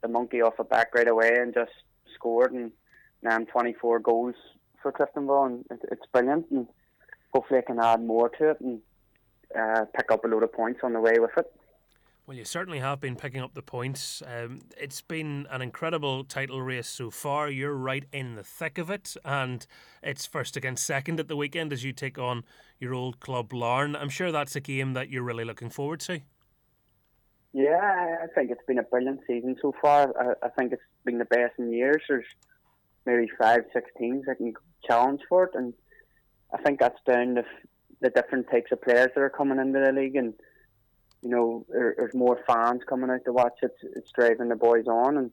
the 0.03 0.09
monkey 0.09 0.43
off 0.43 0.57
the 0.57 0.65
back 0.65 0.95
right 0.95 1.09
away 1.09 1.33
and 1.37 1.55
just 1.55 1.73
scored, 2.15 2.53
and 2.53 2.73
now 3.23 3.37
I'm 3.37 3.47
24 3.47 4.01
goals 4.01 4.35
for 4.83 4.93
Cliftonville, 4.93 5.47
and 5.47 5.65
it, 5.71 5.81
it's 5.91 6.07
brilliant, 6.13 6.47
and 6.51 6.67
hopefully 7.33 7.61
I 7.61 7.63
can 7.63 7.79
add 7.79 8.03
more 8.03 8.29
to 8.29 8.51
it 8.51 8.61
and 8.61 8.81
uh, 9.59 9.85
pick 9.97 10.11
up 10.11 10.25
a 10.25 10.29
load 10.29 10.43
of 10.43 10.53
points 10.53 10.81
on 10.83 10.93
the 10.93 11.01
way 11.01 11.19
with 11.19 11.31
it. 11.37 11.47
Well, 12.25 12.37
you 12.37 12.45
certainly 12.45 12.79
have 12.79 13.01
been 13.01 13.17
picking 13.17 13.41
up 13.41 13.55
the 13.55 13.63
points. 13.63 14.23
Um, 14.25 14.61
it's 14.77 15.01
been 15.01 15.49
an 15.51 15.61
incredible 15.61 16.23
title 16.23 16.63
race 16.63 16.87
so 16.87 17.11
far. 17.11 17.51
You're 17.51 17.75
right 17.75 18.05
in 18.13 18.37
the 18.37 18.45
thick 18.45 18.79
of 18.79 18.91
it, 18.91 19.17
and 19.25 19.67
it's 20.05 20.25
first 20.25 20.57
against 20.57 20.87
second 20.87 21.19
at 21.19 21.27
the 21.27 21.35
weekend 21.35 21.73
as 21.73 21.83
you 21.83 21.93
take 21.93 22.19
on 22.19 22.45
your 22.79 22.95
old 22.95 23.19
club, 23.19 23.53
Larne. 23.53 23.97
I'm 23.97 24.09
sure 24.09 24.31
that's 24.31 24.55
a 24.55 24.61
game 24.61 24.93
that 24.93 25.11
you're 25.11 25.25
really 25.25 25.45
looking 25.45 25.69
forward 25.69 25.99
to. 26.01 26.21
Yeah, 27.53 28.19
I 28.23 28.29
think 28.37 28.53
it's 28.53 28.65
been 28.69 28.79
a 28.79 28.85
brilliant 28.85 29.21
season 29.27 29.57
so 29.61 29.75
far. 29.83 30.15
I, 30.17 30.47
I 30.47 30.49
think 30.51 30.73
it's 30.73 30.83
been 31.05 31.19
the 31.19 31.25
best 31.25 31.55
in 31.59 31.73
years. 31.73 32.03
There's 32.09 32.25
maybe 33.05 33.29
five, 33.37 33.65
six 33.73 33.91
teams 33.99 34.27
that 34.27 34.37
can 34.37 34.55
challenge 34.87 35.23
for 35.29 35.45
it, 35.45 35.51
and 35.55 35.75
I 36.55 36.63
think 36.63 36.79
that's 36.79 37.01
down 37.05 37.35
to 37.35 37.45
the 38.01 38.11
different 38.11 38.49
types 38.49 38.71
of 38.71 38.81
players 38.81 39.11
that 39.17 39.21
are 39.21 39.29
coming 39.29 39.59
into 39.59 39.81
the 39.81 39.91
league 39.91 40.15
and 40.15 40.35
you 41.23 41.31
know, 41.31 41.65
there, 41.69 41.95
there's 41.97 42.15
more 42.15 42.39
fans 42.47 42.83
coming 42.87 43.11
out 43.11 43.25
to 43.25 43.33
watch 43.33 43.59
it. 43.63 43.75
It's 43.97 44.11
driving 44.13 44.49
the 44.49 44.57
boys 44.57 44.87
on, 44.87 45.17
and 45.17 45.31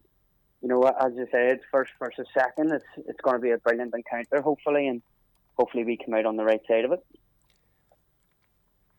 you 0.62 0.68
know, 0.68 0.84
as 0.84 1.14
you 1.16 1.28
said, 1.32 1.60
first 1.72 1.92
versus 2.00 2.28
second, 2.34 2.72
it's 2.72 2.86
it's 3.08 3.22
going 3.22 3.36
to 3.36 3.42
be 3.42 3.52
a 3.52 3.58
brilliant 3.58 3.94
encounter, 3.94 4.42
hopefully, 4.42 4.88
and 4.88 5.02
hopefully 5.58 5.84
we 5.84 5.98
come 5.98 6.14
out 6.14 6.26
on 6.26 6.38
the 6.38 6.44
right 6.44 6.62
side 6.68 6.86
of 6.86 6.92
it. 6.92 7.04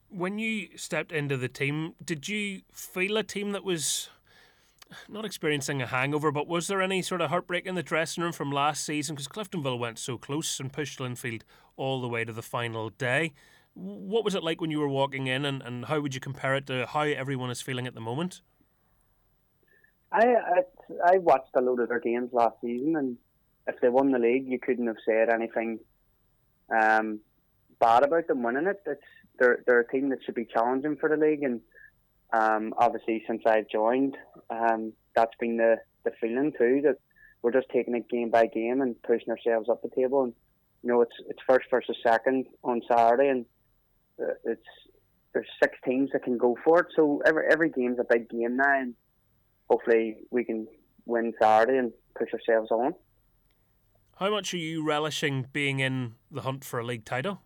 When 0.09 0.38
you 0.38 0.76
stepped 0.76 1.12
into 1.12 1.37
the 1.37 1.48
team, 1.48 1.94
did 2.05 2.29
you 2.29 2.62
feel 2.72 3.16
a 3.16 3.22
team 3.22 3.53
that 3.53 3.62
was 3.62 4.11
not 5.09 5.24
experiencing 5.24 5.81
a 5.81 5.87
hangover, 5.87 6.33
but 6.33 6.48
was 6.48 6.66
there 6.66 6.83
any 6.83 7.03
sort 7.03 7.20
of 7.20 7.31
heartbreak 7.31 7.66
in 7.66 7.76
the 7.76 7.83
dressing 7.83 8.24
room 8.24 8.33
from 8.33 8.50
last 8.50 8.85
season? 8.85 9.14
Because 9.14 9.29
Cliftonville 9.29 9.79
went 9.79 10.00
so 10.00 10.18
close 10.18 10.59
and 10.59 10.72
pushed 10.72 10.98
Linfield 10.98 11.42
all 11.76 12.00
the 12.00 12.09
way 12.09 12.24
to 12.24 12.33
the 12.33 12.42
final 12.42 12.90
day. 12.90 13.33
What 13.81 14.25
was 14.25 14.35
it 14.35 14.45
like 14.45 14.61
when 14.61 14.71
you 14.71 14.79
were 14.79 14.88
walking 14.88 15.27
in, 15.27 15.47
and, 15.47 15.62
and 15.62 15.87
how 15.87 16.01
would 16.01 16.14
you 16.14 16.21
compare 16.21 16.55
it 16.55 16.66
to 16.66 16.87
how 16.87 17.01
everyone 17.01 17.51
is 17.51 17.62
feeling 17.62 17.87
at 17.87 17.95
the 17.95 18.01
moment? 18.01 18.43
I, 20.12 20.27
I 20.27 21.12
I 21.14 21.19
watched 21.19 21.55
a 21.55 21.62
load 21.62 21.81
of 21.81 21.88
their 21.88 22.01
games 22.01 22.31
last 22.33 22.57
season, 22.61 22.97
and 22.97 23.16
if 23.66 23.81
they 23.81 23.88
won 23.88 24.11
the 24.11 24.19
league, 24.19 24.47
you 24.47 24.59
couldn't 24.59 24.87
have 24.87 24.97
said 25.07 25.31
anything 25.31 25.79
um, 26.71 27.21
bad 27.79 28.05
about 28.05 28.29
them 28.29 28.43
winning 28.43 28.66
it. 28.66 28.83
It's 28.85 29.01
they're 29.38 29.62
they're 29.66 29.81
a 29.81 29.88
team 29.88 30.11
that 30.11 30.23
should 30.25 30.35
be 30.35 30.45
challenging 30.45 30.97
for 30.97 31.09
the 31.09 31.16
league, 31.16 31.43
and 31.43 31.61
um, 32.33 32.75
obviously 32.77 33.25
since 33.27 33.43
I've 33.47 33.69
joined, 33.69 34.16
um, 34.51 34.93
that's 35.14 35.35
been 35.40 35.57
the 35.57 35.77
the 36.05 36.12
feeling 36.21 36.53
too 36.57 36.83
that 36.85 36.97
we're 37.40 37.53
just 37.53 37.69
taking 37.71 37.95
it 37.95 38.11
game 38.11 38.31
by 38.31 38.47
game 38.47 38.83
and 38.83 39.01
pushing 39.03 39.31
ourselves 39.31 39.69
up 39.69 39.81
the 39.83 39.88
table. 39.88 40.25
And 40.25 40.35
you 40.83 40.90
know, 40.90 41.01
it's 41.01 41.16
it's 41.29 41.40
first 41.49 41.71
versus 41.71 41.97
second 42.03 42.47
on 42.62 42.83
Saturday, 42.87 43.29
and 43.29 43.47
it's 44.44 44.62
there's 45.33 45.46
six 45.62 45.76
teams 45.85 46.11
that 46.12 46.24
can 46.24 46.38
go 46.38 46.56
for 46.64 46.80
it. 46.80 46.87
So 46.96 47.22
every 47.26 47.44
every 47.50 47.70
game's 47.70 47.98
a 47.98 48.04
big 48.09 48.28
game 48.28 48.56
now, 48.56 48.80
and 48.80 48.94
hopefully 49.68 50.18
we 50.30 50.44
can 50.44 50.66
win 51.06 51.33
Saturday 51.40 51.78
and 51.78 51.92
push 52.18 52.28
ourselves 52.33 52.70
on. 52.70 52.94
How 54.16 54.30
much 54.30 54.52
are 54.52 54.59
you 54.59 54.85
relishing 54.85 55.46
being 55.52 55.80
in 55.80 56.14
the 56.30 56.42
hunt 56.42 56.64
for 56.64 56.78
a 56.78 56.85
league 56.85 57.04
title? 57.04 57.40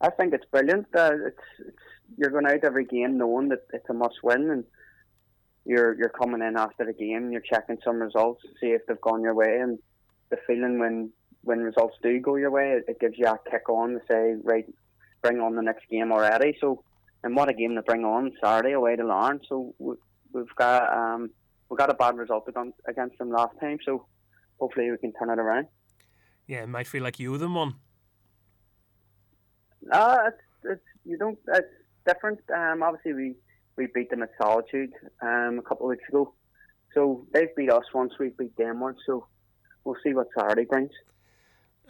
I 0.00 0.10
think 0.10 0.34
it's 0.34 0.44
brilliant. 0.50 0.86
Uh, 0.94 1.12
it's, 1.26 1.38
it's 1.60 1.76
you're 2.18 2.30
going 2.30 2.46
out 2.46 2.64
every 2.64 2.84
game 2.84 3.16
knowing 3.16 3.48
that 3.50 3.60
it's 3.72 3.88
a 3.88 3.94
must 3.94 4.16
win, 4.22 4.50
and 4.50 4.64
you're 5.64 5.94
you're 5.96 6.08
coming 6.08 6.42
in 6.42 6.56
after 6.56 6.84
the 6.84 6.92
game, 6.92 7.30
you're 7.30 7.40
checking 7.40 7.78
some 7.84 8.00
results, 8.00 8.42
see 8.60 8.68
if 8.68 8.82
they've 8.86 9.00
gone 9.00 9.22
your 9.22 9.34
way, 9.34 9.58
and 9.60 9.78
the 10.30 10.36
feeling 10.46 10.78
when 10.78 11.10
when 11.44 11.60
results 11.60 11.96
do 12.02 12.18
go 12.20 12.36
your 12.36 12.50
way, 12.50 12.72
it, 12.72 12.84
it 12.88 13.00
gives 13.00 13.18
you 13.18 13.26
a 13.26 13.38
kick 13.50 13.68
on 13.68 13.92
to 13.92 14.00
say, 14.10 14.34
right, 14.42 14.66
bring 15.22 15.40
on 15.40 15.54
the 15.54 15.62
next 15.62 15.88
game 15.90 16.10
already. 16.10 16.56
So, 16.60 16.82
and 17.22 17.36
what 17.36 17.48
a 17.48 17.54
game 17.54 17.74
to 17.76 17.82
bring 17.82 18.04
on 18.04 18.32
Saturday 18.42 18.72
away 18.72 18.96
to 18.96 19.04
Larne. 19.04 19.40
So 19.48 19.74
we, 19.78 19.94
we've 20.32 20.54
got 20.56 20.92
um, 20.92 21.30
we 21.68 21.76
got 21.76 21.90
a 21.90 21.94
bad 21.94 22.16
result 22.16 22.48
against 22.88 23.18
them 23.18 23.30
last 23.30 23.58
time. 23.60 23.78
So 23.84 24.06
hopefully 24.58 24.90
we 24.90 24.98
can 24.98 25.12
turn 25.12 25.30
it 25.30 25.38
around. 25.38 25.68
Yeah, 26.46 26.62
it 26.62 26.68
might 26.68 26.86
feel 26.86 27.02
like 27.02 27.18
you 27.18 27.36
them 27.38 27.54
one. 27.54 27.74
No, 29.82 30.18
it's, 30.26 30.36
it's 30.64 30.84
you 31.04 31.16
don't. 31.16 31.38
It's 31.48 31.68
different. 32.06 32.40
Um, 32.54 32.82
obviously 32.82 33.12
we 33.14 33.34
we 33.76 33.88
beat 33.94 34.10
them 34.10 34.22
at 34.22 34.30
Solitude 34.40 34.92
um, 35.22 35.58
a 35.58 35.62
couple 35.62 35.86
of 35.86 35.90
weeks 35.90 36.08
ago. 36.08 36.34
So 36.94 37.26
they've 37.32 37.54
beat 37.56 37.72
us 37.72 37.84
once, 37.92 38.12
we 38.20 38.28
beat 38.28 38.56
them 38.56 38.80
once. 38.80 38.98
So 39.04 39.26
we'll 39.84 39.96
see 40.04 40.14
what 40.14 40.28
Saturday 40.38 40.64
brings. 40.64 40.92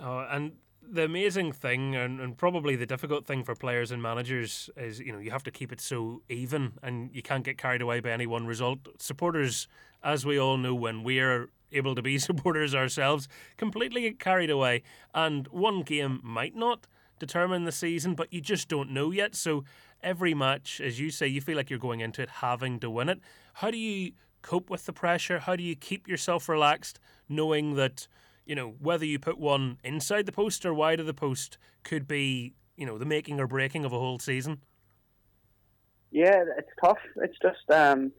Oh, 0.00 0.26
and 0.30 0.52
the 0.82 1.04
amazing 1.04 1.52
thing, 1.52 1.94
and, 1.94 2.20
and 2.20 2.36
probably 2.36 2.76
the 2.76 2.86
difficult 2.86 3.26
thing 3.26 3.44
for 3.44 3.54
players 3.54 3.90
and 3.90 4.02
managers, 4.02 4.68
is 4.76 5.00
you 5.00 5.12
know 5.12 5.18
you 5.18 5.30
have 5.30 5.42
to 5.44 5.50
keep 5.50 5.72
it 5.72 5.80
so 5.80 6.22
even, 6.28 6.74
and 6.82 7.10
you 7.12 7.22
can't 7.22 7.44
get 7.44 7.58
carried 7.58 7.82
away 7.82 8.00
by 8.00 8.10
any 8.10 8.26
one 8.26 8.46
result. 8.46 8.78
Supporters, 8.98 9.68
as 10.02 10.26
we 10.26 10.38
all 10.38 10.56
know, 10.56 10.74
when 10.74 11.02
we're 11.02 11.48
able 11.72 11.94
to 11.94 12.02
be 12.02 12.18
supporters 12.30 12.74
ourselves, 12.74 13.28
completely 13.56 14.02
get 14.02 14.18
carried 14.18 14.50
away, 14.50 14.82
and 15.14 15.48
one 15.48 15.82
game 15.82 16.20
might 16.22 16.54
not 16.54 16.86
determine 17.18 17.64
the 17.64 17.72
season, 17.72 18.14
but 18.14 18.32
you 18.32 18.40
just 18.40 18.68
don't 18.68 18.90
know 18.90 19.10
yet. 19.10 19.34
So 19.34 19.64
every 20.02 20.34
match, 20.34 20.80
as 20.80 21.00
you 21.00 21.10
say, 21.10 21.26
you 21.26 21.40
feel 21.40 21.56
like 21.56 21.70
you're 21.70 21.78
going 21.78 22.00
into 22.00 22.22
it 22.22 22.28
having 22.28 22.80
to 22.80 22.90
win 22.90 23.08
it. 23.08 23.20
How 23.54 23.70
do 23.70 23.78
you 23.78 24.12
cope 24.42 24.68
with 24.68 24.84
the 24.84 24.92
pressure? 24.92 25.38
How 25.38 25.56
do 25.56 25.62
you 25.62 25.76
keep 25.76 26.08
yourself 26.08 26.48
relaxed, 26.48 26.98
knowing 27.28 27.74
that? 27.76 28.08
You 28.46 28.54
know, 28.54 28.74
whether 28.78 29.04
you 29.04 29.18
put 29.18 29.38
one 29.38 29.78
inside 29.82 30.26
the 30.26 30.32
post 30.32 30.64
or 30.66 30.74
wide 30.74 31.00
of 31.00 31.06
the 31.06 31.14
post 31.14 31.58
could 31.82 32.06
be, 32.06 32.54
you 32.76 32.86
know, 32.86 32.98
the 32.98 33.04
making 33.04 33.40
or 33.40 33.46
breaking 33.46 33.84
of 33.84 33.92
a 33.92 33.98
whole 33.98 34.18
season. 34.18 34.60
Yeah, 36.10 36.44
it's 36.58 36.70
tough. 36.82 36.98
It's 37.16 37.36
just 37.42 37.70
um, 37.70 38.12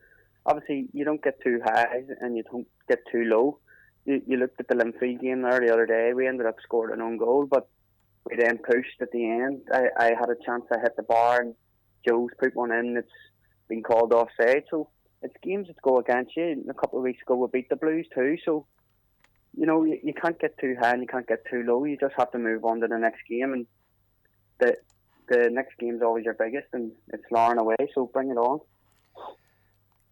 obviously 0.45 0.87
you 0.93 1.05
don't 1.05 1.23
get 1.23 1.41
too 1.41 1.59
high 1.63 2.01
and 2.19 2.35
you 2.35 2.43
don't 2.43 2.67
get 2.89 2.99
too 3.11 3.23
low. 3.23 3.59
You, 4.05 4.21
you 4.27 4.37
looked 4.37 4.59
at 4.59 4.67
the 4.67 4.75
Linfield 4.75 5.21
game 5.21 5.41
there 5.41 5.59
the 5.59 5.71
other 5.71 5.85
day. 5.85 6.11
We 6.13 6.27
ended 6.27 6.45
up 6.45 6.55
scoring 6.63 6.93
an 6.93 7.01
own 7.01 7.17
goal, 7.17 7.47
but 7.49 7.67
we 8.29 8.35
then 8.35 8.57
pushed 8.57 9.01
at 9.01 9.11
the 9.11 9.25
end. 9.25 9.61
I, 9.71 9.85
I 9.97 10.05
had 10.19 10.29
a 10.29 10.45
chance 10.45 10.63
to 10.71 10.79
hit 10.79 10.95
the 10.97 11.03
bar, 11.03 11.41
and 11.41 11.55
Joe's 12.07 12.31
put 12.39 12.55
one 12.55 12.71
in 12.71 12.95
that's 12.95 13.07
been 13.67 13.83
called 13.83 14.13
offside. 14.13 14.63
So 14.69 14.89
it's 15.21 15.33
games 15.41 15.67
that 15.67 15.81
go 15.81 15.99
against 15.99 16.35
you. 16.35 16.43
And 16.43 16.69
A 16.69 16.73
couple 16.73 16.99
of 16.99 17.03
weeks 17.03 17.21
ago, 17.21 17.35
we 17.35 17.47
beat 17.51 17.69
the 17.69 17.75
Blues 17.75 18.07
too. 18.13 18.37
So 18.43 18.67
you 19.57 19.65
know, 19.65 19.83
you, 19.83 19.99
you 20.03 20.13
can't 20.13 20.39
get 20.39 20.57
too 20.59 20.75
high 20.79 20.91
and 20.91 21.01
you 21.01 21.07
can't 21.07 21.27
get 21.27 21.43
too 21.49 21.63
low. 21.63 21.83
You 21.85 21.97
just 21.97 22.15
have 22.17 22.31
to 22.31 22.37
move 22.37 22.65
on 22.65 22.81
to 22.81 22.87
the 22.87 22.97
next 22.97 23.21
game, 23.29 23.53
and 23.53 23.65
the 24.59 24.77
the 25.27 25.49
next 25.51 25.77
game 25.79 25.95
is 25.95 26.01
always 26.01 26.25
your 26.25 26.35
biggest, 26.35 26.67
and 26.73 26.91
it's 27.11 27.23
Larne 27.31 27.57
away, 27.57 27.75
so 27.93 28.09
bring 28.13 28.29
it 28.29 28.37
on. 28.37 28.59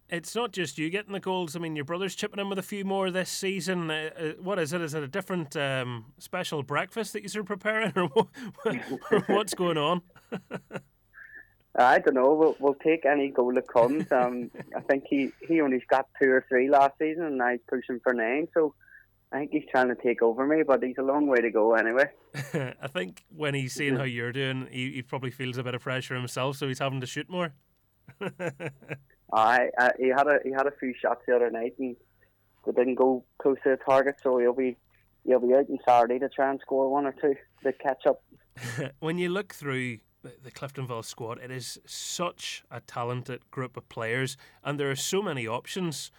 It's 0.09 0.35
not 0.35 0.51
just 0.51 0.77
you 0.77 0.89
getting 0.89 1.13
the 1.13 1.19
goals. 1.19 1.55
I 1.55 1.59
mean, 1.59 1.75
your 1.75 1.85
brother's 1.85 2.15
chipping 2.15 2.39
in 2.39 2.49
with 2.49 2.59
a 2.59 2.63
few 2.63 2.85
more 2.85 3.09
this 3.09 3.29
season. 3.29 3.89
Uh, 3.89 4.09
uh 4.17 4.23
what 4.41 4.59
is 4.59 4.73
it? 4.73 4.81
Is 4.81 4.93
it 4.93 5.03
a 5.03 5.07
different 5.07 5.55
um, 5.55 6.05
special 6.19 6.61
breakfast 6.61 7.13
that 7.13 7.33
you're 7.33 7.43
preparing, 7.43 7.93
or 7.95 8.27
what's 9.27 9.53
going 9.53 9.77
on? 9.77 10.01
I 11.75 11.97
don't 11.97 12.13
know. 12.13 12.33
We'll, 12.33 12.55
we'll 12.59 12.75
take 12.75 13.05
any 13.05 13.29
goal 13.29 13.53
that 13.55 13.67
comes. 13.67 14.11
Um, 14.11 14.51
I 14.75 14.81
think 14.81 15.05
he, 15.09 15.31
he 15.47 15.59
only 15.59 15.83
got 15.89 16.07
two 16.21 16.29
or 16.29 16.45
three 16.47 16.69
last 16.69 16.93
season, 16.99 17.23
and 17.23 17.41
I 17.41 17.57
pushing 17.67 17.99
for 18.03 18.13
nine. 18.13 18.47
So 18.53 18.75
I 19.33 19.39
think 19.39 19.51
he's 19.51 19.63
trying 19.71 19.87
to 19.87 19.95
take 19.95 20.21
over 20.21 20.45
me, 20.45 20.61
but 20.61 20.83
he's 20.83 20.97
a 20.99 21.01
long 21.03 21.25
way 21.25 21.41
to 21.41 21.49
go 21.49 21.73
anyway. 21.73 22.05
I 22.53 22.87
think 22.87 23.23
when 23.35 23.55
he's 23.55 23.73
seeing 23.73 23.95
how 23.95 24.03
you're 24.03 24.31
doing, 24.31 24.67
he, 24.69 24.91
he 24.91 25.01
probably 25.01 25.31
feels 25.31 25.57
a 25.57 25.63
bit 25.63 25.73
of 25.73 25.81
pressure 25.81 26.13
himself, 26.13 26.57
so 26.57 26.67
he's 26.67 26.77
having 26.77 27.01
to 27.01 27.07
shoot 27.07 27.27
more. 27.29 27.51
I 29.33 29.69
uh, 29.79 29.89
he 29.97 30.09
had 30.09 30.27
a 30.27 30.37
he 30.43 30.51
had 30.51 30.67
a 30.67 30.71
few 30.79 30.93
shots 30.93 31.21
the 31.27 31.35
other 31.35 31.49
night 31.49 31.73
and 31.79 31.95
they 32.65 32.71
didn't 32.73 32.95
go 32.95 33.23
close 33.39 33.57
to 33.63 33.71
the 33.71 33.77
target, 33.77 34.15
so 34.21 34.37
he'll 34.37 34.53
be 34.53 34.77
he'll 35.25 35.39
be 35.39 35.55
out 35.55 35.65
on 35.67 35.79
Saturday 35.83 36.19
to 36.19 36.29
try 36.29 36.51
and 36.51 36.59
score 36.61 36.91
one 36.91 37.07
or 37.07 37.15
two 37.19 37.33
to 37.63 37.73
catch 37.73 38.05
up. 38.05 38.23
when 38.99 39.17
you 39.17 39.29
look 39.29 39.55
through 39.55 39.97
the, 40.21 40.33
the 40.43 40.51
Cliftonville 40.51 41.03
squad, 41.03 41.39
it 41.39 41.49
is 41.49 41.79
such 41.87 42.63
a 42.69 42.81
talented 42.81 43.49
group 43.49 43.77
of 43.77 43.89
players, 43.89 44.37
and 44.63 44.79
there 44.79 44.91
are 44.91 44.95
so 44.95 45.23
many 45.23 45.47
options 45.47 46.11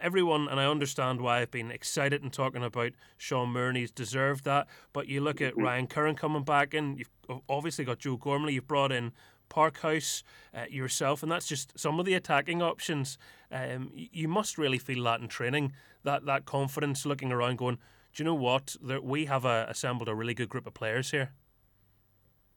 everyone, 0.00 0.48
and 0.48 0.60
I 0.60 0.66
understand 0.66 1.20
why 1.20 1.40
I've 1.40 1.50
been 1.50 1.70
excited 1.70 2.22
and 2.22 2.32
talking 2.32 2.62
about 2.62 2.92
Sean 3.16 3.48
Murney's 3.48 3.90
deserved 3.90 4.44
that. 4.44 4.66
But 4.92 5.08
you 5.08 5.20
look 5.20 5.40
at 5.40 5.52
mm-hmm. 5.52 5.62
Ryan 5.62 5.86
Curran 5.86 6.14
coming 6.14 6.44
back 6.44 6.74
in, 6.74 6.96
you've 6.96 7.40
obviously 7.48 7.84
got 7.84 7.98
Joe 7.98 8.16
Gormley, 8.16 8.54
you've 8.54 8.68
brought 8.68 8.92
in 8.92 9.12
Parkhouse, 9.48 10.22
uh, 10.54 10.64
yourself, 10.68 11.22
and 11.22 11.32
that's 11.32 11.46
just 11.46 11.78
some 11.78 11.98
of 11.98 12.06
the 12.06 12.14
attacking 12.14 12.62
options. 12.62 13.18
Um, 13.50 13.90
you 13.94 14.28
must 14.28 14.58
really 14.58 14.78
feel 14.78 15.04
that 15.04 15.20
in 15.20 15.28
training, 15.28 15.72
that 16.04 16.26
that 16.26 16.44
confidence, 16.44 17.06
looking 17.06 17.32
around, 17.32 17.58
going, 17.58 17.76
"Do 18.12 18.22
you 18.22 18.24
know 18.24 18.34
what? 18.34 18.76
There, 18.82 19.00
we 19.00 19.24
have 19.26 19.44
a, 19.44 19.66
assembled 19.68 20.08
a 20.08 20.14
really 20.14 20.34
good 20.34 20.48
group 20.48 20.66
of 20.66 20.74
players 20.74 21.10
here." 21.10 21.32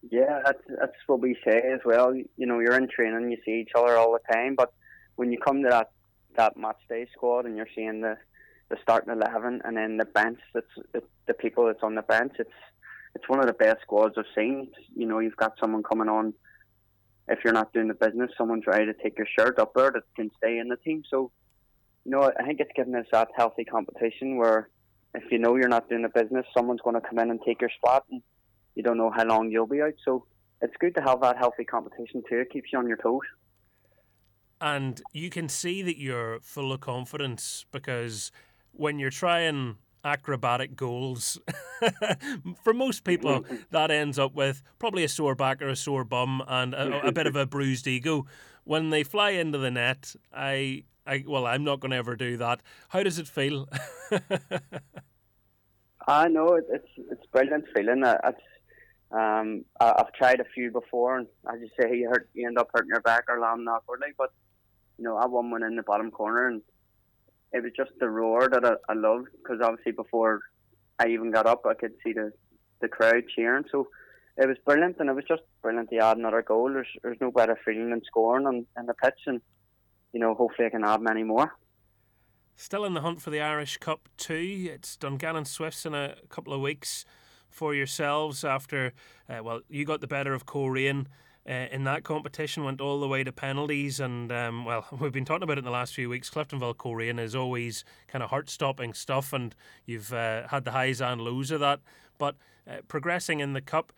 Yeah, 0.10 0.42
that's 0.44 0.62
that's 0.68 0.98
what 1.08 1.22
we 1.22 1.38
say 1.46 1.62
as 1.74 1.80
well. 1.86 2.14
You 2.14 2.46
know, 2.46 2.60
you're 2.60 2.78
in 2.78 2.88
training, 2.90 3.32
you 3.32 3.38
see 3.46 3.62
each 3.62 3.72
other 3.76 3.98
all 3.98 4.12
the 4.14 4.34
time, 4.34 4.56
but 4.56 4.74
when 5.16 5.32
you 5.32 5.38
come 5.40 5.64
to 5.64 5.70
that 5.70 5.92
that 6.36 6.58
match 6.58 6.80
day 6.90 7.08
squad 7.14 7.46
and 7.46 7.56
you're 7.56 7.68
seeing 7.76 8.02
the 8.02 8.18
the 8.70 8.78
starting 8.82 9.14
eleven 9.14 9.62
and 9.66 9.76
then 9.76 9.98
the 9.98 10.06
bench, 10.06 10.40
that's 10.54 10.66
the, 10.94 11.04
the 11.28 11.34
people 11.34 11.66
that's 11.66 11.84
on 11.84 11.96
the 11.96 12.02
bench. 12.02 12.34
It's 12.40 12.50
it's 13.16 13.28
one 13.28 13.40
of 13.40 13.48
the 13.48 13.54
best 13.54 13.82
squads 13.82 14.16
I've 14.18 14.26
seen. 14.36 14.70
You 14.96 15.06
know, 15.06 15.20
you've 15.20 15.36
got 15.36 15.54
someone 15.60 15.84
coming 15.84 16.08
on. 16.08 16.34
If 17.28 17.40
you're 17.44 17.54
not 17.54 17.74
doing 17.74 17.88
the 17.88 17.94
business, 17.94 18.32
someone's 18.38 18.66
ready 18.66 18.86
to 18.86 18.94
take 18.94 19.18
your 19.18 19.28
shirt 19.38 19.60
up 19.60 19.74
there 19.76 19.92
that 19.92 20.04
can 20.16 20.32
stay 20.38 20.58
in 20.58 20.70
the 20.70 20.78
team. 20.78 21.04
So, 21.10 21.32
you 22.06 22.12
know, 22.12 22.32
I 22.38 22.44
think 22.46 22.60
it's 22.60 22.72
giving 22.76 22.96
us 22.96 23.06
that 23.12 23.30
healthy 23.36 23.64
competition 23.64 24.38
where 24.38 24.70
if 25.14 25.24
you 25.32 25.38
know 25.38 25.56
you're 25.56 25.68
not 25.68 25.90
doing 25.90 26.04
the 26.04 26.10
business, 26.10 26.46
someone's 26.56 26.82
going 26.82 26.96
to 26.96 27.02
come 27.02 27.20
in 27.20 27.30
and 27.30 27.40
take 27.46 27.62
your 27.62 27.70
spot, 27.70 28.06
and 28.10 28.22
you 28.76 28.84
don't 28.84 28.98
know 28.98 29.12
how 29.12 29.26
long 29.26 29.52
you'll 29.52 29.68
be 29.68 29.82
out. 29.82 29.94
So 30.06 30.26
it's 30.62 30.74
good 30.80 30.96
to 30.96 31.02
have 31.02 31.22
that 31.22 31.38
healthy 31.38 31.66
competition 31.66 32.24
too. 32.30 32.40
It 32.40 32.52
keeps 32.52 32.70
you 32.72 32.80
on 32.80 32.88
your 32.88 32.98
toes. 32.98 33.22
And 34.62 35.02
you 35.12 35.30
can 35.30 35.50
see 35.50 35.82
that 35.82 35.98
you're 35.98 36.40
full 36.40 36.72
of 36.72 36.80
confidence 36.80 37.66
because 37.72 38.32
when 38.72 39.00
you're 39.00 39.10
trying 39.10 39.78
acrobatic 40.04 40.76
goals. 40.76 41.40
For 42.64 42.74
most 42.74 43.04
people, 43.04 43.46
that 43.72 43.92
ends 43.92 44.18
up 44.20 44.34
with 44.34 44.64
probably 44.80 45.04
a 45.04 45.10
sore 45.10 45.36
back 45.36 45.62
or 45.62 45.70
a 45.70 45.76
sore 45.76 46.04
bum 46.04 46.44
and 46.48 46.74
a, 46.74 47.08
a, 47.08 47.12
bit 47.12 47.28
of 47.28 47.36
a 47.36 47.46
bruised 47.48 47.88
ego. 47.88 48.26
When 48.64 48.90
they 48.90 49.04
fly 49.04 49.32
into 49.32 49.58
the 49.58 49.72
net, 49.72 50.16
I, 50.34 50.84
I 51.06 51.24
well, 51.28 51.48
I'm 51.48 51.64
not 51.64 51.80
going 51.80 51.92
to 51.92 51.98
ever 51.98 52.16
do 52.16 52.38
that. 52.38 52.62
How 52.90 53.04
does 53.04 53.20
it 53.20 53.28
feel? 53.28 53.68
I 56.08 56.28
know 56.28 56.56
it, 56.56 56.66
it's 56.70 56.90
it's 57.12 57.26
brilliant 57.32 57.66
feeling. 57.76 58.04
It's 58.06 58.42
um, 59.12 59.66
I've 59.80 60.14
tried 60.14 60.40
a 60.40 60.46
few 60.46 60.72
before, 60.72 61.18
and 61.18 61.28
as 61.52 61.60
you 61.60 61.70
say, 61.80 61.96
you 61.96 62.08
hurt, 62.10 62.30
you 62.34 62.48
end 62.48 62.58
up 62.58 62.70
hurting 62.74 62.90
your 62.90 63.02
back 63.02 63.24
or 63.28 63.40
landing 63.40 63.68
awkwardly. 63.68 64.10
But 64.18 64.32
you 65.02 65.08
know, 65.08 65.18
I 65.18 65.26
won 65.26 65.50
one 65.50 65.64
in 65.64 65.76
the 65.76 65.82
bottom 65.82 66.12
corner, 66.12 66.48
and 66.48 66.62
it 67.54 67.64
was 67.64 67.72
just 67.76 67.90
the 68.00 68.08
roar 68.08 68.48
that 68.48 68.64
I, 68.64 68.74
I 68.88 68.94
loved 68.94 69.30
because 69.34 69.60
obviously 69.60 69.94
before 69.94 70.42
I 71.00 71.08
even 71.08 71.32
got 71.32 71.48
up, 71.48 71.66
I 71.66 71.74
could 71.74 71.94
see 72.04 72.14
the 72.14 72.32
the 72.82 72.88
crowd 72.88 73.24
cheering. 73.36 73.66
So 73.72 73.88
it 74.38 74.48
was 74.48 74.58
brilliant, 74.64 74.98
and 75.00 75.10
it 75.10 75.16
was 75.16 75.26
just 75.28 75.42
brilliant 75.64 75.90
to 75.90 75.98
add 75.98 76.18
another 76.18 76.44
goal. 76.44 76.72
There's 76.72 76.88
there's 77.02 77.18
no 77.20 77.32
better 77.32 77.58
feeling 77.66 77.90
than 77.90 78.04
scoring 78.06 78.46
on, 78.46 78.68
on 78.78 78.86
the 78.86 78.94
pitch, 78.94 79.22
and 79.26 79.42
you 80.14 80.20
know 80.20 80.36
hopefully 80.36 80.68
I 80.68 80.70
can 80.70 80.84
add 80.84 81.02
many 81.02 81.24
more. 81.24 81.52
Still 82.56 82.86
in 82.86 82.94
the 82.94 83.02
hunt 83.02 83.24
for 83.24 83.32
the 83.32 83.42
Irish 83.42 83.78
Cup 83.78 84.08
too. 84.18 84.70
It's 84.72 84.96
Dungannon 84.98 85.46
Swifts 85.46 85.84
in 85.84 85.96
a 85.96 86.18
couple 86.30 86.54
of 86.54 86.62
weeks 86.62 87.06
for 87.50 87.74
yourselves 87.74 88.44
after 88.46 88.94
uh, 89.28 89.44
well 89.44 89.62
you 89.68 89.84
got 89.84 90.00
the 90.00 90.08
better 90.08 90.34
of 90.36 90.46
Coleraine 90.46 91.08
uh, 91.50 91.68
in 91.72 91.84
that 91.86 92.04
competition 92.04 92.64
went 92.64 92.80
all 92.80 93.00
the 93.00 93.08
way 93.08 93.24
to 93.24 93.32
penalties. 93.32 94.00
And, 94.00 94.32
um, 94.32 94.66
well, 94.66 94.86
we've 95.00 95.12
been 95.12 95.26
talking 95.26 95.44
about 95.44 95.58
it 95.58 95.60
in 95.60 95.66
the 95.66 95.72
last 95.72 95.94
few 95.94 96.10
weeks. 96.10 96.30
Cliftonville 96.30 96.78
Coleraine 96.78 97.20
is 97.20 97.36
always 97.36 97.84
kind 98.08 98.24
of 98.24 98.30
heart 98.30 98.50
stopping 98.50 98.94
stuff, 98.94 99.34
and 99.34 99.56
you've 99.86 100.14
uh, 100.14 100.48
had 100.48 100.66
the 100.66 100.72
highs 100.72 101.02
and 101.02 101.22
lows 101.22 101.52
of 101.52 101.60
that. 101.60 101.80
But 102.18 102.36
uh, 102.68 102.78
progressing 102.88 103.40
in 103.40 103.54
the 103.54 103.62
Cup, 103.62 103.92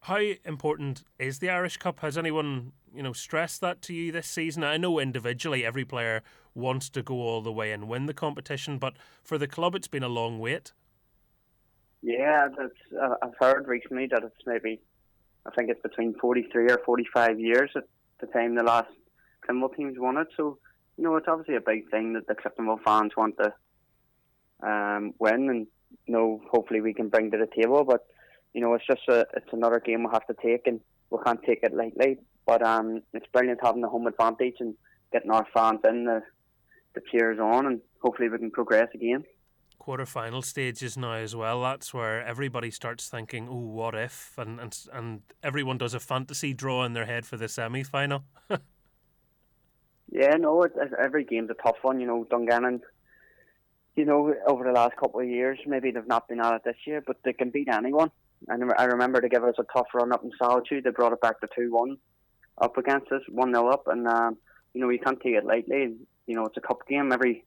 how 0.00 0.20
important 0.44 1.02
is 1.18 1.40
the 1.40 1.50
Irish 1.50 1.78
Cup? 1.78 2.00
Has 2.00 2.16
anyone, 2.16 2.72
you 2.94 3.02
know, 3.02 3.12
stressed 3.12 3.60
that 3.62 3.82
to 3.82 3.94
you 3.94 4.12
this 4.12 4.28
season? 4.28 4.62
I 4.62 4.76
know 4.76 5.00
individually 5.00 5.64
every 5.64 5.84
player 5.84 6.22
wants 6.54 6.88
to 6.90 7.02
go 7.02 7.14
all 7.14 7.42
the 7.42 7.52
way 7.52 7.72
and 7.72 7.88
win 7.88 8.06
the 8.06 8.14
competition, 8.14 8.78
but 8.78 8.94
for 9.24 9.36
the 9.36 9.48
club, 9.48 9.74
it's 9.74 9.88
been 9.88 10.04
a 10.04 10.08
long 10.08 10.38
wait. 10.38 10.72
Yeah, 12.02 12.48
that's, 12.56 13.18
I've 13.20 13.34
heard 13.40 13.66
recently 13.66 14.06
that 14.06 14.22
it's 14.22 14.46
maybe 14.46 14.80
I 15.46 15.50
think 15.54 15.70
it's 15.70 15.82
between 15.82 16.14
43 16.14 16.70
or 16.70 16.80
45 16.84 17.40
years 17.40 17.70
at 17.76 17.84
the 18.20 18.26
time 18.26 18.54
the 18.54 18.62
last 18.62 18.88
Cliftonville 19.46 19.76
teams 19.76 19.98
won 19.98 20.16
it. 20.16 20.28
So, 20.36 20.58
you 20.96 21.04
know, 21.04 21.16
it's 21.16 21.28
obviously 21.28 21.56
a 21.56 21.60
big 21.60 21.90
thing 21.90 22.14
that 22.14 22.26
the 22.26 22.34
Cliftonville 22.34 22.82
fans 22.82 23.12
want 23.16 23.36
to 23.38 23.52
um, 24.66 25.14
win 25.18 25.48
and, 25.48 25.66
you 26.06 26.14
know, 26.14 26.40
hopefully 26.50 26.80
we 26.80 26.94
can 26.94 27.08
bring 27.08 27.30
to 27.30 27.38
the 27.38 27.48
table. 27.54 27.84
But, 27.84 28.06
you 28.54 28.60
know, 28.60 28.74
it's 28.74 28.86
just 28.86 29.08
a, 29.08 29.26
it's 29.34 29.52
another 29.52 29.80
game 29.80 30.02
we'll 30.02 30.12
have 30.12 30.26
to 30.26 30.36
take 30.42 30.66
and 30.66 30.80
we 31.10 31.18
can't 31.24 31.42
take 31.42 31.60
it 31.62 31.74
lightly. 31.74 32.18
But 32.46 32.62
um, 32.62 33.02
it's 33.12 33.26
brilliant 33.32 33.60
having 33.62 33.82
the 33.82 33.88
home 33.88 34.06
advantage 34.06 34.56
and 34.60 34.74
getting 35.12 35.30
our 35.30 35.46
fans 35.54 35.80
in, 35.86 36.04
the, 36.04 36.22
the 36.94 37.02
cheers 37.10 37.38
on, 37.38 37.66
and 37.66 37.80
hopefully 38.02 38.28
we 38.28 38.38
can 38.38 38.50
progress 38.50 38.88
again 38.94 39.24
quarterfinal 39.78 40.44
stages 40.44 40.96
now 40.96 41.12
as 41.12 41.34
well. 41.34 41.62
That's 41.62 41.92
where 41.94 42.24
everybody 42.24 42.70
starts 42.70 43.08
thinking, 43.08 43.48
"Oh, 43.48 43.54
what 43.54 43.94
if?" 43.94 44.32
and 44.38 44.60
and 44.60 44.78
and 44.92 45.22
everyone 45.42 45.78
does 45.78 45.94
a 45.94 46.00
fantasy 46.00 46.52
draw 46.52 46.84
in 46.84 46.92
their 46.92 47.06
head 47.06 47.26
for 47.26 47.36
the 47.36 47.48
semi 47.48 47.82
final. 47.82 48.24
yeah, 50.10 50.36
no, 50.36 50.62
it, 50.62 50.72
every 50.98 51.24
game's 51.24 51.50
a 51.50 51.54
tough 51.54 51.76
one. 51.82 52.00
You 52.00 52.06
know, 52.06 52.26
Dungannon. 52.28 52.80
You 53.94 54.04
know, 54.04 54.34
over 54.46 54.64
the 54.64 54.72
last 54.72 54.96
couple 54.96 55.20
of 55.20 55.26
years, 55.26 55.58
maybe 55.66 55.90
they've 55.90 56.06
not 56.06 56.28
been 56.28 56.40
at 56.40 56.52
it 56.52 56.64
this 56.64 56.76
year, 56.86 57.02
but 57.06 57.16
they 57.24 57.32
can 57.32 57.48
beat 57.48 57.68
anyone. 57.68 58.10
And 58.46 58.70
I 58.76 58.84
remember 58.84 59.22
they 59.22 59.30
gave 59.30 59.42
us 59.42 59.54
a 59.58 59.64
tough 59.72 59.86
run 59.94 60.12
up 60.12 60.22
in 60.22 60.30
Solitude. 60.38 60.84
They 60.84 60.90
brought 60.90 61.14
it 61.14 61.20
back 61.22 61.40
to 61.40 61.48
two 61.54 61.72
one 61.72 61.96
up 62.58 62.76
against 62.76 63.10
us, 63.12 63.22
one 63.28 63.52
0 63.52 63.68
up, 63.68 63.86
and 63.86 64.06
um, 64.06 64.36
you 64.74 64.80
know 64.80 64.88
you 64.88 64.98
can't 64.98 65.20
take 65.20 65.34
it 65.34 65.44
lightly. 65.44 65.96
You 66.26 66.34
know, 66.34 66.46
it's 66.46 66.56
a 66.56 66.60
cup 66.60 66.86
game. 66.88 67.12
Every 67.12 67.44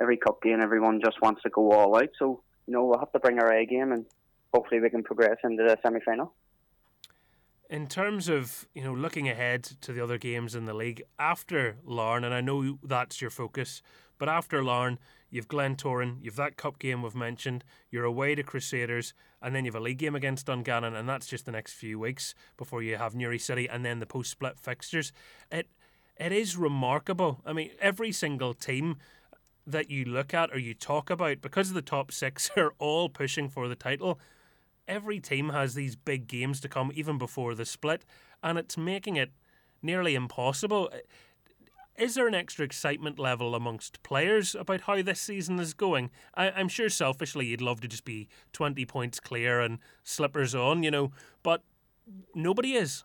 every 0.00 0.16
cup 0.16 0.42
game, 0.42 0.60
everyone 0.60 1.00
just 1.04 1.20
wants 1.20 1.42
to 1.42 1.50
go 1.50 1.72
all 1.72 1.96
out. 1.96 2.10
So 2.18 2.42
you 2.66 2.74
know 2.74 2.84
we'll 2.84 2.98
have 2.98 3.12
to 3.12 3.18
bring 3.18 3.38
our 3.38 3.52
A 3.52 3.66
game, 3.66 3.92
and 3.92 4.04
hopefully 4.52 4.80
we 4.80 4.90
can 4.90 5.02
progress 5.02 5.38
into 5.44 5.62
the 5.62 5.76
semi 5.82 6.00
final. 6.00 6.34
In 7.70 7.86
terms 7.86 8.28
of 8.28 8.66
you 8.74 8.82
know 8.82 8.94
looking 8.94 9.28
ahead 9.28 9.64
to 9.64 9.92
the 9.92 10.02
other 10.02 10.18
games 10.18 10.54
in 10.54 10.64
the 10.64 10.74
league 10.74 11.02
after 11.18 11.76
Larne, 11.84 12.24
and 12.24 12.34
I 12.34 12.40
know 12.40 12.78
that's 12.82 13.20
your 13.20 13.30
focus, 13.30 13.82
but 14.18 14.28
after 14.28 14.62
Larne, 14.62 14.98
you've 15.30 15.48
Glentoran, 15.48 16.16
you've 16.22 16.36
that 16.36 16.56
cup 16.56 16.78
game 16.78 17.02
we've 17.02 17.14
mentioned, 17.14 17.64
you're 17.90 18.04
away 18.04 18.34
to 18.34 18.42
Crusaders, 18.42 19.14
and 19.42 19.54
then 19.54 19.64
you've 19.64 19.74
a 19.74 19.80
league 19.80 19.98
game 19.98 20.14
against 20.14 20.46
Dungannon, 20.46 20.94
and 20.94 21.08
that's 21.08 21.26
just 21.26 21.46
the 21.46 21.52
next 21.52 21.74
few 21.74 21.98
weeks 21.98 22.34
before 22.56 22.82
you 22.82 22.96
have 22.96 23.14
Newry 23.14 23.38
City, 23.38 23.68
and 23.68 23.84
then 23.84 23.98
the 23.98 24.06
post-split 24.06 24.58
fixtures. 24.58 25.12
It 25.50 25.68
it 26.18 26.32
is 26.32 26.56
remarkable. 26.56 27.40
I 27.46 27.52
mean, 27.52 27.70
every 27.80 28.10
single 28.10 28.52
team 28.52 28.96
that 29.68 29.90
you 29.90 30.04
look 30.04 30.32
at 30.34 30.52
or 30.52 30.58
you 30.58 30.74
talk 30.74 31.10
about, 31.10 31.40
because 31.40 31.72
the 31.72 31.82
top 31.82 32.10
six 32.10 32.50
are 32.56 32.72
all 32.78 33.08
pushing 33.08 33.48
for 33.48 33.68
the 33.68 33.76
title, 33.76 34.18
every 34.86 35.20
team 35.20 35.50
has 35.50 35.74
these 35.74 35.94
big 35.94 36.26
games 36.26 36.60
to 36.60 36.68
come 36.68 36.90
even 36.94 37.18
before 37.18 37.54
the 37.54 37.66
split, 37.66 38.04
and 38.42 38.58
it's 38.58 38.76
making 38.76 39.16
it 39.16 39.30
nearly 39.82 40.14
impossible. 40.14 40.90
Is 41.96 42.14
there 42.14 42.28
an 42.28 42.34
extra 42.34 42.64
excitement 42.64 43.18
level 43.18 43.54
amongst 43.54 44.02
players 44.04 44.54
about 44.54 44.82
how 44.82 45.02
this 45.02 45.20
season 45.20 45.58
is 45.58 45.74
going? 45.74 46.10
I, 46.34 46.48
am 46.48 46.68
sure 46.68 46.88
selfishly 46.88 47.46
you'd 47.46 47.60
love 47.60 47.80
to 47.80 47.88
just 47.88 48.04
be 48.04 48.28
20 48.52 48.86
points 48.86 49.18
clear 49.18 49.60
and 49.60 49.78
slippers 50.04 50.54
on, 50.54 50.84
you 50.84 50.92
know, 50.92 51.10
but 51.42 51.62
nobody 52.34 52.74
is. 52.74 53.04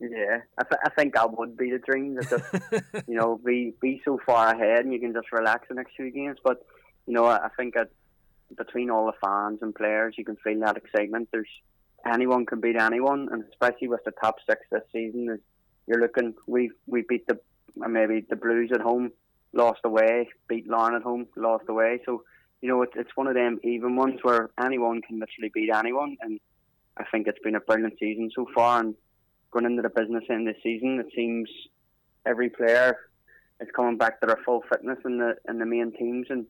Yeah, 0.00 0.40
I, 0.56 0.62
th- 0.62 0.80
I 0.82 0.88
think 0.90 1.14
that 1.14 1.36
would 1.38 1.56
be 1.58 1.70
the 1.70 1.78
dream. 1.78 2.14
That 2.14 2.30
just, 2.30 3.04
you 3.08 3.14
know, 3.14 3.38
be 3.44 3.74
be 3.80 4.00
so 4.04 4.18
far 4.24 4.54
ahead 4.54 4.84
and 4.84 4.92
you 4.92 4.98
can 4.98 5.12
just 5.12 5.30
relax 5.30 5.68
the 5.68 5.74
next 5.74 5.94
few 5.94 6.10
games. 6.10 6.38
But 6.42 6.64
you 7.06 7.12
know, 7.12 7.26
I, 7.26 7.46
I 7.46 7.48
think 7.56 7.74
that 7.74 7.90
between 8.56 8.90
all 8.90 9.06
the 9.06 9.12
fans 9.22 9.58
and 9.60 9.74
players, 9.74 10.14
you 10.16 10.24
can 10.24 10.36
feel 10.36 10.58
that 10.60 10.78
excitement. 10.78 11.28
There's 11.32 11.48
anyone 12.06 12.46
can 12.46 12.60
beat 12.60 12.76
anyone, 12.76 13.28
and 13.30 13.44
especially 13.50 13.88
with 13.88 14.02
the 14.04 14.12
top 14.12 14.36
six 14.48 14.60
this 14.72 14.82
season, 14.90 15.28
is 15.30 15.40
you're 15.86 16.00
looking. 16.00 16.34
We 16.46 16.70
we 16.86 17.04
beat 17.06 17.26
the 17.26 17.38
uh, 17.84 17.88
maybe 17.88 18.24
the 18.28 18.36
Blues 18.36 18.70
at 18.72 18.80
home, 18.80 19.12
lost 19.52 19.80
away, 19.84 20.30
beat 20.48 20.66
Larne 20.66 20.94
at 20.94 21.02
home, 21.02 21.26
lost 21.36 21.64
away. 21.68 22.00
So 22.06 22.24
you 22.62 22.68
know, 22.68 22.82
it's 22.82 22.94
it's 22.96 23.14
one 23.16 23.26
of 23.26 23.34
them 23.34 23.58
even 23.62 23.96
ones 23.96 24.20
where 24.22 24.50
anyone 24.62 25.02
can 25.02 25.20
literally 25.20 25.50
beat 25.52 25.70
anyone, 25.74 26.16
and 26.22 26.40
I 26.96 27.04
think 27.10 27.26
it's 27.26 27.42
been 27.42 27.54
a 27.54 27.60
brilliant 27.60 27.98
season 27.98 28.30
so 28.34 28.46
far. 28.54 28.80
And 28.80 28.94
going 29.50 29.64
into 29.64 29.82
the 29.82 29.88
business 29.88 30.24
end 30.30 30.48
of 30.48 30.54
the 30.54 30.60
season, 30.62 31.00
it 31.00 31.12
seems 31.14 31.48
every 32.26 32.50
player 32.50 32.96
is 33.60 33.68
coming 33.74 33.96
back 33.96 34.20
to 34.20 34.26
their 34.26 34.38
full 34.44 34.62
fitness 34.70 34.98
in 35.04 35.18
the 35.18 35.36
in 35.48 35.58
the 35.58 35.66
main 35.66 35.92
teams, 35.92 36.26
and 36.30 36.46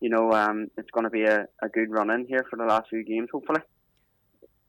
you 0.00 0.08
know 0.08 0.32
um, 0.32 0.68
it's 0.76 0.90
going 0.90 1.04
to 1.04 1.10
be 1.10 1.24
a, 1.24 1.46
a 1.62 1.68
good 1.68 1.90
run 1.90 2.10
in 2.10 2.26
here 2.26 2.44
for 2.50 2.56
the 2.56 2.64
last 2.64 2.88
few 2.88 3.04
games, 3.04 3.28
hopefully. 3.32 3.60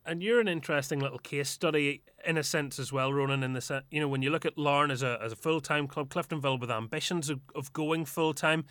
And 0.06 0.24
you're 0.24 0.39
an 0.39 0.48
interesting 0.48 1.00
little 1.00 1.20
case 1.20 1.50
study 1.50 2.02
in 2.26 2.38
a 2.38 2.43
sense 2.43 2.80
as 2.80 2.93
well, 2.93 3.12
Ronan. 3.12 3.43
In 3.43 3.54
the 3.54 3.84
you 3.91 4.00
know 4.00 4.08
when 4.08 4.22
you 4.22 4.30
look 4.30 4.45
at 4.45 4.58
Larne 4.58 4.91
as 4.91 5.04
a 5.04 5.20
as 5.22 5.32
a 5.32 5.36
full 5.36 5.62
time 5.62 5.88
club, 5.88 6.10
Cliftonville 6.10 6.60
with 6.60 6.72
ambitions 6.72 7.30
of, 7.30 7.41
of 7.56 7.74
going 7.74 8.06
full 8.06 8.34
time. 8.34 8.66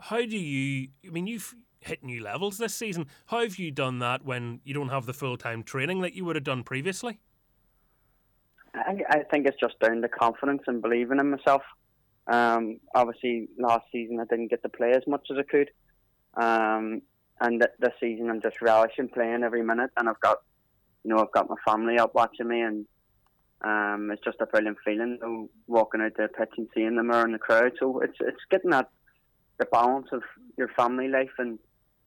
How 0.00 0.18
do 0.18 0.36
you? 0.36 0.88
I 1.06 1.10
mean, 1.10 1.26
you've 1.26 1.54
hit 1.80 2.02
new 2.02 2.22
levels 2.22 2.58
this 2.58 2.74
season. 2.74 3.06
How 3.26 3.40
have 3.40 3.58
you 3.58 3.70
done 3.70 3.98
that 3.98 4.24
when 4.24 4.60
you 4.64 4.74
don't 4.74 4.88
have 4.88 5.06
the 5.06 5.12
full 5.12 5.36
time 5.36 5.62
training 5.62 6.00
that 6.00 6.14
you 6.14 6.24
would 6.24 6.36
have 6.36 6.44
done 6.44 6.62
previously? 6.62 7.20
I, 8.74 8.96
I 9.08 9.22
think 9.30 9.46
it's 9.46 9.60
just 9.60 9.78
down 9.80 10.02
to 10.02 10.08
confidence 10.08 10.62
and 10.66 10.82
believing 10.82 11.18
in 11.18 11.30
myself. 11.30 11.62
Um, 12.26 12.80
obviously, 12.94 13.48
last 13.58 13.84
season 13.92 14.18
I 14.20 14.24
didn't 14.24 14.48
get 14.48 14.62
to 14.62 14.68
play 14.68 14.92
as 14.92 15.06
much 15.06 15.26
as 15.30 15.38
I 15.38 15.42
could, 15.42 15.70
um, 16.42 17.02
and 17.40 17.60
th- 17.60 17.72
this 17.78 17.92
season 18.00 18.30
I'm 18.30 18.40
just 18.40 18.62
relishing 18.62 19.08
playing 19.08 19.42
every 19.42 19.62
minute. 19.62 19.90
And 19.96 20.08
I've 20.08 20.20
got, 20.20 20.38
you 21.04 21.14
know, 21.14 21.20
I've 21.20 21.32
got 21.32 21.50
my 21.50 21.56
family 21.66 21.98
up 21.98 22.14
watching 22.14 22.48
me, 22.48 22.62
and 22.62 22.86
um, 23.62 24.10
it's 24.10 24.24
just 24.24 24.40
a 24.40 24.46
brilliant 24.46 24.78
feeling. 24.84 25.18
Know, 25.20 25.50
walking 25.66 26.00
out 26.00 26.12
the 26.16 26.28
pitch 26.28 26.50
and 26.56 26.68
seeing 26.74 26.96
them 26.96 27.10
around 27.10 27.32
the 27.32 27.38
crowd. 27.38 27.72
So 27.78 28.00
it's 28.00 28.16
it's 28.20 28.44
getting 28.50 28.70
that 28.70 28.88
the 29.58 29.66
balance 29.66 30.08
of 30.12 30.22
your 30.56 30.68
family 30.68 31.08
life 31.08 31.30
and 31.38 31.58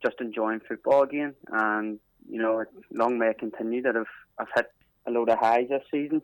just 0.03 0.15
enjoying 0.19 0.61
football 0.67 1.03
again. 1.03 1.35
And 1.51 1.99
you 2.27 2.41
know, 2.41 2.63
long 2.91 3.19
may 3.19 3.29
it 3.29 3.39
continue 3.39 3.83
that 3.83 3.95
I've 3.95 4.05
I've 4.39 4.47
hit 4.55 4.67
a 5.07 5.11
load 5.11 5.29
of 5.29 5.39
highs 5.39 5.69
this 5.69 5.83
season. 5.91 6.21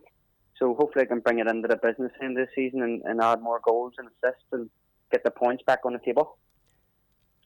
So 0.60 0.76
hopefully 0.76 1.04
I 1.04 1.08
can 1.08 1.20
bring 1.20 1.40
it 1.40 1.48
into 1.48 1.68
the 1.68 1.76
business 1.76 2.12
end 2.22 2.38
the 2.38 2.48
season 2.56 2.82
and, 2.84 3.02
and 3.04 3.22
add 3.22 3.42
more 3.42 3.60
goals 3.64 3.94
and 3.98 4.08
assists 4.08 4.46
and 4.52 4.70
get 5.12 5.24
the 5.24 5.32
points 5.32 5.64
back 5.66 5.80
on 5.86 5.94
the 5.94 6.00
table. 6.00 6.38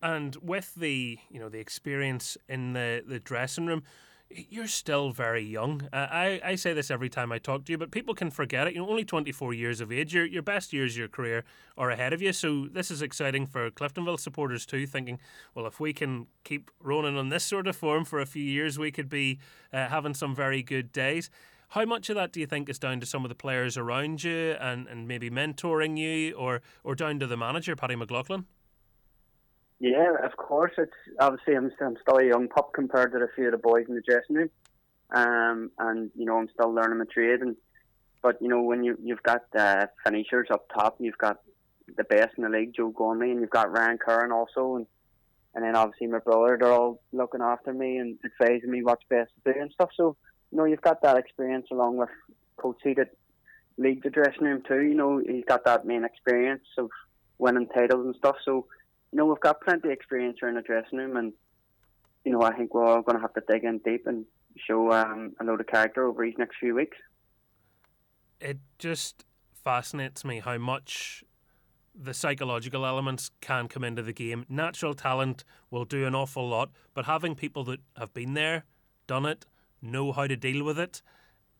And 0.01 0.36
with 0.38 0.76
the 0.76 1.18
you 1.30 1.39
know 1.39 1.49
the 1.49 1.60
experience 1.60 2.38
in 2.47 2.74
the, 2.74 3.03
the 3.05 3.20
dressing 3.20 3.66
room, 3.66 3.84
you're 4.30 4.68
still 4.68 5.10
very 5.12 5.41
young. 5.41 5.88
Uh, 5.93 6.08
I, 6.12 6.41
I 6.43 6.55
say 6.55 6.74
this 6.74 6.91
every 6.91 7.10
time 7.10 7.32
I 7.32 7.38
talk 7.38 7.66
to 7.66 7.72
you, 7.72 7.78
but 7.78 7.91
people 7.91 8.14
can 8.14 8.30
forget 8.30 8.68
it. 8.68 8.76
You're 8.76 8.88
only 8.88 9.05
24 9.05 9.53
years 9.53 9.82
of 9.82 9.91
age. 9.91 10.14
Your 10.14 10.26
your 10.26 10.43
best 10.43 10.74
years 10.74 10.93
of 10.93 10.97
your 10.99 11.08
career 11.08 11.45
are 11.78 11.89
ahead 11.89 12.14
of 12.14 12.22
you. 12.22 12.34
So 12.34 12.68
this 12.68 12.91
is 12.91 13.01
exciting 13.01 13.47
for 13.47 13.72
Cliftonville 13.72 14.20
supporters 14.20 14.66
too, 14.66 14.86
thinking, 14.86 15.20
well, 15.55 15.66
if 15.66 15.80
we 15.80 15.93
can 15.93 16.28
keep 16.43 16.70
rolling 16.82 17.18
on 17.18 17.30
this 17.30 17.43
sort 17.43 17.68
of 17.68 17.76
form 17.76 18.05
for 18.05 18.20
a 18.20 18.26
few 18.26 18.43
years, 18.43 18.78
we 18.78 18.91
could 18.91 19.10
be 19.10 19.39
uh, 19.74 19.88
having 19.88 20.14
some 20.14 20.36
very 20.36 20.62
good 20.62 20.91
days. 20.91 21.30
How 21.70 21.84
much 21.86 22.09
of 22.09 22.15
that 22.15 22.32
do 22.32 22.39
you 22.39 22.47
think 22.47 22.70
is 22.70 22.80
down 22.80 22.99
to 23.01 23.05
some 23.05 23.26
of 23.26 23.30
the 23.30 23.36
players 23.36 23.78
around 23.78 24.24
you 24.24 24.55
and, 24.59 24.88
and 24.88 25.07
maybe 25.07 25.30
mentoring 25.30 25.97
you, 25.97 26.34
or 26.36 26.61
or 26.84 26.95
down 26.95 27.20
to 27.20 27.28
the 27.28 27.36
manager, 27.36 27.76
Paddy 27.76 27.95
McLaughlin? 27.95 28.45
Yeah, 29.80 30.13
of 30.24 30.38
course. 30.38 30.72
It's 30.78 30.91
obviously 31.20 31.55
I'm, 31.55 31.72
I'm 31.82 31.97
still 32.01 32.18
a 32.18 32.26
young 32.26 32.47
pup 32.47 32.72
compared 32.74 33.11
to 33.11 33.18
a 33.20 33.28
few 33.36 33.45
of 33.47 33.51
the 33.51 33.57
boys 33.57 33.86
in 33.88 33.95
the 33.95 34.01
dressing 34.01 34.38
room, 34.38 34.49
um, 35.13 35.72
and 35.78 36.09
you 36.15 36.26
know 36.26 36.38
I'm 36.38 36.49
still 36.53 36.74
learning 36.74 36.99
my 36.99 37.05
trade. 37.05 37.41
And 37.41 37.57
but 38.24 38.41
you 38.41 38.47
know 38.47 38.61
when 38.61 38.84
you 38.84 38.97
you've 39.03 39.24
got 39.24 39.43
uh, 39.57 39.88
finishers 40.05 40.47
up 40.51 40.70
top, 40.74 40.95
you've 40.99 41.18
got 41.18 41.41
the 41.97 42.05
best 42.05 42.38
in 42.38 42.43
the 42.43 42.49
league, 42.49 42.74
Joe 42.76 42.89
Gormley, 42.89 43.32
and 43.32 43.41
you've 43.41 43.49
got 43.49 43.72
Ryan 43.72 43.97
Curran 43.97 44.32
also, 44.32 44.78
and 44.78 44.88
and 45.53 45.65
then 45.65 45.76
obviously 45.76 46.07
my 46.07 46.20
brother. 46.20 46.57
They're 46.59 46.72
all 46.72 47.01
looking 47.11 47.41
after 47.41 47.74
me 47.74 47.97
and 47.97 48.18
advising 48.24 48.72
me 48.72 48.84
what's 48.84 49.03
best 49.09 49.32
to 49.43 49.53
do 49.53 49.59
and 49.59 49.72
stuff. 49.72 49.89
So 49.97 50.15
you 50.52 50.58
know 50.58 50.66
you've 50.66 50.82
got 50.82 51.02
that 51.02 51.18
experience 51.18 51.68
along 51.72 51.98
with 51.98 52.10
Coatesy 52.60 52.95
that 52.95 53.16
leads 53.78 54.04
the 54.04 54.10
dressing 54.10 54.43
room 54.43 54.64
too. 54.68 54.82
You 54.82 54.95
know 54.95 55.20
he's 55.20 55.45
got 55.45 55.66
that 55.66 55.86
main 55.86 56.04
experience 56.04 56.66
of 56.78 56.89
winning 57.38 57.68
titles 57.68 58.06
and 58.06 58.16
stuff. 58.16 58.38
So 58.43 58.66
you 59.12 59.18
know, 59.18 59.26
we've 59.26 59.39
got 59.39 59.62
plenty 59.62 59.88
of 59.88 59.93
experience 59.93 60.39
around 60.41 60.56
the 60.56 60.62
dressing 60.62 61.00
room, 61.00 61.18
and 61.18 61.34
you 62.26 62.32
know, 62.32 62.41
I 62.41 62.56
think 62.56 62.74
we're 62.74 62.86
all 62.86 63.02
going 63.02 63.16
to 63.16 63.22
have 63.22 63.34
to 63.36 63.43
dig 63.48 63.64
in 63.64 63.80
deep 63.80 64.06
and 64.06 64.26
show 64.58 64.91
um, 64.91 65.34
a 65.39 65.43
load 65.43 65.62
of 65.62 65.68
character 65.68 66.06
over 66.06 66.26
these 66.26 66.36
next 66.38 66.58
few 66.60 66.76
weeks. 66.76 66.98
It 68.39 68.58
just 68.80 69.26
fascinates 69.54 70.26
me 70.26 70.39
how 70.39 70.58
much 70.58 71.24
the 71.95 72.14
psychological 72.14 72.86
elements 72.86 73.32
can 73.41 73.68
come 73.68 73.84
into 73.84 74.04
the 74.04 74.14
game. 74.14 74.45
Natural 74.50 74.93
talent 74.93 75.43
will 75.72 75.86
do 75.86 76.06
an 76.06 76.14
awful 76.14 76.48
lot, 76.48 76.70
but 76.93 77.06
having 77.06 77.34
people 77.34 77.64
that 77.66 77.80
have 77.98 78.14
been 78.14 78.34
there, 78.34 78.66
done 79.08 79.26
it, 79.26 79.45
know 79.88 80.12
how 80.12 80.28
to 80.28 80.36
deal 80.36 80.64
with 80.64 80.78
it, 80.78 81.02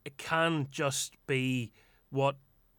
it 0.06 0.18
can 0.18 0.68
just 0.70 1.16
be 1.26 1.72
what 2.10 2.38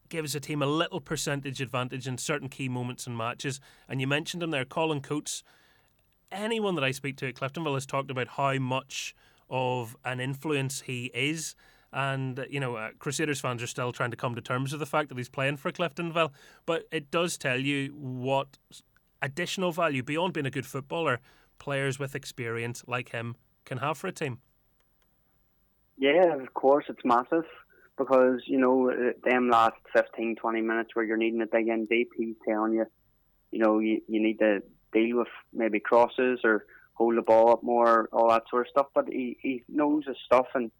gives 0.08 0.34
a 0.34 0.40
team 0.40 0.62
a 0.62 0.66
little 0.66 1.00
percentage 1.00 1.60
advantage 1.60 2.06
in 2.06 2.16
certain 2.18 2.48
key 2.48 2.68
moments 2.68 3.06
in 3.06 3.16
matches. 3.16 3.60
And 3.88 4.00
you 4.00 4.06
mentioned 4.06 4.42
him 4.42 4.50
there, 4.50 4.64
Colin 4.64 5.00
Coates. 5.00 5.42
Anyone 6.30 6.74
that 6.74 6.84
I 6.84 6.90
speak 6.90 7.16
to 7.18 7.28
at 7.28 7.34
Cliftonville 7.34 7.74
has 7.74 7.86
talked 7.86 8.10
about 8.10 8.28
how 8.28 8.58
much 8.58 9.14
of 9.50 9.96
an 10.04 10.20
influence 10.20 10.82
he 10.82 11.10
is. 11.14 11.54
And, 11.92 12.46
you 12.50 12.60
know, 12.60 12.76
uh, 12.76 12.90
Crusaders 12.98 13.40
fans 13.40 13.62
are 13.62 13.66
still 13.66 13.92
trying 13.92 14.10
to 14.10 14.16
come 14.16 14.34
to 14.34 14.42
terms 14.42 14.72
with 14.72 14.80
the 14.80 14.86
fact 14.86 15.08
that 15.08 15.16
he's 15.16 15.28
playing 15.28 15.56
for 15.56 15.72
Cliftonville. 15.72 16.32
But 16.66 16.86
it 16.92 17.10
does 17.10 17.38
tell 17.38 17.58
you 17.58 17.94
what 17.94 18.58
additional 19.22 19.72
value, 19.72 20.02
beyond 20.02 20.34
being 20.34 20.46
a 20.46 20.50
good 20.50 20.66
footballer, 20.66 21.20
players 21.58 21.98
with 21.98 22.14
experience 22.14 22.84
like 22.86 23.10
him 23.10 23.36
can 23.64 23.78
have 23.78 23.98
for 23.98 24.06
a 24.06 24.12
team. 24.12 24.38
Yeah, 25.98 26.34
of 26.40 26.54
course, 26.54 26.84
it's 26.88 27.04
massive 27.04 27.44
because 27.96 28.40
you 28.46 28.58
know 28.58 28.90
them 29.24 29.50
last 29.50 29.74
15, 29.92 30.36
20 30.36 30.60
minutes 30.60 30.90
where 30.94 31.04
you're 31.04 31.16
needing 31.16 31.40
in 31.40 31.86
deep. 31.86 32.10
He's 32.16 32.36
telling 32.48 32.74
you, 32.74 32.86
you 33.50 33.58
know, 33.58 33.80
you, 33.80 34.00
you 34.06 34.22
need 34.22 34.38
to 34.38 34.62
deal 34.92 35.18
with 35.18 35.28
maybe 35.52 35.80
crosses 35.80 36.40
or 36.44 36.64
hold 36.94 37.16
the 37.16 37.22
ball 37.22 37.50
up 37.50 37.62
more, 37.62 38.08
all 38.12 38.30
that 38.30 38.44
sort 38.48 38.66
of 38.66 38.70
stuff. 38.70 38.86
But 38.94 39.08
he, 39.08 39.36
he 39.42 39.64
knows 39.68 40.04
his 40.06 40.16
stuff, 40.24 40.46
and 40.54 40.70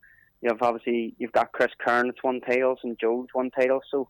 you 0.41 0.51
have 0.51 0.63
obviously 0.63 1.15
you've 1.19 1.33
got 1.33 1.53
Chris 1.53 1.73
Kern 1.85 2.07
that's 2.07 2.23
won 2.23 2.41
titles 2.41 2.79
and 2.85 2.99
Joe's 2.99 3.29
one 3.33 3.51
titles, 3.51 3.83
so 3.91 4.09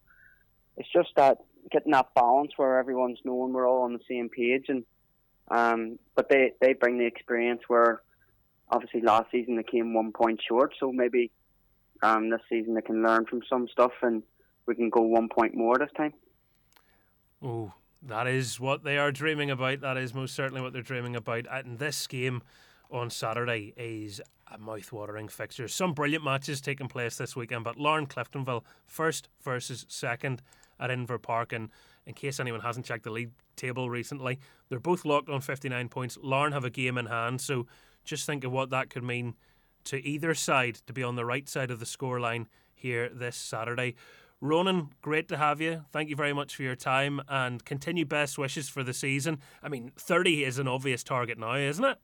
it's 0.76 0.92
just 0.92 1.10
that 1.16 1.38
getting 1.70 1.92
that 1.92 2.14
balance 2.14 2.52
where 2.56 2.78
everyone's 2.78 3.18
knowing 3.24 3.52
we're 3.52 3.68
all 3.68 3.82
on 3.82 3.94
the 3.94 4.00
same 4.08 4.28
page, 4.28 4.66
and 4.68 4.84
um, 5.50 5.98
but 6.14 6.28
they 6.28 6.52
they 6.60 6.74
bring 6.74 6.98
the 6.98 7.06
experience 7.06 7.62
where 7.66 8.02
obviously 8.70 9.00
last 9.00 9.30
season 9.30 9.56
they 9.56 9.62
came 9.62 9.94
one 9.94 10.12
point 10.12 10.40
short, 10.46 10.74
so 10.78 10.92
maybe 10.92 11.30
um, 12.02 12.30
this 12.30 12.40
season 12.48 12.74
they 12.74 12.82
can 12.82 13.02
learn 13.02 13.26
from 13.26 13.42
some 13.48 13.68
stuff 13.68 13.92
and 14.02 14.22
we 14.66 14.74
can 14.74 14.90
go 14.90 15.00
one 15.00 15.28
point 15.28 15.54
more 15.54 15.78
this 15.78 15.90
time. 15.96 16.12
Oh, 17.42 17.72
that 18.02 18.26
is 18.26 18.60
what 18.60 18.84
they 18.84 18.98
are 18.98 19.10
dreaming 19.10 19.50
about. 19.50 19.80
That 19.80 19.96
is 19.96 20.14
most 20.14 20.34
certainly 20.34 20.60
what 20.60 20.72
they're 20.72 20.82
dreaming 20.82 21.16
about. 21.16 21.46
And 21.50 21.78
this 21.78 22.06
game 22.06 22.42
on 22.90 23.10
Saturday 23.10 23.72
is 23.76 24.20
a 24.52 24.58
mouth-watering 24.58 25.28
fixture. 25.28 25.68
Some 25.68 25.92
brilliant 25.92 26.24
matches 26.24 26.60
taking 26.60 26.88
place 26.88 27.16
this 27.16 27.36
weekend, 27.36 27.64
but 27.64 27.78
Larne 27.78 28.06
Cliftonville 28.06 28.64
first 28.86 29.28
versus 29.42 29.84
second 29.88 30.42
at 30.80 30.90
Inver 30.90 31.20
Park. 31.20 31.52
And 31.52 31.70
in 32.06 32.14
case 32.14 32.40
anyone 32.40 32.60
hasn't 32.60 32.86
checked 32.86 33.04
the 33.04 33.10
league 33.10 33.32
table 33.56 33.90
recently, 33.90 34.38
they're 34.68 34.80
both 34.80 35.04
locked 35.04 35.28
on 35.28 35.40
59 35.40 35.88
points. 35.88 36.18
Larne 36.22 36.52
have 36.52 36.64
a 36.64 36.70
game 36.70 36.98
in 36.98 37.06
hand, 37.06 37.40
so 37.40 37.66
just 38.08 38.26
think 38.26 38.42
of 38.44 38.50
what 38.50 38.70
that 38.70 38.90
could 38.90 39.04
mean 39.04 39.34
to 39.84 40.04
either 40.04 40.34
side 40.34 40.76
to 40.86 40.92
be 40.92 41.02
on 41.02 41.16
the 41.16 41.24
right 41.24 41.48
side 41.48 41.70
of 41.70 41.78
the 41.78 41.86
scoreline 41.86 42.46
here 42.74 43.08
this 43.08 43.36
Saturday. 43.36 43.94
Ronan, 44.40 44.90
great 45.02 45.28
to 45.28 45.36
have 45.36 45.60
you. 45.60 45.84
Thank 45.92 46.08
you 46.08 46.16
very 46.16 46.32
much 46.32 46.54
for 46.54 46.62
your 46.62 46.76
time 46.76 47.20
and 47.28 47.64
continue 47.64 48.04
best 48.04 48.38
wishes 48.38 48.68
for 48.68 48.82
the 48.82 48.94
season. 48.94 49.40
I 49.62 49.68
mean, 49.68 49.92
30 49.96 50.44
is 50.44 50.58
an 50.58 50.68
obvious 50.68 51.02
target 51.02 51.38
now, 51.38 51.56
isn't 51.56 51.84
it? 51.84 51.98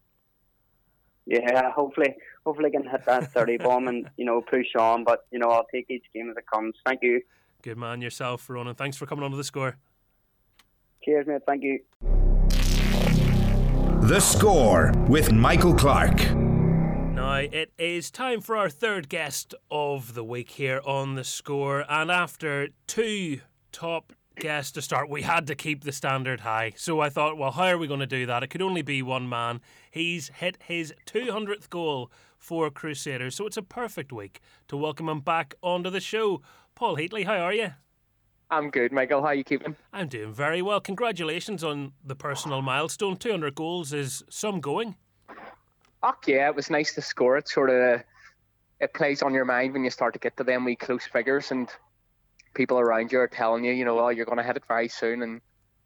Yeah, 1.27 1.71
hopefully, 1.71 2.15
hopefully 2.45 2.69
I 2.69 2.71
can 2.71 2.89
hit 2.89 3.05
that 3.07 3.33
30 3.33 3.59
bomb 3.59 3.89
and, 3.89 4.11
you 4.17 4.27
know, 4.27 4.43
push 4.43 4.75
on, 4.79 5.05
but, 5.05 5.27
you 5.31 5.39
know, 5.39 5.49
I'll 5.49 5.67
take 5.73 5.89
each 5.89 6.05
game 6.13 6.29
as 6.29 6.37
it 6.37 6.45
comes. 6.53 6.75
Thank 6.85 7.03
you. 7.03 7.23
Good 7.63 7.79
man 7.79 8.03
yourself, 8.03 8.51
Ronan. 8.51 8.75
Thanks 8.75 8.97
for 8.97 9.07
coming 9.07 9.25
on 9.25 9.31
to 9.31 9.37
the 9.37 9.45
score. 9.45 9.77
Cheers, 11.03 11.27
mate. 11.27 11.43
Thank 11.47 11.63
you. 11.63 12.34
The 14.05 14.21
score 14.21 14.93
with 15.09 15.33
Michael 15.33 15.73
Clark. 15.73 16.31
Now, 16.35 17.37
it 17.37 17.73
is 17.79 18.11
time 18.11 18.43
for 18.43 18.55
our 18.55 18.69
third 18.69 19.09
guest 19.09 19.55
of 19.71 20.13
the 20.13 20.23
week 20.23 20.51
here 20.51 20.83
on 20.85 21.15
the 21.15 21.25
score. 21.25 21.87
And 21.89 22.11
after 22.11 22.69
two 22.87 23.41
top 23.73 24.13
guests 24.39 24.73
to 24.73 24.83
start, 24.83 25.09
we 25.09 25.23
had 25.23 25.47
to 25.47 25.55
keep 25.55 25.85
the 25.85 25.91
standard 25.91 26.41
high. 26.41 26.75
So 26.77 27.01
I 27.01 27.09
thought, 27.09 27.39
well, 27.39 27.53
how 27.53 27.65
are 27.65 27.79
we 27.79 27.87
going 27.87 28.01
to 28.01 28.07
do 28.07 28.27
that? 28.27 28.43
It 28.43 28.49
could 28.49 28.61
only 28.61 28.83
be 28.83 29.01
one 29.01 29.27
man. 29.27 29.63
He's 29.91 30.29
hit 30.29 30.59
his 30.63 30.93
200th 31.07 31.71
goal 31.71 32.13
for 32.37 32.71
Crusaders. 32.71 33.35
So 33.35 33.47
it's 33.47 33.57
a 33.57 33.63
perfect 33.63 34.13
week 34.13 34.41
to 34.69 34.77
welcome 34.77 35.09
him 35.09 35.21
back 35.21 35.55
onto 35.63 35.89
the 35.89 36.01
show. 36.01 36.43
Paul 36.75 36.99
Heatley, 36.99 37.25
how 37.25 37.39
are 37.39 37.55
you? 37.55 37.73
I'm 38.55 38.71
good, 38.71 38.93
Michael. 38.93 39.21
How 39.21 39.29
are 39.29 39.35
you 39.35 39.43
keeping? 39.43 39.75
I'm 39.93 40.07
doing 40.07 40.33
very 40.33 40.63
well. 40.63 40.81
Congratulations 40.81 41.65
on 41.65 41.93
the 42.05 42.15
personal 42.15 42.63
milestone. 42.63 43.17
200 43.17 43.53
goals 43.57 43.93
is 43.93 44.23
some 44.31 44.61
going. 44.61 44.95
Oh 46.05 46.15
yeah, 46.25 46.49
it 46.49 46.55
was 46.55 46.71
nice 46.71 46.95
to 46.95 47.03
score 47.03 47.37
it. 47.37 47.49
Sort 47.49 47.69
of, 47.69 48.03
it 48.79 48.95
plays 48.95 49.23
on 49.23 49.35
your 49.35 49.45
mind 49.45 49.73
when 49.73 49.83
you 49.83 49.91
start 49.91 50.13
to 50.13 50.21
get 50.21 50.37
to 50.37 50.45
them 50.45 50.65
wee 50.65 50.77
close 50.77 51.05
figures, 51.05 51.51
and 51.51 51.69
people 52.55 52.79
around 52.79 53.11
you 53.11 53.19
are 53.19 53.27
telling 53.27 53.65
you, 53.65 53.73
you 53.73 53.85
know, 53.85 53.99
oh, 53.99 54.11
you're 54.11 54.25
going 54.25 54.39
to 54.39 54.45
hit 54.45 54.57
it 54.57 54.63
very 54.69 54.89
soon, 54.89 55.23
and 55.23 55.41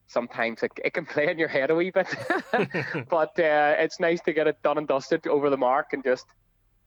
sometimes 0.09 0.63
it, 0.63 0.73
it 0.85 0.93
can 0.93 1.07
play 1.15 1.31
in 1.31 1.39
your 1.39 1.49
head 1.49 1.71
a 1.71 1.75
wee 1.75 1.91
bit. 1.91 2.15
but 3.09 3.39
uh, 3.41 3.77
it's 3.79 3.99
nice 3.99 4.21
to 4.23 4.35
get 4.35 4.47
it 4.47 4.63
done 4.63 4.77
and 4.77 4.87
dusted 4.87 5.27
over 5.27 5.49
the 5.49 5.57
mark, 5.57 5.95
and 5.95 6.05
just, 6.05 6.27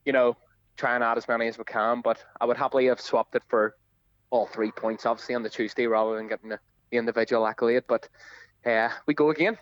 you 0.05 0.13
know, 0.13 0.37
try 0.77 0.93
and 0.93 1.03
add 1.03 1.17
as 1.17 1.27
many 1.27 1.47
as 1.47 1.57
we 1.57 1.63
can. 1.63 2.01
But 2.01 2.23
I 2.39 2.45
would 2.45 2.57
happily 2.57 2.85
have 2.85 3.01
swapped 3.01 3.33
it 3.33 3.43
for 3.49 3.75
all 4.31 4.47
three 4.47 4.71
points, 4.71 5.05
obviously, 5.05 5.35
on 5.35 5.43
the 5.43 5.49
Tuesday 5.49 5.85
rather 5.85 6.15
than 6.15 6.27
getting 6.27 6.49
the, 6.49 6.59
the 6.89 6.97
individual 6.97 7.45
accolade. 7.45 7.83
But 7.87 8.09
uh, 8.65 8.89
we 9.05 9.13
go 9.13 9.29
again. 9.29 9.57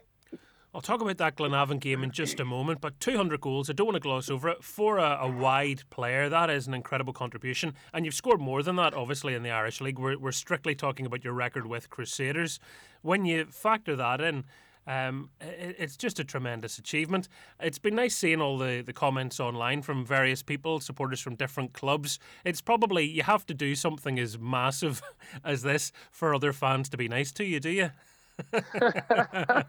I'll 0.73 0.81
talk 0.81 1.01
about 1.01 1.17
that 1.17 1.35
Glenavon 1.35 1.79
game 1.79 2.03
in 2.03 2.11
just 2.11 2.39
a 2.39 2.45
moment, 2.45 2.79
but 2.79 2.99
200 2.99 3.41
goals, 3.41 3.71
I 3.71 3.73
don't 3.73 3.87
want 3.87 3.95
to 3.95 3.99
gloss 3.99 4.29
over 4.29 4.49
it. 4.49 4.63
For 4.63 4.99
a, 4.99 5.17
a, 5.21 5.27
wide 5.27 5.81
player, 5.89 6.29
that 6.29 6.51
is 6.51 6.67
an 6.67 6.75
incredible 6.75 7.11
contribution. 7.11 7.73
And 7.91 8.05
you've 8.05 8.13
scored 8.13 8.39
more 8.39 8.61
than 8.61 8.75
that, 8.75 8.93
obviously, 8.93 9.33
in 9.33 9.41
the 9.41 9.49
Irish 9.49 9.81
League. 9.81 9.97
We're, 9.97 10.19
we're 10.19 10.31
strictly 10.31 10.75
talking 10.75 11.07
about 11.07 11.23
your 11.23 11.33
record 11.33 11.65
with 11.65 11.89
Crusaders. 11.89 12.59
When 13.01 13.25
you 13.25 13.45
factor 13.45 13.95
that 13.95 14.21
in, 14.21 14.43
um, 14.89 15.29
it, 15.39 15.75
it's 15.77 15.95
just 15.95 16.19
a 16.19 16.23
tremendous 16.23 16.79
achievement. 16.79 17.29
It's 17.59 17.77
been 17.77 17.95
nice 17.95 18.15
seeing 18.15 18.41
all 18.41 18.57
the, 18.57 18.81
the 18.81 18.91
comments 18.91 19.39
online 19.39 19.83
from 19.83 20.03
various 20.03 20.41
people, 20.41 20.79
supporters 20.79 21.21
from 21.21 21.35
different 21.35 21.73
clubs. 21.73 22.17
It's 22.43 22.59
probably, 22.59 23.05
you 23.05 23.21
have 23.21 23.45
to 23.45 23.53
do 23.53 23.75
something 23.75 24.17
as 24.19 24.39
massive 24.39 25.03
as 25.45 25.61
this 25.61 25.91
for 26.11 26.33
other 26.33 26.51
fans 26.51 26.89
to 26.89 26.97
be 26.97 27.07
nice 27.07 27.31
to 27.33 27.45
you, 27.45 27.59
do 27.59 27.69
you? 27.69 27.91
I 28.53 29.63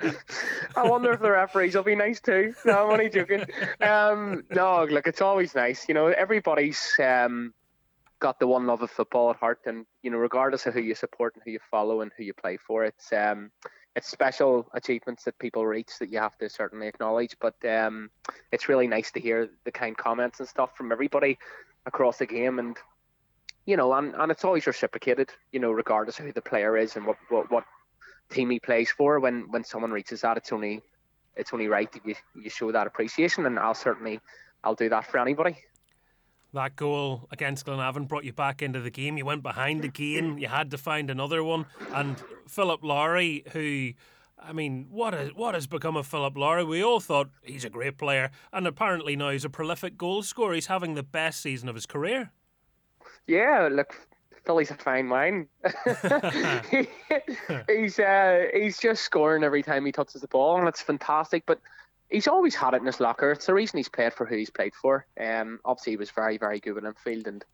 wonder 0.76 1.12
if 1.12 1.20
the 1.20 1.30
referees 1.32 1.74
will 1.74 1.82
be 1.82 1.96
nice 1.96 2.20
too. 2.20 2.54
No, 2.64 2.84
I'm 2.84 2.92
only 2.92 3.10
joking. 3.10 3.44
Um, 3.80 4.44
no, 4.48 4.84
look, 4.84 5.06
it's 5.06 5.20
always 5.20 5.54
nice. 5.54 5.86
You 5.88 5.94
know, 5.94 6.06
everybody's 6.06 6.94
um, 7.02 7.52
got 8.20 8.38
the 8.38 8.46
one 8.46 8.66
love 8.66 8.82
of 8.82 8.90
football 8.90 9.30
at 9.30 9.36
heart, 9.36 9.58
and 9.66 9.86
you 10.02 10.10
know, 10.10 10.18
regardless 10.18 10.66
of 10.66 10.74
who 10.74 10.80
you 10.80 10.94
support 10.94 11.34
and 11.34 11.42
who 11.44 11.50
you 11.50 11.58
follow 11.68 12.00
and 12.00 12.12
who 12.16 12.22
you 12.22 12.32
play 12.32 12.58
for, 12.58 12.84
it's 12.84 13.12
um, 13.12 13.50
it's 13.97 14.09
special 14.09 14.68
achievements 14.72 15.24
that 15.24 15.38
people 15.38 15.66
reach 15.66 15.99
that 15.99 16.11
you 16.11 16.18
have 16.18 16.36
to 16.38 16.49
certainly 16.49 16.86
acknowledge. 16.86 17.36
But 17.41 17.55
um, 17.68 18.11
it's 18.53 18.68
really 18.68 18.86
nice 18.86 19.11
to 19.12 19.20
hear 19.20 19.49
the 19.64 19.72
kind 19.72 19.97
comments 19.97 20.41
and 20.41 20.49
stuff 20.49 20.76
from 20.76 20.93
everybody 20.93 21.38
across 21.86 22.18
the 22.18 22.26
game, 22.26 22.59
and 22.59 22.76
you 23.66 23.76
know, 23.76 23.93
and, 23.95 24.14
and 24.14 24.30
it's 24.30 24.45
always 24.45 24.66
reciprocated. 24.66 25.30
You 25.53 25.61
know, 25.61 25.72
regardless 25.72 26.18
of 26.18 26.26
who 26.26 26.32
the 26.32 26.43
player 26.43 26.76
is 26.76 26.97
and 26.97 27.07
what 27.07 27.16
what, 27.28 27.51
what 27.51 27.64
team 28.30 28.51
he 28.51 28.61
plays 28.61 28.91
for. 28.91 29.20
When 29.20 29.51
when 29.51 29.64
someone 29.64 29.91
reaches 29.91 30.20
that, 30.22 30.36
it's 30.36 30.53
only 30.53 30.82
it's 31.36 31.53
only 31.53 31.68
right 31.68 31.91
that 31.93 32.07
you, 32.07 32.14
you 32.34 32.51
show 32.51 32.72
that 32.72 32.86
appreciation, 32.86 33.47
and 33.47 33.59
I'll 33.59 33.74
certainly 33.74 34.20
I'll 34.62 34.74
do 34.74 34.88
that 34.88 35.07
for 35.07 35.18
anybody. 35.18 35.57
That 36.53 36.74
goal 36.74 37.28
against 37.30 37.66
Glenavon 37.66 38.09
brought 38.09 38.24
you 38.24 38.32
back 38.32 38.61
into 38.61 38.80
the 38.80 38.90
game. 38.90 39.16
You 39.16 39.24
went 39.24 39.42
behind 39.42 39.84
again. 39.84 40.38
You 40.38 40.48
had 40.48 40.70
to 40.72 40.78
find 40.78 41.09
another 41.09 41.44
one. 41.44 41.66
And 41.92 42.20
Philip 42.48 42.82
Lowry, 42.82 43.44
who, 43.53 43.92
I 44.36 44.53
mean, 44.53 44.86
what 44.90 45.14
has, 45.14 45.32
what 45.32 45.55
has 45.55 45.68
become 45.68 45.96
of 45.96 46.09
Philip 46.09 46.36
Lowry? 46.36 46.64
We 46.64 46.82
all 46.82 46.98
thought 46.98 47.30
he's 47.42 47.64
a 47.64 47.70
great 47.70 47.98
player. 47.98 48.30
And 48.53 48.66
apparently 48.66 49.14
now 49.14 49.30
he's 49.30 49.44
a 49.44 49.51
prolific 49.51 49.96
goal 49.96 50.22
scorer. 50.22 50.55
He's 50.55 50.66
having 50.66 50.94
the 50.94 51.05
best 51.05 51.40
season 51.40 51.68
of 51.68 51.76
his 51.76 51.86
career. 51.86 52.32
Yeah, 53.28 53.68
look, 53.70 53.94
Philly's 54.44 54.72
a 54.72 54.74
fine 54.74 55.09
wine. 55.09 55.46
he's 57.68 57.98
uh, 58.01 58.46
he's 58.53 58.78
just 58.78 59.03
scoring 59.03 59.44
every 59.44 59.62
time 59.62 59.86
he 59.86 59.92
touches 59.92 60.20
the 60.20 60.28
ball, 60.28 60.59
and 60.59 60.66
it's 60.66 60.82
fantastic. 60.82 61.44
But 61.46 61.61
he's 62.11 62.28
always 62.28 62.54
had 62.54 62.74
it 62.74 62.80
in 62.80 62.86
his 62.86 63.00
locker. 63.00 63.32
It's 63.32 63.46
the 63.46 63.54
reason 63.54 63.78
he's 63.78 63.88
played 63.88 64.12
for 64.12 64.26
who 64.26 64.36
he's 64.36 64.50
played 64.50 64.74
for. 64.74 65.06
Um, 65.20 65.61
obviously, 65.64 65.92
he 65.92 65.96
was 65.96 66.11
very, 66.11 66.38
very 66.38 66.61
good 66.61 66.76
in 66.76 66.84
Linfield 66.84 67.26
and 67.26 67.44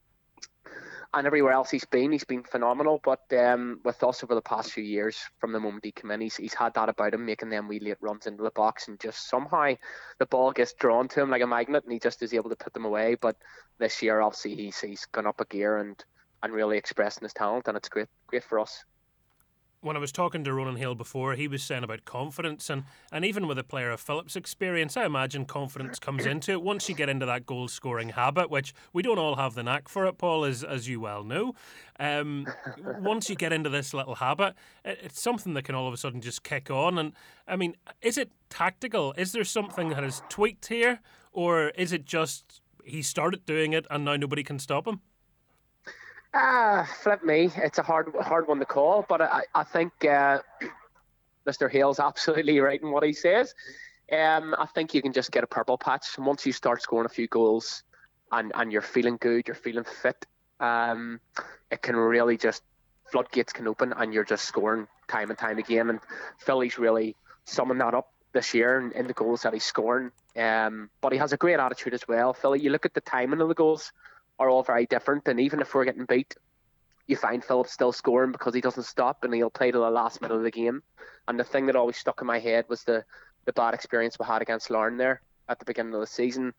and 1.15 1.27
everywhere 1.27 1.53
else 1.53 1.71
he's 1.71 1.85
been, 1.85 2.13
he's 2.13 2.25
been 2.25 2.43
phenomenal. 2.43 3.01
But 3.03 3.23
um, 3.33 3.81
with 3.85 4.03
us 4.03 4.23
over 4.23 4.35
the 4.35 4.43
past 4.43 4.73
few 4.73 4.85
years, 4.85 5.19
from 5.39 5.53
the 5.53 5.61
moment 5.61 5.85
he 5.85 5.93
came 5.93 6.11
in, 6.11 6.21
he's, 6.21 6.37
he's 6.37 6.53
had 6.53 6.75
that 6.75 6.89
about 6.89 7.15
him, 7.15 7.25
making 7.25 7.49
them 7.49 7.69
wee 7.69 7.81
late 7.81 7.97
runs 8.01 8.27
into 8.27 8.43
the 8.43 8.51
box, 8.51 8.89
and 8.89 9.01
just 9.01 9.29
somehow 9.29 9.75
the 10.19 10.27
ball 10.27 10.53
gets 10.53 10.75
drawn 10.75 11.09
to 11.09 11.23
him 11.23 11.31
like 11.31 11.43
a 11.43 11.47
magnet, 11.47 11.85
and 11.85 11.93
he 11.93 11.99
just 11.99 12.23
is 12.23 12.35
able 12.35 12.51
to 12.51 12.57
put 12.57 12.75
them 12.75 12.85
away. 12.85 13.15
But 13.15 13.37
this 13.79 14.03
year, 14.03 14.21
obviously, 14.21 14.57
he's 14.57 14.81
he's 14.81 15.07
gone 15.07 15.27
up 15.27 15.41
a 15.41 15.45
gear 15.47 15.79
and 15.79 16.03
and 16.43 16.53
really 16.53 16.77
expressing 16.77 17.25
his 17.25 17.33
talent, 17.33 17.69
and 17.69 17.77
it's 17.77 17.89
great, 17.89 18.09
great 18.27 18.45
for 18.45 18.59
us. 18.61 18.85
When 19.87 19.97
I 19.97 20.01
was 20.01 20.11
talking 20.11 20.43
to 20.43 20.53
Ronan 20.53 20.75
Hale 20.75 20.97
before, 20.97 21.35
he 21.35 21.47
was 21.47 21.63
saying 21.63 21.85
about 21.85 22.05
confidence, 22.05 22.69
and, 22.69 22.83
and 23.13 23.25
even 23.25 23.47
with 23.47 23.57
a 23.57 23.63
player 23.63 23.93
of 23.93 24.01
Phillips' 24.01 24.35
experience, 24.35 24.97
I 24.97 25.05
imagine 25.05 25.45
confidence 25.45 26.01
comes 26.01 26.27
into 26.27 26.51
it 26.51 26.61
once 26.61 26.89
you 26.89 26.95
get 26.97 27.09
into 27.09 27.25
that 27.27 27.47
goal 27.47 27.69
scoring 27.69 28.09
habit, 28.09 28.51
which 28.51 28.75
we 28.93 29.05
don't 29.05 29.21
all 29.21 29.37
have 29.37 29.55
the 29.55 29.63
knack 29.63 29.89
for 29.89 30.05
it, 30.07 30.19
Paul, 30.19 30.45
as, 30.45 30.65
as 30.65 30.89
you 30.89 30.99
well 30.99 31.23
know. 31.23 31.55
Um, 32.01 32.49
once 32.99 33.31
you 33.31 33.37
get 33.37 33.53
into 33.53 33.71
this 33.71 33.95
little 33.95 34.17
habit, 34.17 34.57
it, 34.85 34.99
it's 35.05 35.21
something 35.21 35.55
that 35.55 35.63
can 35.63 35.77
all 35.77 35.87
of 35.87 35.95
a 35.95 35.97
sudden 35.97 36.21
just 36.21 36.43
kick 36.43 36.69
on. 36.69 36.99
And 36.99 37.13
I 37.47 37.55
mean, 37.55 37.77
is 38.03 38.19
it 38.19 38.33
tactical? 38.51 39.15
Is 39.17 39.31
there 39.31 39.45
something 39.45 39.91
that 39.91 40.03
is 40.03 40.21
tweaked 40.29 40.67
here, 40.67 40.99
or 41.33 41.69
is 41.69 41.93
it 41.93 42.05
just 42.05 42.61
he 42.85 43.03
started 43.03 43.47
doing 43.47 43.73
it 43.73 43.87
and 43.89 44.05
now 44.05 44.17
nobody 44.17 44.43
can 44.43 44.59
stop 44.59 44.89
him? 44.89 45.01
Ah, 46.39 46.87
flip 47.03 47.25
me. 47.25 47.51
It's 47.57 47.79
a 47.79 47.83
hard, 47.83 48.15
hard 48.21 48.47
one 48.47 48.59
to 48.59 48.67
call, 48.67 49.07
but 49.09 49.23
I, 49.23 49.45
I 49.55 49.65
think 49.65 50.05
uh, 50.05 50.41
Mr. 51.49 51.71
Hale's 51.71 51.99
absolutely 51.99 52.61
right 52.69 52.81
in 52.81 52.91
what 52.91 53.05
he 53.05 53.15
says. 53.15 53.55
Um, 54.13 54.55
I 54.59 54.67
think 54.67 54.93
you 54.93 55.01
can 55.01 55.15
just 55.15 55.33
get 55.33 55.45
a 55.45 55.47
purple 55.47 55.79
patch 55.79 56.19
and 56.19 56.27
once 56.27 56.45
you 56.45 56.53
start 56.53 56.83
scoring 56.83 57.07
a 57.07 57.09
few 57.09 57.27
goals, 57.27 57.83
and 58.33 58.53
and 58.55 58.71
you're 58.71 58.83
feeling 58.83 59.17
good, 59.19 59.49
you're 59.49 59.55
feeling 59.55 59.85
fit. 59.85 60.27
Um, 60.61 61.21
it 61.71 61.81
can 61.81 61.97
really 61.97 62.37
just 62.37 62.63
floodgates 63.11 63.55
can 63.55 63.67
open, 63.67 63.95
and 63.95 64.13
you're 64.13 64.25
just 64.25 64.45
scoring 64.45 64.89
time 65.09 65.31
and 65.31 65.39
time 65.39 65.57
again. 65.57 65.89
And 65.89 66.01
Philly's 66.39 66.79
really 66.79 67.17
summing 67.47 67.79
that 67.79 67.95
up 67.95 68.13
this 68.35 68.53
year 68.53 68.79
in, 68.79 68.93
in 68.93 69.07
the 69.07 69.15
goals 69.15 69.43
that 69.43 69.55
he's 69.55 69.65
scoring. 69.65 70.11
Um, 70.37 70.91
but 71.01 71.13
he 71.13 71.19
has 71.19 71.33
a 71.33 71.39
great 71.39 71.59
attitude 71.59 71.95
as 71.95 72.07
well. 72.07 72.35
Philly, 72.35 72.61
you 72.61 72.69
look 72.69 72.85
at 72.85 72.93
the 72.93 73.01
timing 73.01 73.41
of 73.41 73.49
the 73.49 73.55
goals 73.55 73.91
are 74.39 74.51
all 74.51 74.63
very 74.63 74.87
different. 74.87 75.29
And 75.29 75.41
even 75.41 75.61
if 75.61 75.75
we're 75.75 75.85
getting 75.85 76.07
beat, 76.07 76.35
you 77.07 77.17
find 77.17 77.45
Phillips 77.45 77.73
still 77.73 77.93
scoring 77.93 78.33
because 78.33 78.55
he 78.55 78.61
doesn't 78.61 78.83
stop 78.85 79.25
and 79.25 79.33
he'll 79.35 79.51
play 79.51 79.71
to 79.71 79.79
the 79.79 79.91
last 79.91 80.21
minute 80.21 80.35
of 80.35 80.43
the 80.43 80.51
game. 80.51 80.83
And 81.29 81.39
the 81.39 81.45
thing 81.45 81.67
that 81.67 81.77
always 81.77 81.97
stuck 81.97 82.21
in 82.21 82.27
my 82.27 82.39
head 82.39 82.65
was 82.69 82.83
the, 82.85 83.05
the 83.45 83.53
bad 83.53 83.75
experience 83.75 84.19
we 84.19 84.27
had 84.27 84.43
against 84.43 84.71
Larne 84.71 84.97
there 84.97 85.21
at 85.49 85.59
the 85.59 85.65
beginning 85.65 85.95
of 85.95 86.01
the 86.01 86.07
season. 86.07 86.53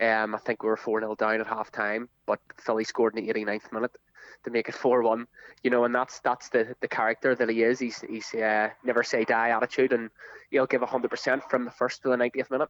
Um, 0.00 0.34
I 0.34 0.38
think 0.38 0.62
we 0.62 0.68
were 0.68 0.76
4 0.76 1.00
0 1.00 1.14
down 1.14 1.40
at 1.40 1.46
half 1.46 1.70
time, 1.70 2.08
but 2.26 2.40
Philly 2.58 2.84
scored 2.84 3.16
in 3.16 3.24
the 3.24 3.32
89th 3.32 3.72
minute 3.72 3.96
to 4.44 4.50
make 4.50 4.68
it 4.68 4.74
4 4.74 5.02
1. 5.02 5.26
You 5.62 5.70
know, 5.70 5.84
and 5.84 5.94
that's 5.94 6.18
that's 6.20 6.48
the, 6.48 6.74
the 6.80 6.88
character 6.88 7.36
that 7.36 7.48
he 7.48 7.62
is. 7.62 7.78
He's, 7.78 8.00
he's 8.00 8.34
uh, 8.34 8.70
never 8.84 9.04
say 9.04 9.24
die 9.24 9.50
attitude, 9.50 9.92
and 9.92 10.10
he'll 10.50 10.66
give 10.66 10.80
100% 10.80 11.48
from 11.48 11.64
the 11.64 11.70
first 11.70 12.02
to 12.02 12.08
the 12.08 12.16
90th 12.16 12.50
minute. 12.50 12.68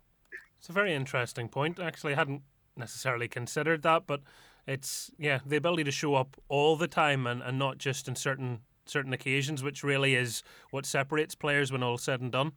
It's 0.59 0.69
a 0.69 0.73
very 0.73 0.95
interesting 0.95 1.49
point. 1.49 1.81
Actually, 1.81 2.13
I 2.13 2.17
hadn't 2.17 2.43
necessarily 2.77 3.29
considered 3.29 3.83
that, 3.83 4.07
but 4.07 4.21
it's 4.67 5.11
yeah 5.19 5.41
the 5.45 5.57
ability 5.57 5.85
to 5.85 5.91
show 5.91 6.15
up 6.15 6.37
all 6.49 6.77
the 6.77 6.89
time 6.89 7.27
and, 7.27 7.43
and 7.43 7.59
not 7.59 7.79
just 7.79 8.09
in 8.09 8.15
certain 8.15 8.61
certain 8.85 9.13
occasions, 9.13 9.63
which 9.63 9.83
really 9.83 10.15
is 10.15 10.43
what 10.71 10.87
separates 10.87 11.35
players 11.35 11.73
when 11.73 11.83
all's 11.83 12.03
said 12.03 12.21
and 12.21 12.33
done. 12.33 12.53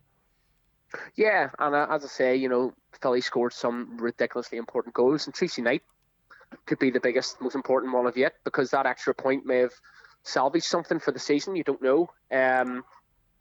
Yeah, 1.16 1.50
and 1.60 1.76
uh, 1.76 1.88
as 1.90 2.04
I 2.04 2.08
say, 2.08 2.36
you 2.36 2.50
know, 2.50 2.74
Philly 3.02 3.22
scored 3.22 3.54
some 3.54 3.98
ridiculously 3.98 4.58
important 4.58 4.94
goals, 4.94 5.26
and 5.26 5.36
Tuesday 5.36 5.62
night 5.62 5.84
could 6.66 6.80
be 6.80 6.90
the 6.90 7.00
biggest, 7.00 7.42
most 7.42 7.56
important 7.56 7.94
one 7.94 8.06
of 8.06 8.16
yet 8.18 8.36
because 8.44 8.72
that 8.72 8.86
extra 8.86 9.14
point 9.14 9.46
may 9.46 9.60
have 9.60 9.74
salvaged 10.24 10.66
something 10.66 11.00
for 11.00 11.12
the 11.12 11.20
season. 11.20 11.56
You 11.56 11.64
don't 11.64 11.82
know, 11.82 12.10
um, 12.32 12.84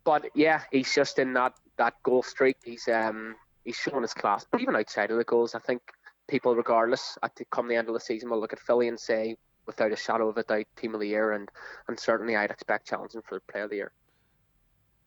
but 0.04 0.26
yeah, 0.34 0.62
he's 0.72 0.92
just 0.94 1.18
in 1.18 1.32
that 1.34 1.54
that 1.76 1.94
goal 2.02 2.22
streak. 2.22 2.56
He's 2.64 2.88
um, 2.88 3.36
he's 3.64 3.76
showing 3.76 4.02
his 4.02 4.14
class, 4.14 4.46
but 4.50 4.60
even 4.60 4.74
outside 4.74 5.10
of 5.10 5.18
the 5.18 5.24
goals, 5.24 5.54
I 5.54 5.60
think 5.60 5.82
people, 6.28 6.54
regardless, 6.56 7.18
at 7.22 7.34
the, 7.36 7.44
come 7.46 7.68
the 7.68 7.76
end 7.76 7.88
of 7.88 7.94
the 7.94 8.00
season, 8.00 8.30
will 8.30 8.40
look 8.40 8.52
at 8.52 8.58
Philly 8.58 8.88
and 8.88 8.98
say, 8.98 9.36
without 9.66 9.92
a 9.92 9.96
shadow 9.96 10.28
of 10.28 10.36
a 10.36 10.42
doubt, 10.42 10.66
team 10.76 10.94
of 10.94 11.00
the 11.00 11.08
year, 11.08 11.32
and 11.32 11.48
and 11.88 11.98
certainly 11.98 12.36
I'd 12.36 12.50
expect 12.50 12.86
challenging 12.86 13.22
for 13.22 13.40
player 13.40 13.64
of 13.64 13.70
the 13.70 13.76
year. 13.76 13.92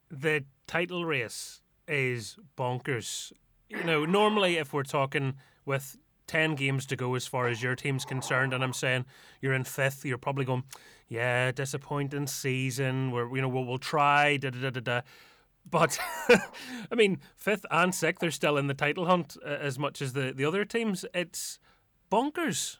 The 0.09 0.45
title 0.65 1.05
race 1.05 1.61
is 1.87 2.37
bonkers. 2.57 3.31
You 3.69 3.83
know, 3.83 4.05
normally 4.05 4.57
if 4.57 4.73
we're 4.73 4.83
talking 4.83 5.35
with 5.65 5.97
10 6.27 6.55
games 6.55 6.85
to 6.85 6.95
go 6.95 7.15
as 7.15 7.25
far 7.25 7.47
as 7.47 7.63
your 7.63 7.75
team's 7.75 8.05
concerned 8.05 8.53
and 8.53 8.63
I'm 8.63 8.73
saying 8.73 9.05
you're 9.41 9.53
in 9.53 9.63
fifth 9.63 10.05
you're 10.05 10.17
probably 10.17 10.43
going 10.43 10.63
yeah 11.07 11.51
disappointing 11.51 12.27
season 12.27 13.11
where 13.11 13.33
you 13.33 13.41
know 13.41 13.47
we'll, 13.47 13.63
we'll 13.63 13.77
try 13.77 14.35
da 14.35 14.49
da 14.49 14.69
da 14.69 14.79
da 14.81 15.01
but 15.69 15.99
I 16.29 16.95
mean, 16.95 17.19
fifth 17.35 17.65
and 17.71 17.93
sixth 17.93 18.23
are 18.23 18.31
still 18.31 18.57
in 18.57 18.67
the 18.67 18.73
title 18.73 19.05
hunt 19.05 19.37
uh, 19.45 19.49
as 19.49 19.77
much 19.77 20.01
as 20.01 20.13
the, 20.13 20.33
the 20.33 20.45
other 20.45 20.65
teams. 20.65 21.05
It's 21.13 21.59
bonkers. 22.11 22.77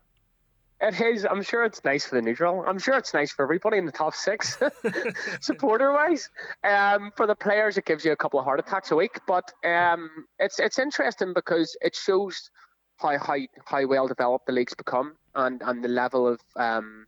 It 0.79 1.01
is. 1.01 1.25
I'm 1.25 1.41
sure 1.41 1.65
it's 1.65 1.83
nice 1.83 2.05
for 2.05 2.15
the 2.15 2.21
neutral. 2.21 2.63
I'm 2.67 2.77
sure 2.77 2.97
it's 2.97 3.13
nice 3.13 3.31
for 3.31 3.41
everybody 3.43 3.79
in 3.79 3.85
the 3.85 3.91
top 3.91 4.13
six, 4.13 4.59
supporter 5.41 5.91
wise. 5.91 6.29
Um, 6.63 7.11
for 7.15 7.25
the 7.25 7.35
players, 7.35 7.77
it 7.77 7.85
gives 7.85 8.05
you 8.05 8.11
a 8.11 8.15
couple 8.15 8.39
of 8.39 8.45
heart 8.45 8.59
attacks 8.59 8.91
a 8.91 8.95
week. 8.95 9.19
But 9.25 9.51
um, 9.65 10.09
it's 10.37 10.59
it's 10.59 10.77
interesting 10.77 11.33
because 11.33 11.75
it 11.81 11.95
shows 11.95 12.51
how 12.97 13.17
how, 13.17 13.37
how 13.65 13.87
well 13.87 14.07
developed 14.07 14.45
the 14.45 14.51
league's 14.51 14.75
become 14.75 15.15
and, 15.33 15.63
and 15.65 15.83
the 15.83 15.87
level 15.87 16.27
of 16.27 16.39
um, 16.55 17.07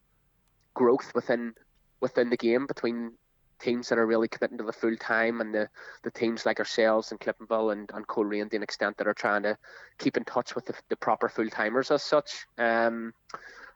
growth 0.74 1.12
within 1.14 1.54
within 2.02 2.32
the 2.32 2.38
game 2.38 2.66
between 2.66 3.12
teams 3.60 3.90
that 3.90 3.98
are 3.98 4.06
really 4.06 4.28
committing 4.28 4.58
to 4.58 4.64
the 4.64 4.74
full 4.74 4.96
time 4.98 5.42
and 5.42 5.54
the, 5.54 5.70
the 6.04 6.12
teams 6.12 6.46
like 6.46 6.60
ourselves 6.60 7.12
and 7.12 7.20
Cliftonville 7.20 7.72
and, 7.72 7.92
and 7.94 8.08
Coleraine 8.08 8.50
to 8.50 8.56
an 8.56 8.64
extent 8.64 8.98
that 8.98 9.08
are 9.08 9.14
trying 9.14 9.44
to 9.44 9.58
keep 9.98 10.18
in 10.18 10.24
touch 10.24 10.56
with 10.56 10.66
the, 10.66 10.74
the 10.90 10.96
proper 10.96 11.30
full 11.30 11.50
timers 11.50 11.92
as 11.92 12.04
such. 12.04 12.46
Um, 12.58 13.14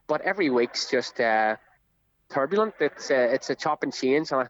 but 0.08 0.22
every 0.22 0.50
week's 0.50 0.90
just 0.90 1.20
uh, 1.20 1.56
turbulent. 2.30 2.76
It's 2.80 3.12
uh, 3.12 3.30
it's 3.32 3.50
a 3.50 3.56
chop 3.56 3.84
and 3.84 3.94
change. 3.94 4.32
And 4.32 4.42
I, 4.42 4.48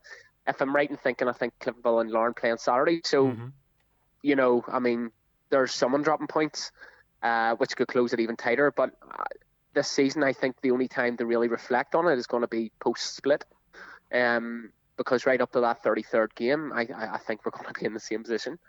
if 0.48 0.62
I'm 0.62 0.76
right 0.76 0.90
in 0.90 0.98
thinking, 0.98 1.28
I 1.28 1.34
think 1.34 1.54
Cliftonville 1.60 2.02
and 2.02 2.12
Larne 2.12 2.34
play 2.34 2.52
on 2.52 2.58
Saturday. 2.58 3.02
So 3.04 3.28
mm-hmm. 3.28 3.48
you 4.22 4.36
know, 4.36 4.64
I 4.68 4.80
mean, 4.80 5.12
there's 5.50 5.74
someone 5.74 6.02
dropping 6.02 6.28
points, 6.28 6.72
uh, 7.22 7.56
which 7.56 7.76
could 7.76 7.88
close 7.88 8.14
it 8.14 8.20
even 8.20 8.36
tighter. 8.36 8.72
But 8.72 8.92
uh, 9.02 9.24
this 9.74 9.88
season, 9.88 10.24
I 10.24 10.34
think 10.34 10.56
the 10.62 10.72
only 10.72 10.88
time 10.88 11.18
to 11.18 11.26
really 11.26 11.48
reflect 11.48 11.96
on 11.96 12.08
it 12.08 12.18
is 12.18 12.28
going 12.28 12.42
to 12.42 12.48
be 12.48 12.72
post 12.80 13.16
split. 13.16 13.46
Um, 14.12 14.72
because 14.98 15.26
right 15.26 15.42
up 15.42 15.52
to 15.54 15.62
that 15.62 15.84
33rd 15.84 16.36
game, 16.36 16.72
I, 16.74 16.88
I 17.14 17.18
think 17.18 17.46
we're 17.46 17.52
going 17.52 17.66
to 17.66 17.80
be 17.80 17.86
in 17.86 17.94
the 17.94 18.00
same 18.00 18.24
position. 18.24 18.60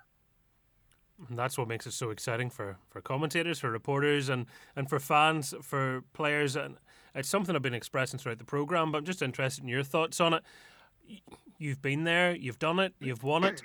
And 1.29 1.39
that's 1.39 1.57
what 1.57 1.68
makes 1.68 1.87
it 1.87 1.93
so 1.93 2.11
exciting 2.11 2.51
for, 2.51 2.77
for 2.91 3.01
commentators, 3.01 3.61
for 3.61 3.70
reporters, 3.70 4.29
and, 4.29 4.47
and 4.75 4.89
for 4.89 4.99
fans, 4.99 5.55
for 5.62 6.03
players. 6.12 6.57
And 6.57 6.77
it's 7.14 7.29
something 7.29 7.55
I've 7.55 7.62
been 7.62 7.75
expressing 7.75 8.18
throughout 8.18 8.39
the 8.39 8.45
programme, 8.45 8.93
but 8.93 8.99
I'm 8.99 9.05
just 9.05 9.22
interested 9.22 9.62
in 9.62 9.68
your 9.68 9.85
thoughts 9.85 10.20
on 10.20 10.35
it. 10.35 10.43
You've 11.59 11.81
been 11.81 12.05
there, 12.05 12.35
you've 12.35 12.59
done 12.59 12.81
it, 12.81 12.95
you've 12.99 13.22
won 13.22 13.45
it. 13.45 13.62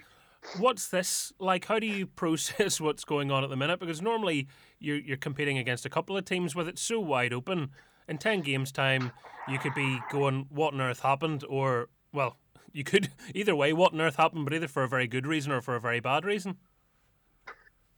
What's 0.57 0.87
this 0.87 1.33
like? 1.39 1.65
How 1.65 1.79
do 1.79 1.87
you 1.87 2.05
process 2.23 2.79
what's 2.79 3.03
going 3.03 3.31
on 3.31 3.43
at 3.43 3.49
the 3.49 3.57
minute? 3.57 3.79
Because 3.79 4.01
normally 4.01 4.47
you're, 4.79 4.97
you're 4.99 5.17
competing 5.17 5.57
against 5.57 5.85
a 5.85 5.89
couple 5.89 6.15
of 6.15 6.25
teams 6.25 6.55
with 6.55 6.67
it 6.67 6.77
so 6.77 6.99
wide 6.99 7.33
open. 7.33 7.71
In 8.07 8.17
10 8.17 8.41
games' 8.41 8.71
time, 8.71 9.11
you 9.47 9.59
could 9.59 9.75
be 9.75 9.99
going, 10.11 10.47
What 10.49 10.73
on 10.73 10.81
earth 10.81 11.01
happened? 11.01 11.43
Or, 11.47 11.89
well, 12.11 12.37
you 12.73 12.83
could 12.83 13.09
either 13.33 13.55
way, 13.55 13.73
What 13.73 13.93
on 13.93 14.01
earth 14.01 14.15
happened, 14.15 14.45
but 14.45 14.53
either 14.53 14.67
for 14.67 14.83
a 14.83 14.87
very 14.87 15.07
good 15.07 15.27
reason 15.27 15.51
or 15.51 15.61
for 15.61 15.75
a 15.75 15.79
very 15.79 15.99
bad 15.99 16.25
reason. 16.25 16.57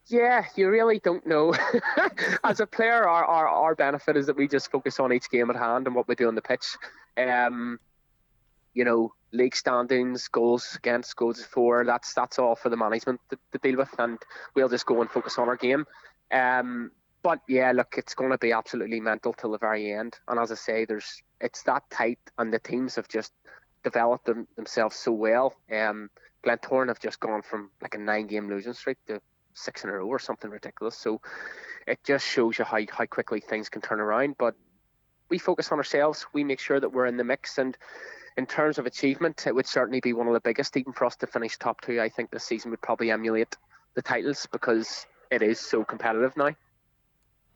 Yeah, 0.07 0.45
you 0.55 0.69
really 0.69 0.99
don't 0.99 1.25
know. 1.25 1.53
As 2.43 2.59
a 2.59 2.67
player, 2.67 3.07
our, 3.07 3.23
our, 3.23 3.47
our 3.47 3.75
benefit 3.75 4.17
is 4.17 4.25
that 4.25 4.35
we 4.35 4.47
just 4.47 4.71
focus 4.71 4.99
on 4.99 5.13
each 5.13 5.29
game 5.29 5.49
at 5.49 5.55
hand 5.55 5.87
and 5.87 5.95
what 5.95 6.07
we 6.07 6.15
do 6.15 6.27
on 6.27 6.35
the 6.35 6.41
pitch. 6.41 6.75
Um, 7.17 7.79
you 8.73 8.83
know, 8.83 9.13
league 9.31 9.55
standings, 9.55 10.27
goals 10.27 10.75
against, 10.75 11.15
goals 11.15 11.43
for. 11.43 11.85
That's 11.85 12.13
that's 12.13 12.39
all 12.39 12.55
for 12.55 12.69
the 12.69 12.77
management 12.77 13.21
to, 13.29 13.37
to, 13.51 13.57
deal 13.59 13.77
with, 13.77 13.93
and 13.99 14.17
we'll 14.55 14.69
just 14.69 14.85
go 14.85 15.01
and 15.01 15.09
focus 15.09 15.37
on 15.37 15.47
our 15.47 15.57
game. 15.57 15.85
Um, 16.31 16.91
but 17.23 17.39
yeah, 17.47 17.71
look, 17.71 17.95
it's 17.97 18.15
going 18.15 18.31
to 18.31 18.37
be 18.37 18.51
absolutely 18.51 18.99
mental 18.99 19.33
till 19.33 19.51
the 19.51 19.59
very 19.59 19.91
end. 19.91 20.17
And 20.27 20.39
as 20.39 20.51
I 20.51 20.55
say, 20.55 20.85
there's 20.85 21.21
it's 21.39 21.63
that 21.63 21.83
tight, 21.89 22.19
and 22.37 22.53
the 22.53 22.59
teams 22.59 22.95
have 22.95 23.07
just 23.07 23.31
developed 23.83 24.25
them, 24.25 24.47
themselves 24.55 24.95
so 24.95 25.11
well. 25.11 25.55
Um, 25.71 26.09
Glentoran 26.45 26.87
have 26.87 26.99
just 26.99 27.19
gone 27.19 27.41
from 27.41 27.69
like 27.81 27.95
a 27.95 27.99
nine-game 27.99 28.49
losing 28.49 28.73
streak 28.73 28.97
to 29.07 29.21
six 29.53 29.83
in 29.83 29.89
a 29.89 29.93
row 29.93 30.07
or 30.07 30.19
something 30.19 30.49
ridiculous. 30.49 30.97
So 30.97 31.21
it 31.87 32.03
just 32.03 32.25
shows 32.25 32.57
you 32.57 32.65
how, 32.65 32.79
how 32.89 33.05
quickly 33.05 33.39
things 33.39 33.69
can 33.69 33.81
turn 33.81 33.99
around. 33.99 34.35
But 34.37 34.55
we 35.29 35.37
focus 35.37 35.71
on 35.71 35.77
ourselves. 35.77 36.25
We 36.33 36.43
make 36.43 36.59
sure 36.59 36.79
that 36.79 36.91
we're 36.91 37.05
in 37.05 37.17
the 37.17 37.23
mix. 37.23 37.57
And 37.57 37.77
in 38.37 38.45
terms 38.45 38.77
of 38.77 38.85
achievement, 38.85 39.45
it 39.45 39.53
would 39.53 39.67
certainly 39.67 39.99
be 39.99 40.13
one 40.13 40.27
of 40.27 40.33
the 40.33 40.39
biggest, 40.39 40.77
even 40.77 40.93
for 40.93 41.05
us 41.05 41.15
to 41.17 41.27
finish 41.27 41.57
top 41.57 41.81
two. 41.81 42.01
I 42.01 42.09
think 42.09 42.31
this 42.31 42.43
season 42.43 42.71
would 42.71 42.81
probably 42.81 43.11
emulate 43.11 43.55
the 43.93 44.01
titles 44.01 44.47
because 44.51 45.05
it 45.31 45.41
is 45.41 45.59
so 45.59 45.83
competitive 45.83 46.35
now. 46.37 46.55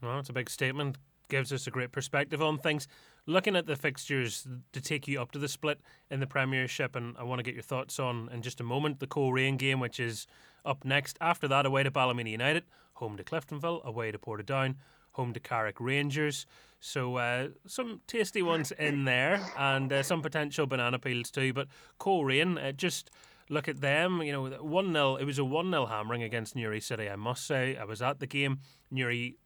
Well, 0.02 0.20
it's 0.20 0.30
a 0.30 0.34
big 0.34 0.50
statement. 0.50 0.98
Gives 1.28 1.52
us 1.52 1.66
a 1.66 1.72
great 1.72 1.92
perspective 1.92 2.42
on 2.42 2.60
things. 2.60 2.88
Looking 3.28 3.56
at 3.56 3.66
the 3.66 3.76
fixtures 3.76 4.48
to 4.72 4.82
take 4.82 5.08
you 5.08 5.20
up 5.20 5.32
to 5.32 5.40
the 5.40 5.48
split 5.48 5.82
in 6.12 6.20
the 6.20 6.28
Premiership, 6.28 6.96
and 6.96 7.18
I 7.18 7.24
want 7.24 7.40
to 7.40 7.44
get 7.44 7.56
your 7.56 7.64
thoughts 7.64 8.00
on 8.00 8.30
in 8.32 8.44
just 8.44 8.62
a 8.62 8.64
moment 8.64 9.00
the 9.00 9.08
Coleraine 9.08 9.58
game, 9.58 9.80
which 9.80 10.00
is 10.00 10.28
up 10.64 10.86
next. 10.86 11.18
After 11.20 11.48
that, 11.48 11.66
away 11.66 11.82
to 11.82 11.90
Ballymena 11.90 12.30
United, 12.30 12.66
home 12.94 13.18
to 13.18 13.24
Cliftonville, 13.24 13.84
away 13.84 14.12
to 14.12 14.20
Portadown, 14.20 14.76
home 15.14 15.34
to 15.34 15.40
Carrick 15.40 15.80
Rangers. 15.80 16.46
So 16.80 17.16
uh, 17.16 17.48
some 17.66 18.02
tasty 18.06 18.44
ones 18.44 18.72
in 18.72 19.06
there, 19.06 19.44
and 19.58 19.92
uh, 19.92 20.04
some 20.04 20.22
potential 20.22 20.68
banana 20.68 21.00
peels 21.00 21.32
too. 21.32 21.52
But 21.52 21.68
Coleraine, 21.98 22.60
uh, 22.60 22.74
just 22.74 23.10
look 23.50 23.68
at 23.68 23.82
them. 23.82 24.22
You 24.22 24.34
know, 24.34 24.46
one 24.62 24.94
0 24.94 25.16
It 25.16 25.26
was 25.26 25.40
a 25.40 25.46
one 25.46 25.72
0 25.72 25.88
hammering 25.88 26.22
against 26.22 26.56
Newry 26.56 26.80
City. 26.80 27.10
I 27.10 27.16
must 27.16 27.48
say, 27.48 27.76
I 27.76 27.86
was 27.86 28.04
at 28.04 28.20
the 28.20 28.28
game. 28.28 28.60
Newry 28.92 29.38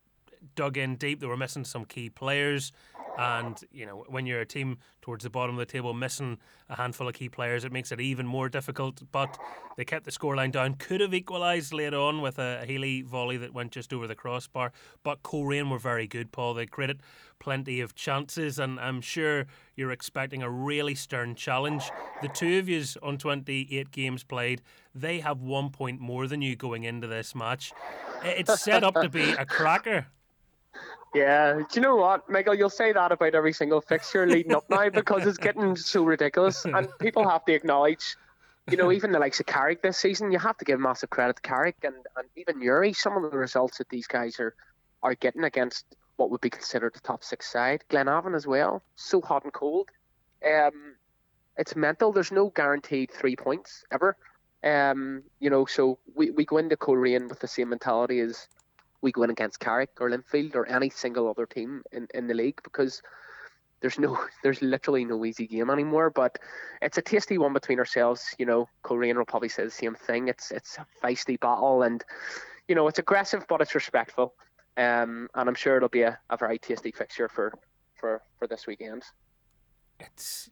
dug 0.56 0.78
in 0.78 0.96
deep. 0.96 1.20
They 1.20 1.28
were 1.28 1.38
missing 1.38 1.66
some 1.66 1.86
key 1.86 2.10
players. 2.10 2.72
And, 3.20 3.62
you 3.70 3.86
know, 3.86 4.06
when 4.08 4.26
you're 4.26 4.40
a 4.40 4.46
team 4.46 4.78
towards 5.02 5.26
the 5.26 5.30
bottom 5.30 5.56
of 5.56 5.60
the 5.60 5.70
table 5.70 5.94
missing 5.94 6.38
a 6.70 6.76
handful 6.76 7.08
of 7.10 7.16
key 7.16 7.28
players, 7.28 7.66
it 7.66 7.72
makes 7.72 7.92
it 7.92 8.00
even 8.00 8.26
more 8.26 8.48
difficult. 8.48 9.02
But 9.12 9.38
they 9.76 9.84
kept 9.84 10.06
the 10.06 10.12
scoreline 10.12 10.54
down. 10.54 10.76
Could 10.76 11.02
have 11.02 11.14
equalised 11.14 11.74
later 11.74 11.98
on 11.98 12.22
with 12.22 12.40
a 12.40 12.66
Healy 12.66 13.02
volley 13.02 13.36
that 13.36 13.54
went 13.54 13.74
just 13.74 13.92
over 13.92 14.08
the 14.08 14.16
crossbar. 14.16 14.72
But 15.04 15.22
Coleraine 15.22 15.70
were 15.70 15.80
very 15.80 16.08
good, 16.08 16.32
Paul. 16.32 16.54
They 16.54 16.66
created 16.66 17.02
plenty 17.40 17.82
of 17.82 17.94
chances. 17.94 18.58
And 18.58 18.80
I'm 18.80 19.02
sure 19.02 19.48
you're 19.76 19.92
expecting 19.92 20.42
a 20.42 20.50
really 20.50 20.96
stern 20.96 21.36
challenge. 21.36 21.92
The 22.22 22.30
two 22.30 22.58
of 22.60 22.70
you 22.70 22.84
on 23.04 23.18
28 23.18 23.92
games 23.92 24.24
played, 24.24 24.62
they 24.96 25.20
have 25.20 25.42
one 25.42 25.72
point 25.72 26.00
more 26.00 26.26
than 26.26 26.42
you 26.42 26.56
going 26.56 26.86
into 26.86 27.08
this 27.08 27.36
match. 27.36 27.74
It's 28.24 28.62
set 28.62 28.86
up 28.86 28.94
to 28.96 29.10
be 29.10 29.32
a 29.32 29.46
cracker. 29.58 30.08
Yeah, 31.16 31.54
do 31.56 31.66
you 31.74 31.82
know 31.82 31.96
what, 31.96 32.30
Michael? 32.30 32.54
You'll 32.54 32.70
say 32.70 32.94
that 32.94 33.12
about 33.12 33.34
every 33.34 33.54
single 33.54 33.82
fixture 33.82 34.28
leading 34.28 34.54
up 34.54 34.70
now 34.70 34.90
because 34.90 35.26
it's 35.26 35.40
getting 35.40 35.76
so 35.76 36.04
ridiculous, 36.04 36.66
and 36.66 36.88
people 37.00 37.28
have 37.28 37.44
to 37.46 37.54
acknowledge, 37.54 38.16
you 38.70 38.78
know, 38.78 38.92
even 38.92 39.12
the 39.12 39.18
likes 39.18 39.40
of 39.40 39.48
Carrick 39.48 39.82
this 39.82 39.98
season, 39.98 40.32
you 40.32 40.38
have 40.38 40.58
to 40.58 40.66
give 40.66 40.80
massive 40.80 41.10
credit 41.10 41.38
to 41.38 41.42
Carrick 41.42 41.78
and, 41.84 41.96
and 42.16 42.28
even 42.36 42.60
Newry. 42.60 42.94
Some 42.94 43.18
of 43.18 43.32
the 43.32 43.38
results 43.38 43.80
that 43.80 43.90
these 43.90 44.06
guys 44.06 44.40
are 44.40 44.54
are 45.02 45.16
getting 45.16 45.46
against 45.46 45.86
what 46.18 46.30
would 46.30 46.42
be 46.42 46.50
considered 46.50 46.94
the 46.94 47.00
top 47.00 47.24
six 47.24 47.52
side, 47.52 47.84
Glenavon 47.90 48.36
as 48.36 48.46
well, 48.46 48.84
so 48.96 49.22
hot 49.22 49.46
and 49.46 49.54
cold. 49.54 49.90
Um, 50.46 50.96
it's 51.58 51.76
mental. 51.76 52.12
There's 52.12 52.32
no 52.32 52.50
guaranteed 52.50 53.12
three 53.12 53.36
points 53.36 53.84
ever. 53.92 54.16
Um, 54.64 55.24
you 55.40 55.50
know, 55.50 55.66
so 55.66 55.98
we, 56.16 56.32
we 56.32 56.46
go 56.46 56.58
into 56.58 56.76
Coleraine 56.76 57.30
with 57.30 57.40
the 57.40 57.48
same 57.48 57.70
mentality 57.70 58.20
as 58.20 58.48
we 59.02 59.12
go 59.12 59.24
in 59.24 59.30
against 59.30 59.60
Carrick 59.60 59.90
or 60.00 60.10
Linfield 60.10 60.56
or 60.56 60.66
any 60.68 60.90
single 60.90 61.30
other 61.30 61.46
team 61.46 61.84
in, 61.92 62.08
in 62.14 62.28
the 62.28 62.34
league 62.34 62.62
because 62.64 63.02
there's 63.82 64.00
no 64.00 64.18
there's 64.44 64.62
literally 64.62 65.06
no 65.06 65.24
easy 65.26 65.48
game 65.48 65.70
anymore. 65.70 66.10
But 66.10 66.38
it's 66.82 66.98
a 66.98 67.02
tasty 67.02 67.38
one 67.38 67.54
between 67.54 67.80
ourselves. 67.80 68.36
You 68.38 68.46
know, 68.46 68.68
Coleraine 68.84 69.18
will 69.18 69.26
probably 69.26 69.50
say 69.50 69.64
the 69.64 69.72
same 69.72 69.96
thing. 69.96 70.28
It's 70.28 70.52
it's 70.52 70.78
a 70.78 70.86
feisty 71.04 71.40
battle 71.40 71.84
and 71.84 72.04
you 72.68 72.76
know 72.76 72.88
it's 72.88 73.00
aggressive 73.00 73.46
but 73.48 73.62
it's 73.62 73.76
respectful. 73.76 74.34
Um, 74.80 75.28
and 75.36 75.50
I'm 75.50 75.56
sure 75.56 75.76
it'll 75.76 75.90
be 75.90 76.04
a, 76.04 76.18
a 76.30 76.38
very 76.38 76.58
tasty 76.58 76.92
fixture 76.92 77.28
for, 77.28 77.54
for, 77.96 78.22
for 78.38 78.48
this 78.48 78.66
weekend. 78.66 79.04
It's 80.00 80.50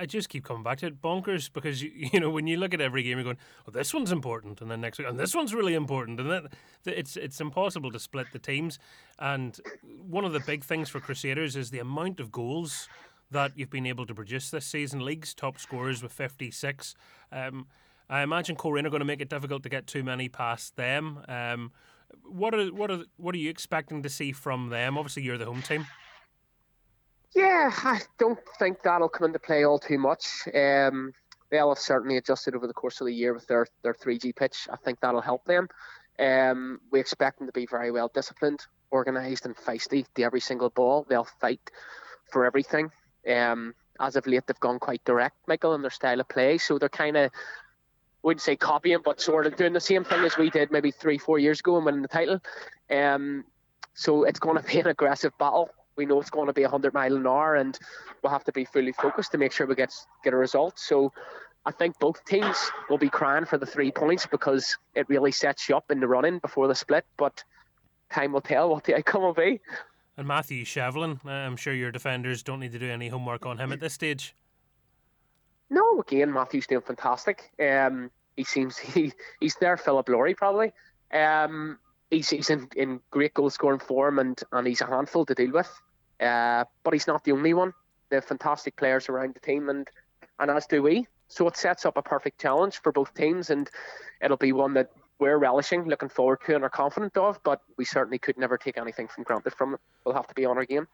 I 0.00 0.06
just 0.06 0.28
keep 0.28 0.44
coming 0.44 0.62
back 0.62 0.78
to 0.78 0.86
it, 0.86 1.00
bonkers, 1.00 1.50
because 1.52 1.82
you, 1.82 1.90
you 2.12 2.20
know 2.20 2.30
when 2.30 2.46
you 2.46 2.56
look 2.56 2.74
at 2.74 2.80
every 2.80 3.02
game, 3.02 3.18
you're 3.18 3.24
going, 3.24 3.38
"Oh, 3.66 3.70
this 3.70 3.94
one's 3.94 4.12
important," 4.12 4.60
and 4.60 4.70
then 4.70 4.80
next 4.80 4.98
week, 4.98 5.08
and 5.08 5.18
this 5.18 5.34
one's 5.34 5.54
really 5.54 5.74
important, 5.74 6.20
and 6.20 6.30
then 6.30 6.48
it's 6.84 7.16
it's 7.16 7.40
impossible 7.40 7.90
to 7.92 7.98
split 7.98 8.26
the 8.32 8.38
teams. 8.38 8.78
And 9.18 9.58
one 10.06 10.24
of 10.24 10.32
the 10.32 10.40
big 10.40 10.64
things 10.64 10.88
for 10.88 11.00
Crusaders 11.00 11.56
is 11.56 11.70
the 11.70 11.78
amount 11.78 12.20
of 12.20 12.30
goals 12.30 12.88
that 13.30 13.52
you've 13.56 13.70
been 13.70 13.86
able 13.86 14.06
to 14.06 14.14
produce 14.14 14.50
this 14.50 14.66
season. 14.66 15.04
League's 15.04 15.34
top 15.34 15.58
scorers 15.58 16.02
with 16.02 16.12
56. 16.12 16.94
Um, 17.32 17.66
I 18.08 18.22
imagine 18.22 18.54
Coleraine 18.54 18.86
are 18.86 18.90
going 18.90 19.00
to 19.00 19.06
make 19.06 19.20
it 19.20 19.30
difficult 19.30 19.62
to 19.62 19.68
get 19.68 19.86
too 19.86 20.04
many 20.04 20.28
past 20.28 20.76
them. 20.76 21.20
Um, 21.26 21.72
what 22.22 22.54
are 22.54 22.66
what 22.66 22.90
are 22.90 23.04
what 23.16 23.34
are 23.34 23.38
you 23.38 23.50
expecting 23.50 24.02
to 24.02 24.08
see 24.08 24.32
from 24.32 24.68
them? 24.68 24.98
Obviously, 24.98 25.22
you're 25.22 25.38
the 25.38 25.46
home 25.46 25.62
team. 25.62 25.86
Yeah, 27.34 27.72
I 27.74 28.00
don't 28.18 28.38
think 28.58 28.82
that'll 28.82 29.08
come 29.08 29.26
into 29.26 29.40
play 29.40 29.64
all 29.64 29.78
too 29.78 29.98
much. 29.98 30.46
Um, 30.54 31.12
they'll 31.50 31.70
have 31.70 31.78
certainly 31.78 32.16
adjusted 32.16 32.54
over 32.54 32.66
the 32.66 32.74
course 32.74 33.00
of 33.00 33.06
the 33.06 33.14
year 33.14 33.34
with 33.34 33.46
their, 33.48 33.66
their 33.82 33.94
3G 33.94 34.36
pitch. 34.36 34.68
I 34.72 34.76
think 34.76 35.00
that'll 35.00 35.20
help 35.20 35.44
them. 35.44 35.68
Um, 36.18 36.80
we 36.92 37.00
expect 37.00 37.38
them 37.38 37.48
to 37.48 37.52
be 37.52 37.66
very 37.66 37.90
well 37.90 38.08
disciplined, 38.12 38.60
organised, 38.92 39.46
and 39.46 39.56
feisty 39.56 40.06
to 40.14 40.22
every 40.22 40.40
single 40.40 40.70
ball. 40.70 41.06
They'll 41.08 41.26
fight 41.40 41.60
for 42.30 42.44
everything. 42.44 42.90
Um, 43.28 43.74
as 43.98 44.14
of 44.14 44.26
late, 44.28 44.46
they've 44.46 44.60
gone 44.60 44.78
quite 44.78 45.04
direct, 45.04 45.36
Michael, 45.48 45.74
in 45.74 45.82
their 45.82 45.90
style 45.90 46.20
of 46.20 46.28
play. 46.28 46.58
So 46.58 46.78
they're 46.78 46.88
kind 46.88 47.16
of, 47.16 47.32
wouldn't 48.22 48.42
say 48.42 48.54
copying, 48.54 49.00
but 49.04 49.20
sort 49.20 49.46
of 49.46 49.56
doing 49.56 49.72
the 49.72 49.80
same 49.80 50.04
thing 50.04 50.24
as 50.24 50.38
we 50.38 50.50
did 50.50 50.70
maybe 50.70 50.92
three, 50.92 51.18
four 51.18 51.40
years 51.40 51.60
ago 51.60 51.76
and 51.76 51.84
winning 51.84 52.02
the 52.02 52.08
title. 52.08 52.40
Um, 52.90 53.44
so 53.94 54.22
it's 54.22 54.38
going 54.38 54.56
to 54.62 54.62
be 54.62 54.78
an 54.78 54.86
aggressive 54.86 55.36
battle 55.36 55.70
we 55.96 56.06
know 56.06 56.20
it's 56.20 56.30
going 56.30 56.46
to 56.46 56.52
be 56.52 56.62
100 56.62 56.94
mile 56.94 57.16
an 57.16 57.26
hour 57.26 57.56
and 57.56 57.78
we'll 58.22 58.32
have 58.32 58.44
to 58.44 58.52
be 58.52 58.64
fully 58.64 58.92
focused 58.92 59.32
to 59.32 59.38
make 59.38 59.52
sure 59.52 59.66
we 59.66 59.74
get 59.74 59.94
get 60.22 60.32
a 60.32 60.36
result. 60.36 60.78
So 60.78 61.12
I 61.66 61.72
think 61.72 61.98
both 61.98 62.24
teams 62.24 62.70
will 62.90 62.98
be 62.98 63.08
crying 63.08 63.44
for 63.44 63.58
the 63.58 63.66
three 63.66 63.90
points 63.90 64.26
because 64.26 64.76
it 64.94 65.08
really 65.08 65.32
sets 65.32 65.68
you 65.68 65.76
up 65.76 65.90
in 65.90 66.00
the 66.00 66.08
running 66.08 66.38
before 66.38 66.68
the 66.68 66.74
split 66.74 67.04
but 67.16 67.42
time 68.10 68.32
will 68.32 68.40
tell 68.40 68.68
what 68.68 68.84
the 68.84 68.96
outcome 68.96 69.22
will 69.22 69.34
be. 69.34 69.60
And 70.16 70.26
Matthew 70.26 70.64
Shevlin 70.64 71.24
I'm 71.24 71.56
sure 71.56 71.74
your 71.74 71.92
defenders 71.92 72.42
don't 72.42 72.60
need 72.60 72.72
to 72.72 72.78
do 72.78 72.90
any 72.90 73.08
homework 73.08 73.46
on 73.46 73.58
him 73.58 73.72
at 73.72 73.80
this 73.80 73.94
stage. 73.94 74.34
No 75.70 76.00
again 76.00 76.32
Matthew's 76.32 76.66
doing 76.66 76.82
fantastic. 76.82 77.50
Um, 77.60 78.10
he 78.36 78.44
seems 78.44 78.78
he 78.78 79.12
he's 79.40 79.56
there 79.56 79.76
Philip 79.76 80.08
Lowry 80.08 80.34
probably. 80.34 80.72
Um, 81.12 81.78
he's, 82.10 82.30
he's 82.30 82.50
in, 82.50 82.68
in 82.76 83.00
great 83.10 83.34
goal 83.34 83.50
scoring 83.50 83.80
form 83.80 84.18
and, 84.18 84.40
and 84.52 84.66
he's 84.66 84.80
a 84.80 84.86
handful 84.86 85.26
to 85.26 85.34
deal 85.34 85.52
with. 85.52 85.70
Uh, 86.20 86.64
but 86.82 86.92
he's 86.92 87.06
not 87.06 87.24
the 87.24 87.32
only 87.32 87.54
one. 87.54 87.72
They 88.08 88.16
have 88.16 88.24
fantastic 88.24 88.76
players 88.76 89.08
around 89.08 89.34
the 89.34 89.40
team, 89.40 89.68
and, 89.68 89.88
and 90.38 90.50
as 90.50 90.66
do 90.66 90.82
we. 90.82 91.06
So 91.28 91.48
it 91.48 91.56
sets 91.56 91.84
up 91.84 91.96
a 91.96 92.02
perfect 92.02 92.40
challenge 92.40 92.80
for 92.80 92.92
both 92.92 93.12
teams, 93.14 93.50
and 93.50 93.68
it'll 94.20 94.36
be 94.36 94.52
one 94.52 94.74
that 94.74 94.90
we're 95.18 95.38
relishing, 95.38 95.84
looking 95.84 96.08
forward 96.08 96.38
to, 96.46 96.54
and 96.54 96.64
are 96.64 96.70
confident 96.70 97.16
of. 97.16 97.42
But 97.42 97.60
we 97.76 97.84
certainly 97.84 98.18
could 98.18 98.38
never 98.38 98.56
take 98.56 98.78
anything 98.78 99.08
from 99.08 99.24
granted 99.24 99.54
from 99.54 99.74
it. 99.74 99.80
We'll 100.04 100.14
have 100.14 100.28
to 100.28 100.34
be 100.34 100.44
on 100.44 100.56
our 100.56 100.64
game. 100.64 100.86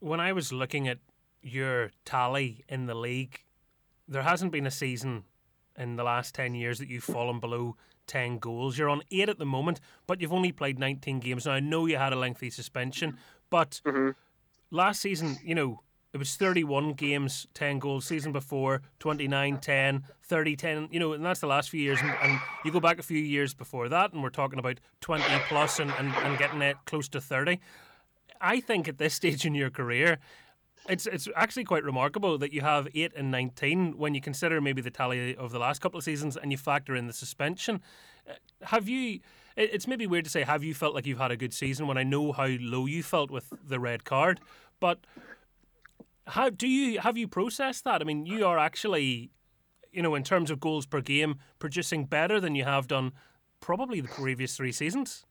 When 0.00 0.20
I 0.20 0.32
was 0.32 0.52
looking 0.52 0.88
at 0.88 0.98
your 1.42 1.92
tally 2.04 2.64
in 2.68 2.86
the 2.86 2.94
league, 2.94 3.44
there 4.08 4.22
hasn't 4.22 4.52
been 4.52 4.66
a 4.66 4.70
season 4.70 5.24
in 5.76 5.96
the 5.96 6.04
last 6.04 6.34
10 6.34 6.54
years 6.54 6.78
that 6.78 6.88
you've 6.88 7.04
fallen 7.04 7.40
below 7.40 7.76
10 8.06 8.38
goals. 8.38 8.78
You're 8.78 8.88
on 8.88 9.02
8 9.10 9.28
at 9.28 9.38
the 9.38 9.46
moment, 9.46 9.80
but 10.06 10.20
you've 10.20 10.32
only 10.32 10.52
played 10.52 10.78
19 10.78 11.20
games. 11.20 11.46
Now, 11.46 11.52
I 11.52 11.60
know 11.60 11.86
you 11.86 11.96
had 11.96 12.12
a 12.12 12.16
lengthy 12.16 12.50
suspension, 12.50 13.18
but 13.50 13.80
mm-hmm. 13.84 14.10
last 14.70 15.00
season, 15.00 15.38
you 15.44 15.54
know, 15.54 15.80
it 16.12 16.18
was 16.18 16.36
31 16.36 16.92
games, 16.92 17.46
10 17.54 17.78
goals. 17.78 18.04
Season 18.04 18.32
before, 18.32 18.82
29, 18.98 19.58
10, 19.58 20.04
30, 20.24 20.56
10. 20.56 20.88
You 20.90 21.00
know, 21.00 21.12
and 21.14 21.24
that's 21.24 21.40
the 21.40 21.46
last 21.46 21.70
few 21.70 21.80
years. 21.80 22.00
And, 22.02 22.12
and, 22.22 22.38
you 22.66 22.70
go 22.70 22.80
back 22.80 22.98
a 22.98 23.02
few 23.02 23.18
years 23.18 23.54
before 23.54 23.88
that, 23.88 24.12
and 24.12 24.22
we're 24.22 24.28
talking 24.28 24.58
about 24.58 24.78
20 25.00 25.24
plus 25.48 25.78
and, 25.78 25.90
and, 25.98 26.08
and 26.08 26.38
getting 26.38 26.60
it 26.60 26.76
close 26.84 27.08
to 27.10 27.20
30. 27.20 27.60
I 28.42 28.60
think 28.60 28.88
at 28.88 28.98
this 28.98 29.14
stage 29.14 29.46
in 29.46 29.54
your 29.54 29.70
career, 29.70 30.18
it's 30.88 31.06
it's 31.06 31.28
actually 31.36 31.64
quite 31.64 31.84
remarkable 31.84 32.38
that 32.38 32.52
you 32.52 32.60
have 32.60 32.88
eight 32.94 33.12
and 33.16 33.30
nineteen 33.30 33.96
when 33.96 34.14
you 34.14 34.20
consider 34.20 34.60
maybe 34.60 34.82
the 34.82 34.90
tally 34.90 35.36
of 35.36 35.52
the 35.52 35.58
last 35.58 35.80
couple 35.80 35.98
of 35.98 36.04
seasons 36.04 36.36
and 36.36 36.50
you 36.50 36.58
factor 36.58 36.96
in 36.96 37.06
the 37.06 37.12
suspension. 37.12 37.80
Uh, 38.28 38.34
have 38.62 38.88
you? 38.88 39.20
It's 39.56 39.86
maybe 39.86 40.06
weird 40.06 40.24
to 40.24 40.30
say 40.30 40.42
have 40.42 40.64
you 40.64 40.74
felt 40.74 40.94
like 40.94 41.06
you've 41.06 41.18
had 41.18 41.30
a 41.30 41.36
good 41.36 41.52
season 41.52 41.86
when 41.86 41.98
I 41.98 42.02
know 42.02 42.32
how 42.32 42.46
low 42.46 42.86
you 42.86 43.02
felt 43.02 43.30
with 43.30 43.52
the 43.62 43.78
red 43.78 44.04
card, 44.04 44.40
but 44.80 45.00
how 46.26 46.50
do 46.50 46.66
you 46.66 47.00
have 47.00 47.16
you 47.18 47.28
processed 47.28 47.84
that? 47.84 48.00
I 48.00 48.04
mean, 48.04 48.26
you 48.26 48.46
are 48.46 48.58
actually, 48.58 49.30
you 49.92 50.02
know, 50.02 50.14
in 50.14 50.22
terms 50.22 50.50
of 50.50 50.60
goals 50.60 50.86
per 50.86 51.00
game, 51.00 51.36
producing 51.58 52.06
better 52.06 52.40
than 52.40 52.54
you 52.54 52.64
have 52.64 52.88
done 52.88 53.12
probably 53.60 54.00
the 54.00 54.08
previous 54.08 54.56
three 54.56 54.72
seasons. 54.72 55.24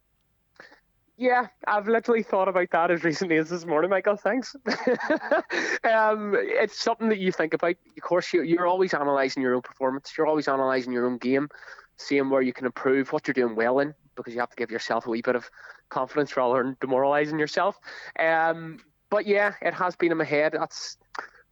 Yeah, 1.18 1.48
I've 1.68 1.88
literally 1.88 2.24
thought 2.24 2.48
about 2.48 2.70
that 2.72 2.90
as 2.90 3.04
recently 3.04 3.38
as 3.38 3.50
this 3.50 3.66
morning, 3.66 3.92
Michael. 3.92 4.16
Thanks. 4.16 4.56
um, 5.84 6.36
it's 6.36 6.82
something 6.82 7.10
that 7.10 7.20
you 7.20 7.32
think 7.32 7.54
about. 7.54 7.76
Of 7.96 8.04
course, 8.04 8.34
you, 8.34 8.42
you're 8.42 8.66
always 8.66 8.94
analysing 8.94 9.44
your 9.44 9.54
own 9.56 9.62
performance. 9.62 10.14
You're 10.18 10.28
always 10.28 10.48
analysing 10.48 10.94
your 10.94 11.06
own 11.06 11.18
game, 11.20 11.50
seeing 11.98 12.30
where 12.30 12.42
you 12.42 12.54
can 12.54 12.66
improve, 12.66 13.12
what 13.12 13.28
you're 13.28 13.34
doing 13.34 13.56
well 13.56 13.80
in, 13.80 13.94
because 14.16 14.34
you 14.34 14.40
have 14.40 14.50
to 14.50 14.56
give 14.56 14.72
yourself 14.72 15.06
a 15.06 15.10
wee 15.10 15.22
bit 15.22 15.36
of 15.36 15.50
confidence 15.90 16.36
rather 16.36 16.64
than 16.64 16.76
demoralising 16.82 17.38
yourself. 17.38 17.78
Um, 18.18 18.80
but 19.12 19.28
yeah, 19.28 19.54
it 19.62 19.76
has 19.76 19.96
been 19.96 20.12
in 20.12 20.18
my 20.18 20.24
head. 20.24 20.54
That's 20.54 20.98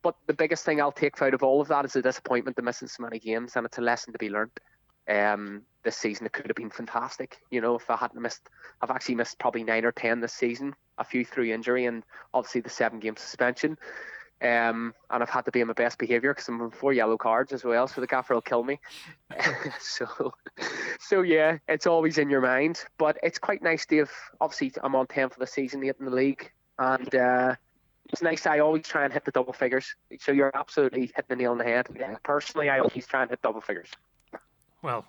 but 0.01 0.16
the 0.28 0.34
biggest 0.34 0.66
thing 0.66 0.82
I'll 0.82 0.91
take 0.91 1.22
out 1.22 1.34
of 1.34 1.43
all 1.43 1.62
of 1.62 1.68
that 1.68 1.86
is 1.86 1.93
the 1.93 2.01
disappointment 2.01 2.55
the 2.55 2.64
missing 2.64 2.88
so 2.88 3.03
many 3.03 3.20
games, 3.20 3.55
and 3.55 3.66
it's 3.66 3.78
a 3.78 3.82
lesson 3.82 4.14
to 4.14 4.20
be 4.20 4.30
learned. 4.30 4.51
Um, 5.10 5.64
this 5.84 5.97
season 5.97 6.26
it 6.26 6.34
could 6.34 6.47
have 6.47 6.55
been 6.55 6.70
fantastic. 6.70 7.38
You 7.51 7.62
know, 7.62 7.76
if 7.76 7.89
I 7.89 7.95
hadn't 7.95 8.22
missed, 8.22 8.49
I've 8.82 8.91
actually 8.91 9.16
missed 9.16 9.39
probably 9.39 9.64
nine 9.64 9.86
or 9.86 9.91
ten 9.91 10.20
this 10.20 10.34
season, 10.34 10.76
a 10.97 11.03
few 11.03 11.26
through 11.26 11.45
injury, 11.53 11.86
and 11.86 12.03
obviously 12.34 12.62
the 12.62 12.70
seven 12.70 12.99
game 12.99 13.16
suspension. 13.18 13.78
Um, 14.41 14.93
and 15.10 15.22
I've 15.22 15.30
had 15.30 15.43
to 15.45 15.51
be 15.51 15.60
in 15.60 15.68
my 15.68 15.74
best 15.74 15.97
behaviour 15.97 16.34
because 16.34 16.47
I'm 16.47 16.62
on 16.62 16.72
four 16.72 16.93
yellow 16.93 17.18
cards 17.18 17.51
as 17.51 17.66
well, 17.66 17.88
so 17.88 17.99
the 17.99 18.07
gaffer 18.07 18.34
will 18.34 18.41
kill 18.41 18.64
me. 18.64 18.80
so, 19.80 20.34
so 20.99 21.22
yeah, 21.22 21.57
it's 21.68 21.88
always 21.88 22.18
in 22.18 22.30
your 22.30 22.41
mind. 22.41 22.84
But 22.97 23.18
it's 23.24 23.39
quite 23.39 23.62
nice 23.62 23.86
to 23.88 23.97
have. 23.99 24.12
Obviously, 24.39 24.74
I'm 24.84 24.95
on 24.95 25.07
ten 25.07 25.30
for 25.30 25.39
the 25.39 25.47
season, 25.47 25.84
eight 25.84 25.95
in 25.99 26.05
the 26.05 26.12
league 26.12 26.51
and 26.80 27.14
uh, 27.14 27.55
it's 28.07 28.22
nice. 28.22 28.47
I 28.47 28.60
always 28.60 28.88
try 28.88 29.03
and 29.03 29.14
hit 29.14 29.26
the 29.26 29.32
double 29.32 29.53
figures. 29.53 29.93
So 30.20 30.32
you're 30.32 30.51
absolutely 30.55 31.12
hitting 31.16 31.26
the 31.28 31.36
nail 31.36 31.51
on 31.51 31.57
the 31.60 31.66
head. 31.66 31.88
Yeah. 31.95 32.16
Personally, 32.24 32.70
I 32.70 32.80
always 32.80 33.05
try 33.05 33.22
and 33.22 33.30
hit 33.30 33.41
double 33.41 33.62
figures. 33.62 33.89
Well, 34.82 35.06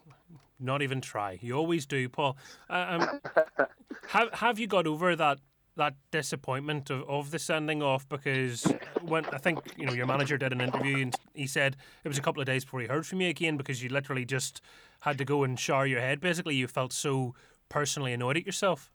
not 0.58 0.82
even 0.82 1.00
try. 1.00 1.38
You 1.40 1.54
always 1.54 1.86
do, 1.86 2.08
Paul. 2.08 2.36
Uh, 2.68 2.98
um, 3.00 3.66
have 4.08 4.32
have 4.34 4.58
you 4.58 4.66
got 4.66 4.86
over 4.86 5.16
that 5.16 5.38
that 5.76 5.94
disappointment 6.10 6.90
of, 6.90 7.08
of 7.08 7.30
the 7.30 7.38
sending 7.38 7.82
off? 7.82 8.08
Because 8.08 8.66
when 9.02 9.24
I 9.26 9.38
think 9.38 9.60
you 9.76 9.86
know 9.86 9.92
your 9.92 10.06
manager 10.06 10.36
did 10.36 10.52
an 10.52 10.60
interview 10.60 10.98
and 10.98 11.14
he 11.34 11.46
said 11.46 11.76
it 12.04 12.08
was 12.08 12.18
a 12.18 12.22
couple 12.22 12.40
of 12.40 12.46
days 12.46 12.64
before 12.64 12.80
he 12.80 12.86
heard 12.86 13.06
from 13.06 13.20
you 13.20 13.28
again 13.28 13.56
because 13.56 13.82
you 13.82 13.88
literally 13.88 14.24
just 14.24 14.60
had 15.00 15.18
to 15.18 15.24
go 15.24 15.44
and 15.44 15.58
shower 15.58 15.86
your 15.86 16.00
head. 16.00 16.20
Basically, 16.20 16.54
you 16.54 16.66
felt 16.66 16.92
so 16.92 17.34
personally 17.68 18.12
annoyed 18.12 18.36
at 18.36 18.44
yourself. 18.44 18.90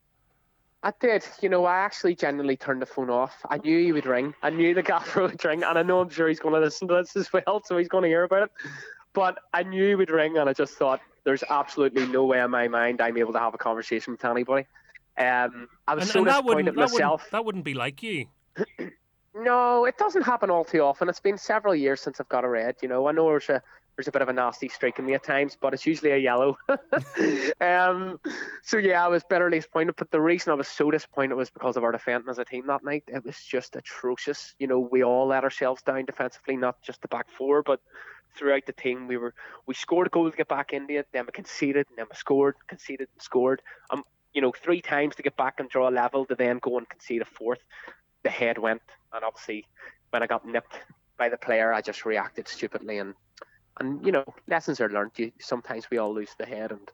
I 0.83 0.93
did. 0.99 1.25
You 1.41 1.49
know, 1.49 1.65
I 1.65 1.77
actually 1.77 2.13
genuinely 2.13 2.57
turned 2.57 2.79
the 2.79 2.85
phone 2.85 3.09
off. 3.09 3.33
I 3.49 3.57
knew 3.57 3.79
he 3.79 3.91
would 3.91 4.05
ring. 4.05 4.35
I 4.43 4.51
knew 4.51 4.75
the 4.75 4.83
gaffer 4.83 5.23
would 5.23 5.43
ring, 5.43 5.63
and 5.63 5.79
I 5.79 5.81
know 5.81 5.99
I'm 5.99 6.09
sure 6.09 6.27
he's 6.27 6.39
going 6.39 6.53
to 6.53 6.61
listen 6.61 6.87
to 6.89 6.93
this 6.93 7.15
as 7.15 7.33
well, 7.33 7.63
so 7.65 7.75
he's 7.75 7.87
going 7.87 8.03
to 8.03 8.07
hear 8.07 8.23
about 8.23 8.43
it. 8.43 8.51
But 9.15 9.39
I 9.53 9.63
knew 9.63 9.87
he 9.87 9.95
would 9.95 10.11
ring, 10.11 10.37
and 10.37 10.47
I 10.47 10.53
just 10.53 10.73
thought 10.75 11.01
there's 11.23 11.43
absolutely 11.49 12.05
no 12.05 12.25
way 12.25 12.39
in 12.39 12.51
my 12.51 12.67
mind 12.67 13.01
I'm 13.01 13.17
able 13.17 13.33
to 13.33 13.39
have 13.39 13.55
a 13.55 13.57
conversation 13.57 14.13
with 14.13 14.23
anybody. 14.23 14.67
Um, 15.17 15.69
I 15.87 15.95
was 15.95 16.03
and, 16.03 16.11
so 16.11 16.19
and 16.19 16.27
disappointed 16.27 16.75
that 16.75 16.91
myself. 16.91 17.21
Wouldn't, 17.21 17.31
that 17.31 17.45
wouldn't 17.45 17.65
be 17.65 17.73
like 17.73 18.03
you. 18.03 18.27
no, 19.35 19.85
it 19.85 19.97
doesn't 19.97 20.23
happen 20.23 20.49
all 20.49 20.65
too 20.65 20.81
often. 20.81 21.09
It's 21.09 21.19
been 21.19 21.37
several 21.37 21.73
years 21.73 22.01
since 22.01 22.19
I've 22.19 22.29
got 22.29 22.43
a 22.43 22.49
red. 22.49 22.75
You 22.81 22.89
know, 22.89 23.07
I 23.07 23.13
know 23.13 23.27
there's 23.29 23.49
a 23.49 23.61
there's 23.95 24.09
a 24.09 24.11
bit 24.11 24.21
of 24.21 24.27
a 24.27 24.33
nasty 24.33 24.67
streak 24.67 24.99
in 24.99 25.05
me 25.05 25.13
at 25.13 25.23
times, 25.23 25.57
but 25.59 25.73
it's 25.73 25.85
usually 25.85 26.11
a 26.11 26.17
yellow. 26.17 26.57
um, 27.61 28.19
so 28.61 28.77
yeah, 28.77 29.03
I 29.03 29.07
was 29.07 29.23
bitterly 29.23 29.59
disappointed. 29.59 29.95
But 29.97 30.11
the 30.11 30.19
reason 30.19 30.51
I 30.51 30.55
was 30.55 30.67
so 30.67 30.91
disappointed 30.91 31.35
was 31.35 31.49
because 31.49 31.77
of 31.77 31.83
our 31.83 31.93
defending 31.93 32.29
as 32.29 32.37
a 32.37 32.45
team 32.45 32.67
that 32.67 32.83
night. 32.83 33.03
It 33.07 33.23
was 33.25 33.37
just 33.39 33.75
atrocious. 33.77 34.53
You 34.59 34.67
know, 34.67 34.79
we 34.79 35.03
all 35.03 35.27
let 35.27 35.45
ourselves 35.45 35.81
down 35.81 36.05
defensively, 36.05 36.57
not 36.57 36.81
just 36.81 37.01
the 37.01 37.07
back 37.07 37.27
four, 37.29 37.63
but 37.63 37.79
throughout 38.35 38.65
the 38.65 38.73
team. 38.73 39.07
We 39.07 39.17
were 39.17 39.33
we 39.65 39.73
scored 39.73 40.07
a 40.07 40.09
goal 40.09 40.29
to 40.29 40.37
get 40.37 40.47
back 40.47 40.73
into 40.73 40.97
it, 40.97 41.07
then 41.13 41.25
we 41.25 41.31
conceded, 41.31 41.87
and 41.89 41.97
then 41.97 42.05
we 42.09 42.15
scored, 42.15 42.55
conceded, 42.67 43.07
and 43.13 43.21
scored. 43.21 43.61
Um, 43.89 44.03
you 44.33 44.41
know, 44.41 44.51
three 44.51 44.81
times 44.81 45.15
to 45.15 45.23
get 45.23 45.37
back 45.37 45.59
and 45.59 45.69
draw 45.69 45.89
a 45.89 45.91
level, 45.91 46.25
to 46.25 46.35
then 46.35 46.59
go 46.59 46.77
and 46.77 46.87
concede 46.89 47.21
a 47.21 47.25
fourth. 47.25 47.59
The 48.23 48.29
head 48.29 48.57
went, 48.57 48.81
and 49.13 49.23
obviously, 49.23 49.65
when 50.09 50.23
I 50.23 50.27
got 50.27 50.45
nipped 50.45 50.75
by 51.17 51.29
the 51.29 51.37
player, 51.37 51.73
I 51.73 51.81
just 51.81 52.05
reacted 52.05 52.47
stupidly 52.47 52.97
and 52.97 53.13
and 53.79 54.05
you 54.05 54.11
know 54.11 54.25
lessons 54.47 54.79
are 54.79 54.89
learned. 54.89 55.11
You 55.17 55.31
sometimes 55.39 55.89
we 55.89 55.97
all 55.97 56.13
lose 56.13 56.33
the 56.37 56.45
head 56.45 56.71
and 56.71 56.91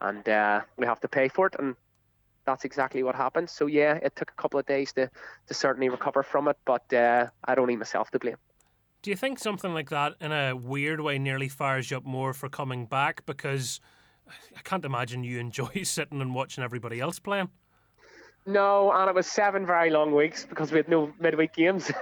and 0.00 0.28
uh, 0.28 0.60
we 0.76 0.86
have 0.86 1.00
to 1.00 1.08
pay 1.08 1.28
for 1.28 1.46
it, 1.46 1.56
and 1.58 1.74
that's 2.44 2.64
exactly 2.64 3.02
what 3.02 3.14
happened. 3.14 3.48
So 3.50 3.66
yeah, 3.66 3.94
it 4.02 4.14
took 4.16 4.30
a 4.30 4.42
couple 4.42 4.60
of 4.60 4.66
days 4.66 4.92
to 4.94 5.10
to 5.46 5.54
certainly 5.54 5.88
recover 5.88 6.22
from 6.22 6.48
it, 6.48 6.58
but 6.64 6.92
uh, 6.92 7.26
I'd 7.44 7.58
only 7.58 7.76
myself 7.76 8.10
to 8.10 8.18
blame. 8.18 8.36
Do 9.02 9.10
you 9.10 9.16
think 9.16 9.38
something 9.38 9.72
like 9.72 9.90
that, 9.90 10.14
in 10.20 10.32
a 10.32 10.54
weird 10.54 11.00
way, 11.00 11.18
nearly 11.18 11.48
fires 11.48 11.90
you 11.90 11.98
up 11.98 12.04
more 12.04 12.32
for 12.32 12.48
coming 12.48 12.86
back? 12.86 13.24
Because 13.24 13.80
I 14.56 14.60
can't 14.64 14.84
imagine 14.84 15.24
you 15.24 15.38
enjoy 15.40 15.82
sitting 15.84 16.20
and 16.20 16.34
watching 16.34 16.64
everybody 16.64 17.00
else 17.00 17.18
playing. 17.18 17.50
No, 18.48 18.92
and 18.92 19.08
it 19.08 19.14
was 19.14 19.26
seven 19.26 19.66
very 19.66 19.90
long 19.90 20.14
weeks 20.14 20.46
because 20.46 20.70
we 20.70 20.76
had 20.78 20.88
no 20.88 21.12
midweek 21.18 21.52
games. 21.54 21.86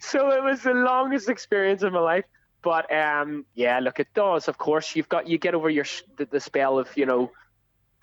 so 0.00 0.30
it 0.30 0.42
was 0.42 0.62
the 0.62 0.72
longest 0.74 1.28
experience 1.28 1.82
of 1.82 1.92
my 1.92 2.00
life. 2.00 2.24
But 2.62 2.92
um, 2.92 3.44
yeah, 3.54 3.78
look, 3.78 4.00
it 4.00 4.08
does. 4.14 4.48
Of 4.48 4.56
course, 4.56 4.96
you've 4.96 5.10
got 5.10 5.28
you 5.28 5.36
get 5.36 5.54
over 5.54 5.68
your 5.68 5.84
the, 6.16 6.24
the 6.24 6.40
spell 6.40 6.78
of 6.78 6.88
you 6.96 7.04
know 7.04 7.30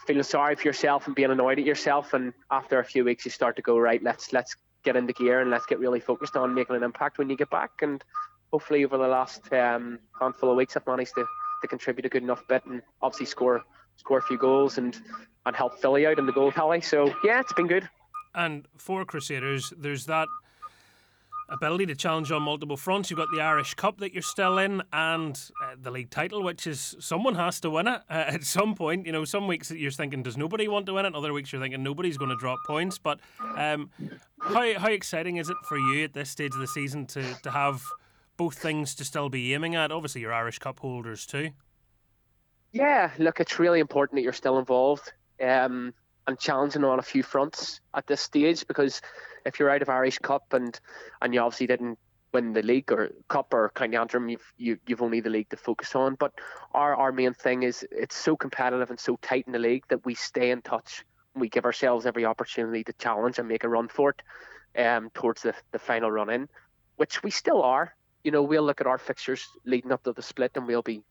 feeling 0.06 0.24
sorry 0.24 0.56
for 0.56 0.68
yourself 0.68 1.08
and 1.08 1.16
being 1.16 1.32
annoyed 1.32 1.58
at 1.58 1.66
yourself, 1.66 2.14
and 2.14 2.34
after 2.52 2.80
a 2.80 2.84
few 2.86 3.04
weeks, 3.04 3.26
you 3.26 3.32
start 3.32 3.56
to 3.56 3.62
go 3.64 3.80
right. 3.80 4.02
Let's 4.04 4.32
let's 4.32 4.56
get 4.84 4.96
into 4.96 5.14
gear 5.14 5.42
and 5.42 5.50
let's 5.50 5.66
get 5.66 5.80
really 5.80 6.00
focused 6.00 6.36
on 6.36 6.54
making 6.54 6.76
an 6.76 6.84
impact 6.84 7.18
when 7.18 7.30
you 7.30 7.36
get 7.36 7.50
back. 7.50 7.72
And 7.82 8.04
hopefully, 8.52 8.84
over 8.86 8.98
the 8.98 9.08
last 9.08 9.52
um, 9.54 10.00
handful 10.20 10.52
of 10.52 10.58
weeks, 10.58 10.76
I've 10.76 10.88
managed 10.88 11.14
to, 11.16 11.26
to 11.62 11.68
contribute 11.68 12.06
a 12.06 12.10
good 12.10 12.24
enough 12.24 12.48
bit 12.48 12.66
and 12.66 12.82
obviously 13.02 13.26
score 13.26 13.64
score 13.96 14.18
a 14.18 14.22
few 14.24 14.38
goals 14.38 14.78
and 14.78 15.00
and 15.46 15.56
help 15.56 15.80
Philly 15.80 16.06
out 16.06 16.20
in 16.20 16.26
the 16.26 16.32
goal 16.32 16.52
tally. 16.52 16.82
So 16.82 17.14
yeah, 17.24 17.40
it's 17.40 17.54
been 17.54 17.68
good. 17.68 17.88
And 18.36 18.68
for 18.78 19.06
Crusaders, 19.06 19.74
there's 19.78 20.06
that 20.06 20.28
ability 21.54 21.86
to 21.86 21.96
challenge 21.96 22.32
on 22.32 22.42
multiple 22.42 22.76
fronts. 22.76 23.10
You've 23.10 23.20
got 23.20 23.30
the 23.34 23.42
Irish 23.42 23.76
Cup 23.76 24.00
that 24.00 24.12
you're 24.12 24.22
still 24.22 24.58
in, 24.58 24.82
and 24.92 25.40
uh, 25.64 25.76
the 25.80 25.92
league 25.92 26.10
title, 26.10 26.44
which 26.44 26.68
is 26.68 26.96
someone 27.00 27.36
has 27.36 27.60
to 27.62 27.70
win 27.70 27.88
it 27.88 28.02
uh, 28.10 28.14
at 28.28 28.44
some 28.44 28.76
point. 28.76 29.06
You 29.06 29.12
know, 29.12 29.24
some 29.24 29.48
weeks 29.48 29.72
you're 29.72 29.92
thinking, 29.92 30.24
does 30.24 30.38
nobody 30.38 30.68
want 30.68 30.86
to 30.88 30.94
win 30.94 31.06
it? 31.06 31.16
Other 31.16 31.32
weeks 31.32 31.54
you're 31.54 31.62
thinking 31.62 31.84
nobody's 31.84 32.18
going 32.18 32.32
to 32.32 32.38
drop 32.38 32.60
points. 32.66 32.98
But 32.98 33.20
um, 33.58 33.90
how 34.42 34.80
how 34.80 34.90
exciting 34.90 35.38
is 35.38 35.50
it 35.50 35.58
for 35.64 35.78
you 35.78 36.04
at 36.04 36.14
this 36.14 36.30
stage 36.30 36.54
of 36.54 36.60
the 36.60 36.68
season 36.68 37.06
to 37.08 37.24
to 37.44 37.52
have 37.52 37.84
both 38.36 38.56
things 38.56 38.96
to 38.96 39.06
still 39.06 39.30
be 39.30 39.54
aiming 39.54 39.76
at? 39.76 39.92
Obviously, 39.92 40.22
you're 40.22 40.34
Irish 40.34 40.60
Cup 40.60 40.80
holders 40.80 41.26
too. 41.26 41.52
Yeah, 42.72 43.12
look, 43.20 43.40
it's 43.40 43.60
really 43.60 43.80
important 43.80 44.18
that 44.18 44.24
you're 44.24 44.34
still 44.34 44.58
involved. 44.58 45.14
Um, 45.40 45.94
and 46.28 46.40
challenging 46.40 46.84
on 46.84 47.00
a 47.00 47.04
few 47.04 47.24
fronts 47.24 47.82
at 47.94 48.08
this 48.08 48.22
stage 48.22 48.66
because 48.68 49.02
if 49.46 49.60
you're 49.60 49.70
out 49.70 49.82
of 49.82 49.90
Irish 49.90 50.20
Cup 50.20 50.54
and 50.54 50.80
and 51.22 51.34
you 51.34 51.40
obviously 51.42 51.68
didn't 51.68 52.00
win 52.34 52.54
the 52.54 52.64
league 52.64 52.92
or 52.92 53.12
cup 53.28 53.54
or 53.54 53.72
county 53.76 53.96
antrim, 53.96 54.28
you've 54.28 54.54
you, 54.58 54.78
you've 54.88 55.02
only 55.02 55.22
the 55.22 55.30
league 55.30 55.50
to 55.50 55.58
focus 55.58 55.96
on. 55.96 56.16
But 56.16 56.34
our 56.74 56.96
our 56.96 57.12
main 57.12 57.34
thing 57.34 57.64
is 57.64 57.86
it's 57.92 58.16
so 58.16 58.36
competitive 58.36 58.90
and 58.90 59.00
so 59.00 59.18
tight 59.22 59.46
in 59.46 59.54
the 59.54 59.60
league 59.60 59.86
that 59.90 60.06
we 60.06 60.16
stay 60.16 60.52
in 60.52 60.62
touch. 60.62 61.06
We 61.36 61.50
give 61.50 61.66
ourselves 61.66 62.06
every 62.06 62.26
opportunity 62.26 62.84
to 62.84 62.94
challenge 62.94 63.40
and 63.40 63.48
make 63.48 63.64
a 63.64 63.70
run 63.70 63.88
for 63.88 64.12
it 64.12 64.22
um, 64.80 65.10
towards 65.14 65.42
the, 65.42 65.54
the 65.72 65.80
final 65.80 66.12
run 66.12 66.30
in, 66.30 66.48
which 66.98 67.24
we 67.24 67.32
still 67.32 67.62
are. 67.64 67.96
You 68.24 68.32
know, 68.32 68.44
we'll 68.44 68.64
look 68.64 68.82
at 68.82 68.88
our 68.88 68.98
fixtures 68.98 69.48
leading 69.66 69.92
up 69.92 70.04
to 70.04 70.14
the 70.14 70.22
split 70.22 70.52
and 70.56 70.68
we'll 70.68 70.82
be 70.82 71.04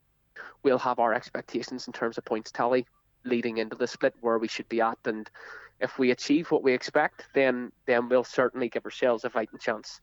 we'll 0.63 0.79
have 0.79 0.99
our 0.99 1.13
expectations 1.13 1.87
in 1.87 1.93
terms 1.93 2.17
of 2.17 2.25
points 2.25 2.51
tally 2.51 2.85
leading 3.25 3.57
into 3.57 3.75
the 3.75 3.87
split 3.87 4.13
where 4.21 4.37
we 4.37 4.47
should 4.47 4.69
be 4.69 4.81
at, 4.81 4.97
and 5.05 5.29
if 5.79 5.99
we 5.99 6.11
achieve 6.11 6.49
what 6.51 6.63
we 6.63 6.73
expect, 6.73 7.27
then 7.33 7.71
then 7.85 8.09
we'll 8.09 8.23
certainly 8.23 8.69
give 8.69 8.85
ourselves 8.85 9.23
a 9.23 9.29
fighting 9.29 9.59
chance. 9.59 10.01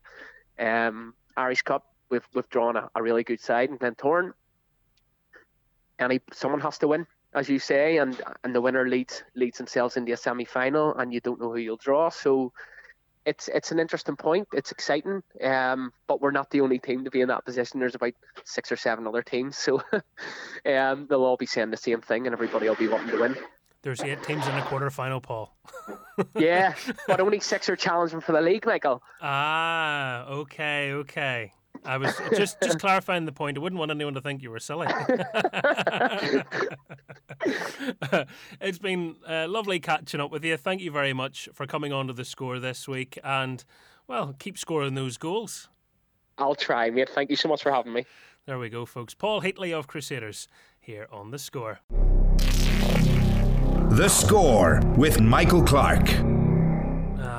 Um, 0.59 1.13
Irish 1.35 1.63
Cup, 1.63 1.85
we've 2.09 2.27
we've 2.33 2.49
drawn 2.49 2.75
a, 2.75 2.89
a 2.95 3.01
really 3.01 3.23
good 3.23 3.39
side 3.39 3.69
in 3.69 3.77
Glentoran. 3.77 4.33
Any 5.99 6.19
someone 6.33 6.61
has 6.61 6.77
to 6.79 6.87
win, 6.87 7.07
as 7.33 7.49
you 7.49 7.59
say, 7.59 7.97
and 7.97 8.21
and 8.43 8.53
the 8.53 8.61
winner 8.61 8.87
leads 8.87 9.23
leads 9.35 9.57
themselves 9.57 9.97
into 9.97 10.11
a 10.11 10.17
semi 10.17 10.45
final, 10.45 10.95
and 10.95 11.13
you 11.13 11.19
don't 11.19 11.39
know 11.39 11.51
who 11.51 11.57
you'll 11.57 11.77
draw. 11.77 12.09
So 12.09 12.53
it's 13.25 13.47
it's 13.47 13.71
an 13.71 13.79
interesting 13.79 14.15
point. 14.15 14.47
It's 14.53 14.71
exciting, 14.71 15.21
um, 15.43 15.91
but 16.07 16.21
we're 16.21 16.31
not 16.31 16.49
the 16.49 16.61
only 16.61 16.79
team 16.79 17.03
to 17.03 17.11
be 17.11 17.21
in 17.21 17.27
that 17.27 17.45
position. 17.45 17.79
There's 17.79 17.95
about 17.95 18.13
six 18.45 18.71
or 18.71 18.77
seven 18.77 19.07
other 19.07 19.21
teams, 19.21 19.57
so 19.57 19.81
um, 20.65 21.07
they'll 21.09 21.23
all 21.23 21.37
be 21.37 21.45
saying 21.45 21.71
the 21.71 21.77
same 21.77 22.01
thing, 22.01 22.25
and 22.25 22.33
everybody 22.33 22.67
will 22.67 22.75
be 22.75 22.87
wanting 22.87 23.09
to 23.09 23.21
win. 23.21 23.35
There's 23.83 24.01
eight 24.01 24.21
teams 24.23 24.47
in 24.47 24.55
the 24.55 24.61
quarter 24.61 24.91
final, 24.91 25.19
Paul. 25.19 25.55
yeah, 26.35 26.75
but 27.07 27.19
only 27.19 27.39
six 27.39 27.67
are 27.67 27.75
challenging 27.75 28.21
for 28.21 28.31
the 28.31 28.41
league, 28.41 28.65
Michael. 28.65 29.01
Ah, 29.21 30.25
okay, 30.27 30.91
okay. 30.91 31.53
I 31.85 31.97
was 31.97 32.15
just 32.35 32.61
just 32.61 32.79
clarifying 32.79 33.25
the 33.25 33.31
point. 33.31 33.57
I 33.57 33.61
wouldn't 33.61 33.79
want 33.79 33.91
anyone 33.91 34.13
to 34.13 34.21
think 34.21 34.41
you 34.41 34.51
were 34.51 34.59
silly. 34.59 34.87
it's 38.61 38.77
been 38.79 39.15
uh, 39.27 39.47
lovely 39.47 39.79
catching 39.79 40.19
up 40.19 40.31
with 40.31 40.43
you. 40.45 40.57
Thank 40.57 40.81
you 40.81 40.91
very 40.91 41.13
much 41.13 41.49
for 41.53 41.65
coming 41.65 41.91
on 41.93 42.07
to 42.07 42.13
the 42.13 42.25
score 42.25 42.59
this 42.59 42.87
week, 42.87 43.17
and 43.23 43.63
well, 44.07 44.35
keep 44.39 44.57
scoring 44.57 44.95
those 44.95 45.17
goals. 45.17 45.69
I'll 46.37 46.55
try, 46.55 46.89
mate. 46.89 47.09
Thank 47.09 47.29
you 47.29 47.35
so 47.35 47.49
much 47.49 47.61
for 47.61 47.71
having 47.71 47.93
me. 47.93 48.05
There 48.45 48.57
we 48.57 48.69
go, 48.69 48.85
folks. 48.85 49.13
Paul 49.13 49.41
Heatley 49.41 49.71
of 49.71 49.87
Crusaders 49.87 50.47
here 50.79 51.07
on 51.11 51.31
the 51.31 51.37
score. 51.37 51.79
The 53.91 54.07
Score 54.07 54.81
with 54.95 55.19
Michael 55.19 55.61
Clark. 55.61 56.09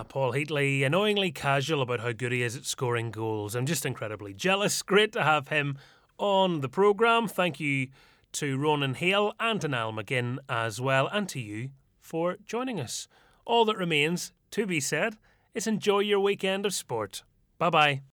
Paul 0.08 0.32
Heatley, 0.32 0.84
annoyingly 0.84 1.30
casual 1.30 1.82
about 1.82 2.00
how 2.00 2.12
good 2.12 2.32
he 2.32 2.42
is 2.42 2.56
at 2.56 2.64
scoring 2.64 3.10
goals. 3.10 3.54
I'm 3.54 3.66
just 3.66 3.86
incredibly 3.86 4.32
jealous. 4.34 4.82
Great 4.82 5.12
to 5.12 5.22
have 5.22 5.48
him 5.48 5.78
on 6.18 6.60
the 6.60 6.68
programme. 6.68 7.28
Thank 7.28 7.58
you 7.58 7.88
to 8.32 8.56
Ronan 8.56 8.94
Hale 8.94 9.34
and 9.40 9.60
to 9.60 9.68
Niall 9.68 9.92
McGinn 9.92 10.38
as 10.48 10.80
well, 10.80 11.06
and 11.08 11.28
to 11.30 11.40
you 11.40 11.70
for 12.00 12.36
joining 12.46 12.80
us. 12.80 13.08
All 13.44 13.64
that 13.64 13.76
remains 13.76 14.32
to 14.52 14.66
be 14.66 14.80
said 14.80 15.16
is 15.54 15.66
enjoy 15.66 16.00
your 16.00 16.20
weekend 16.20 16.66
of 16.66 16.74
sport. 16.74 17.22
Bye 17.58 17.70
bye. 17.70 18.02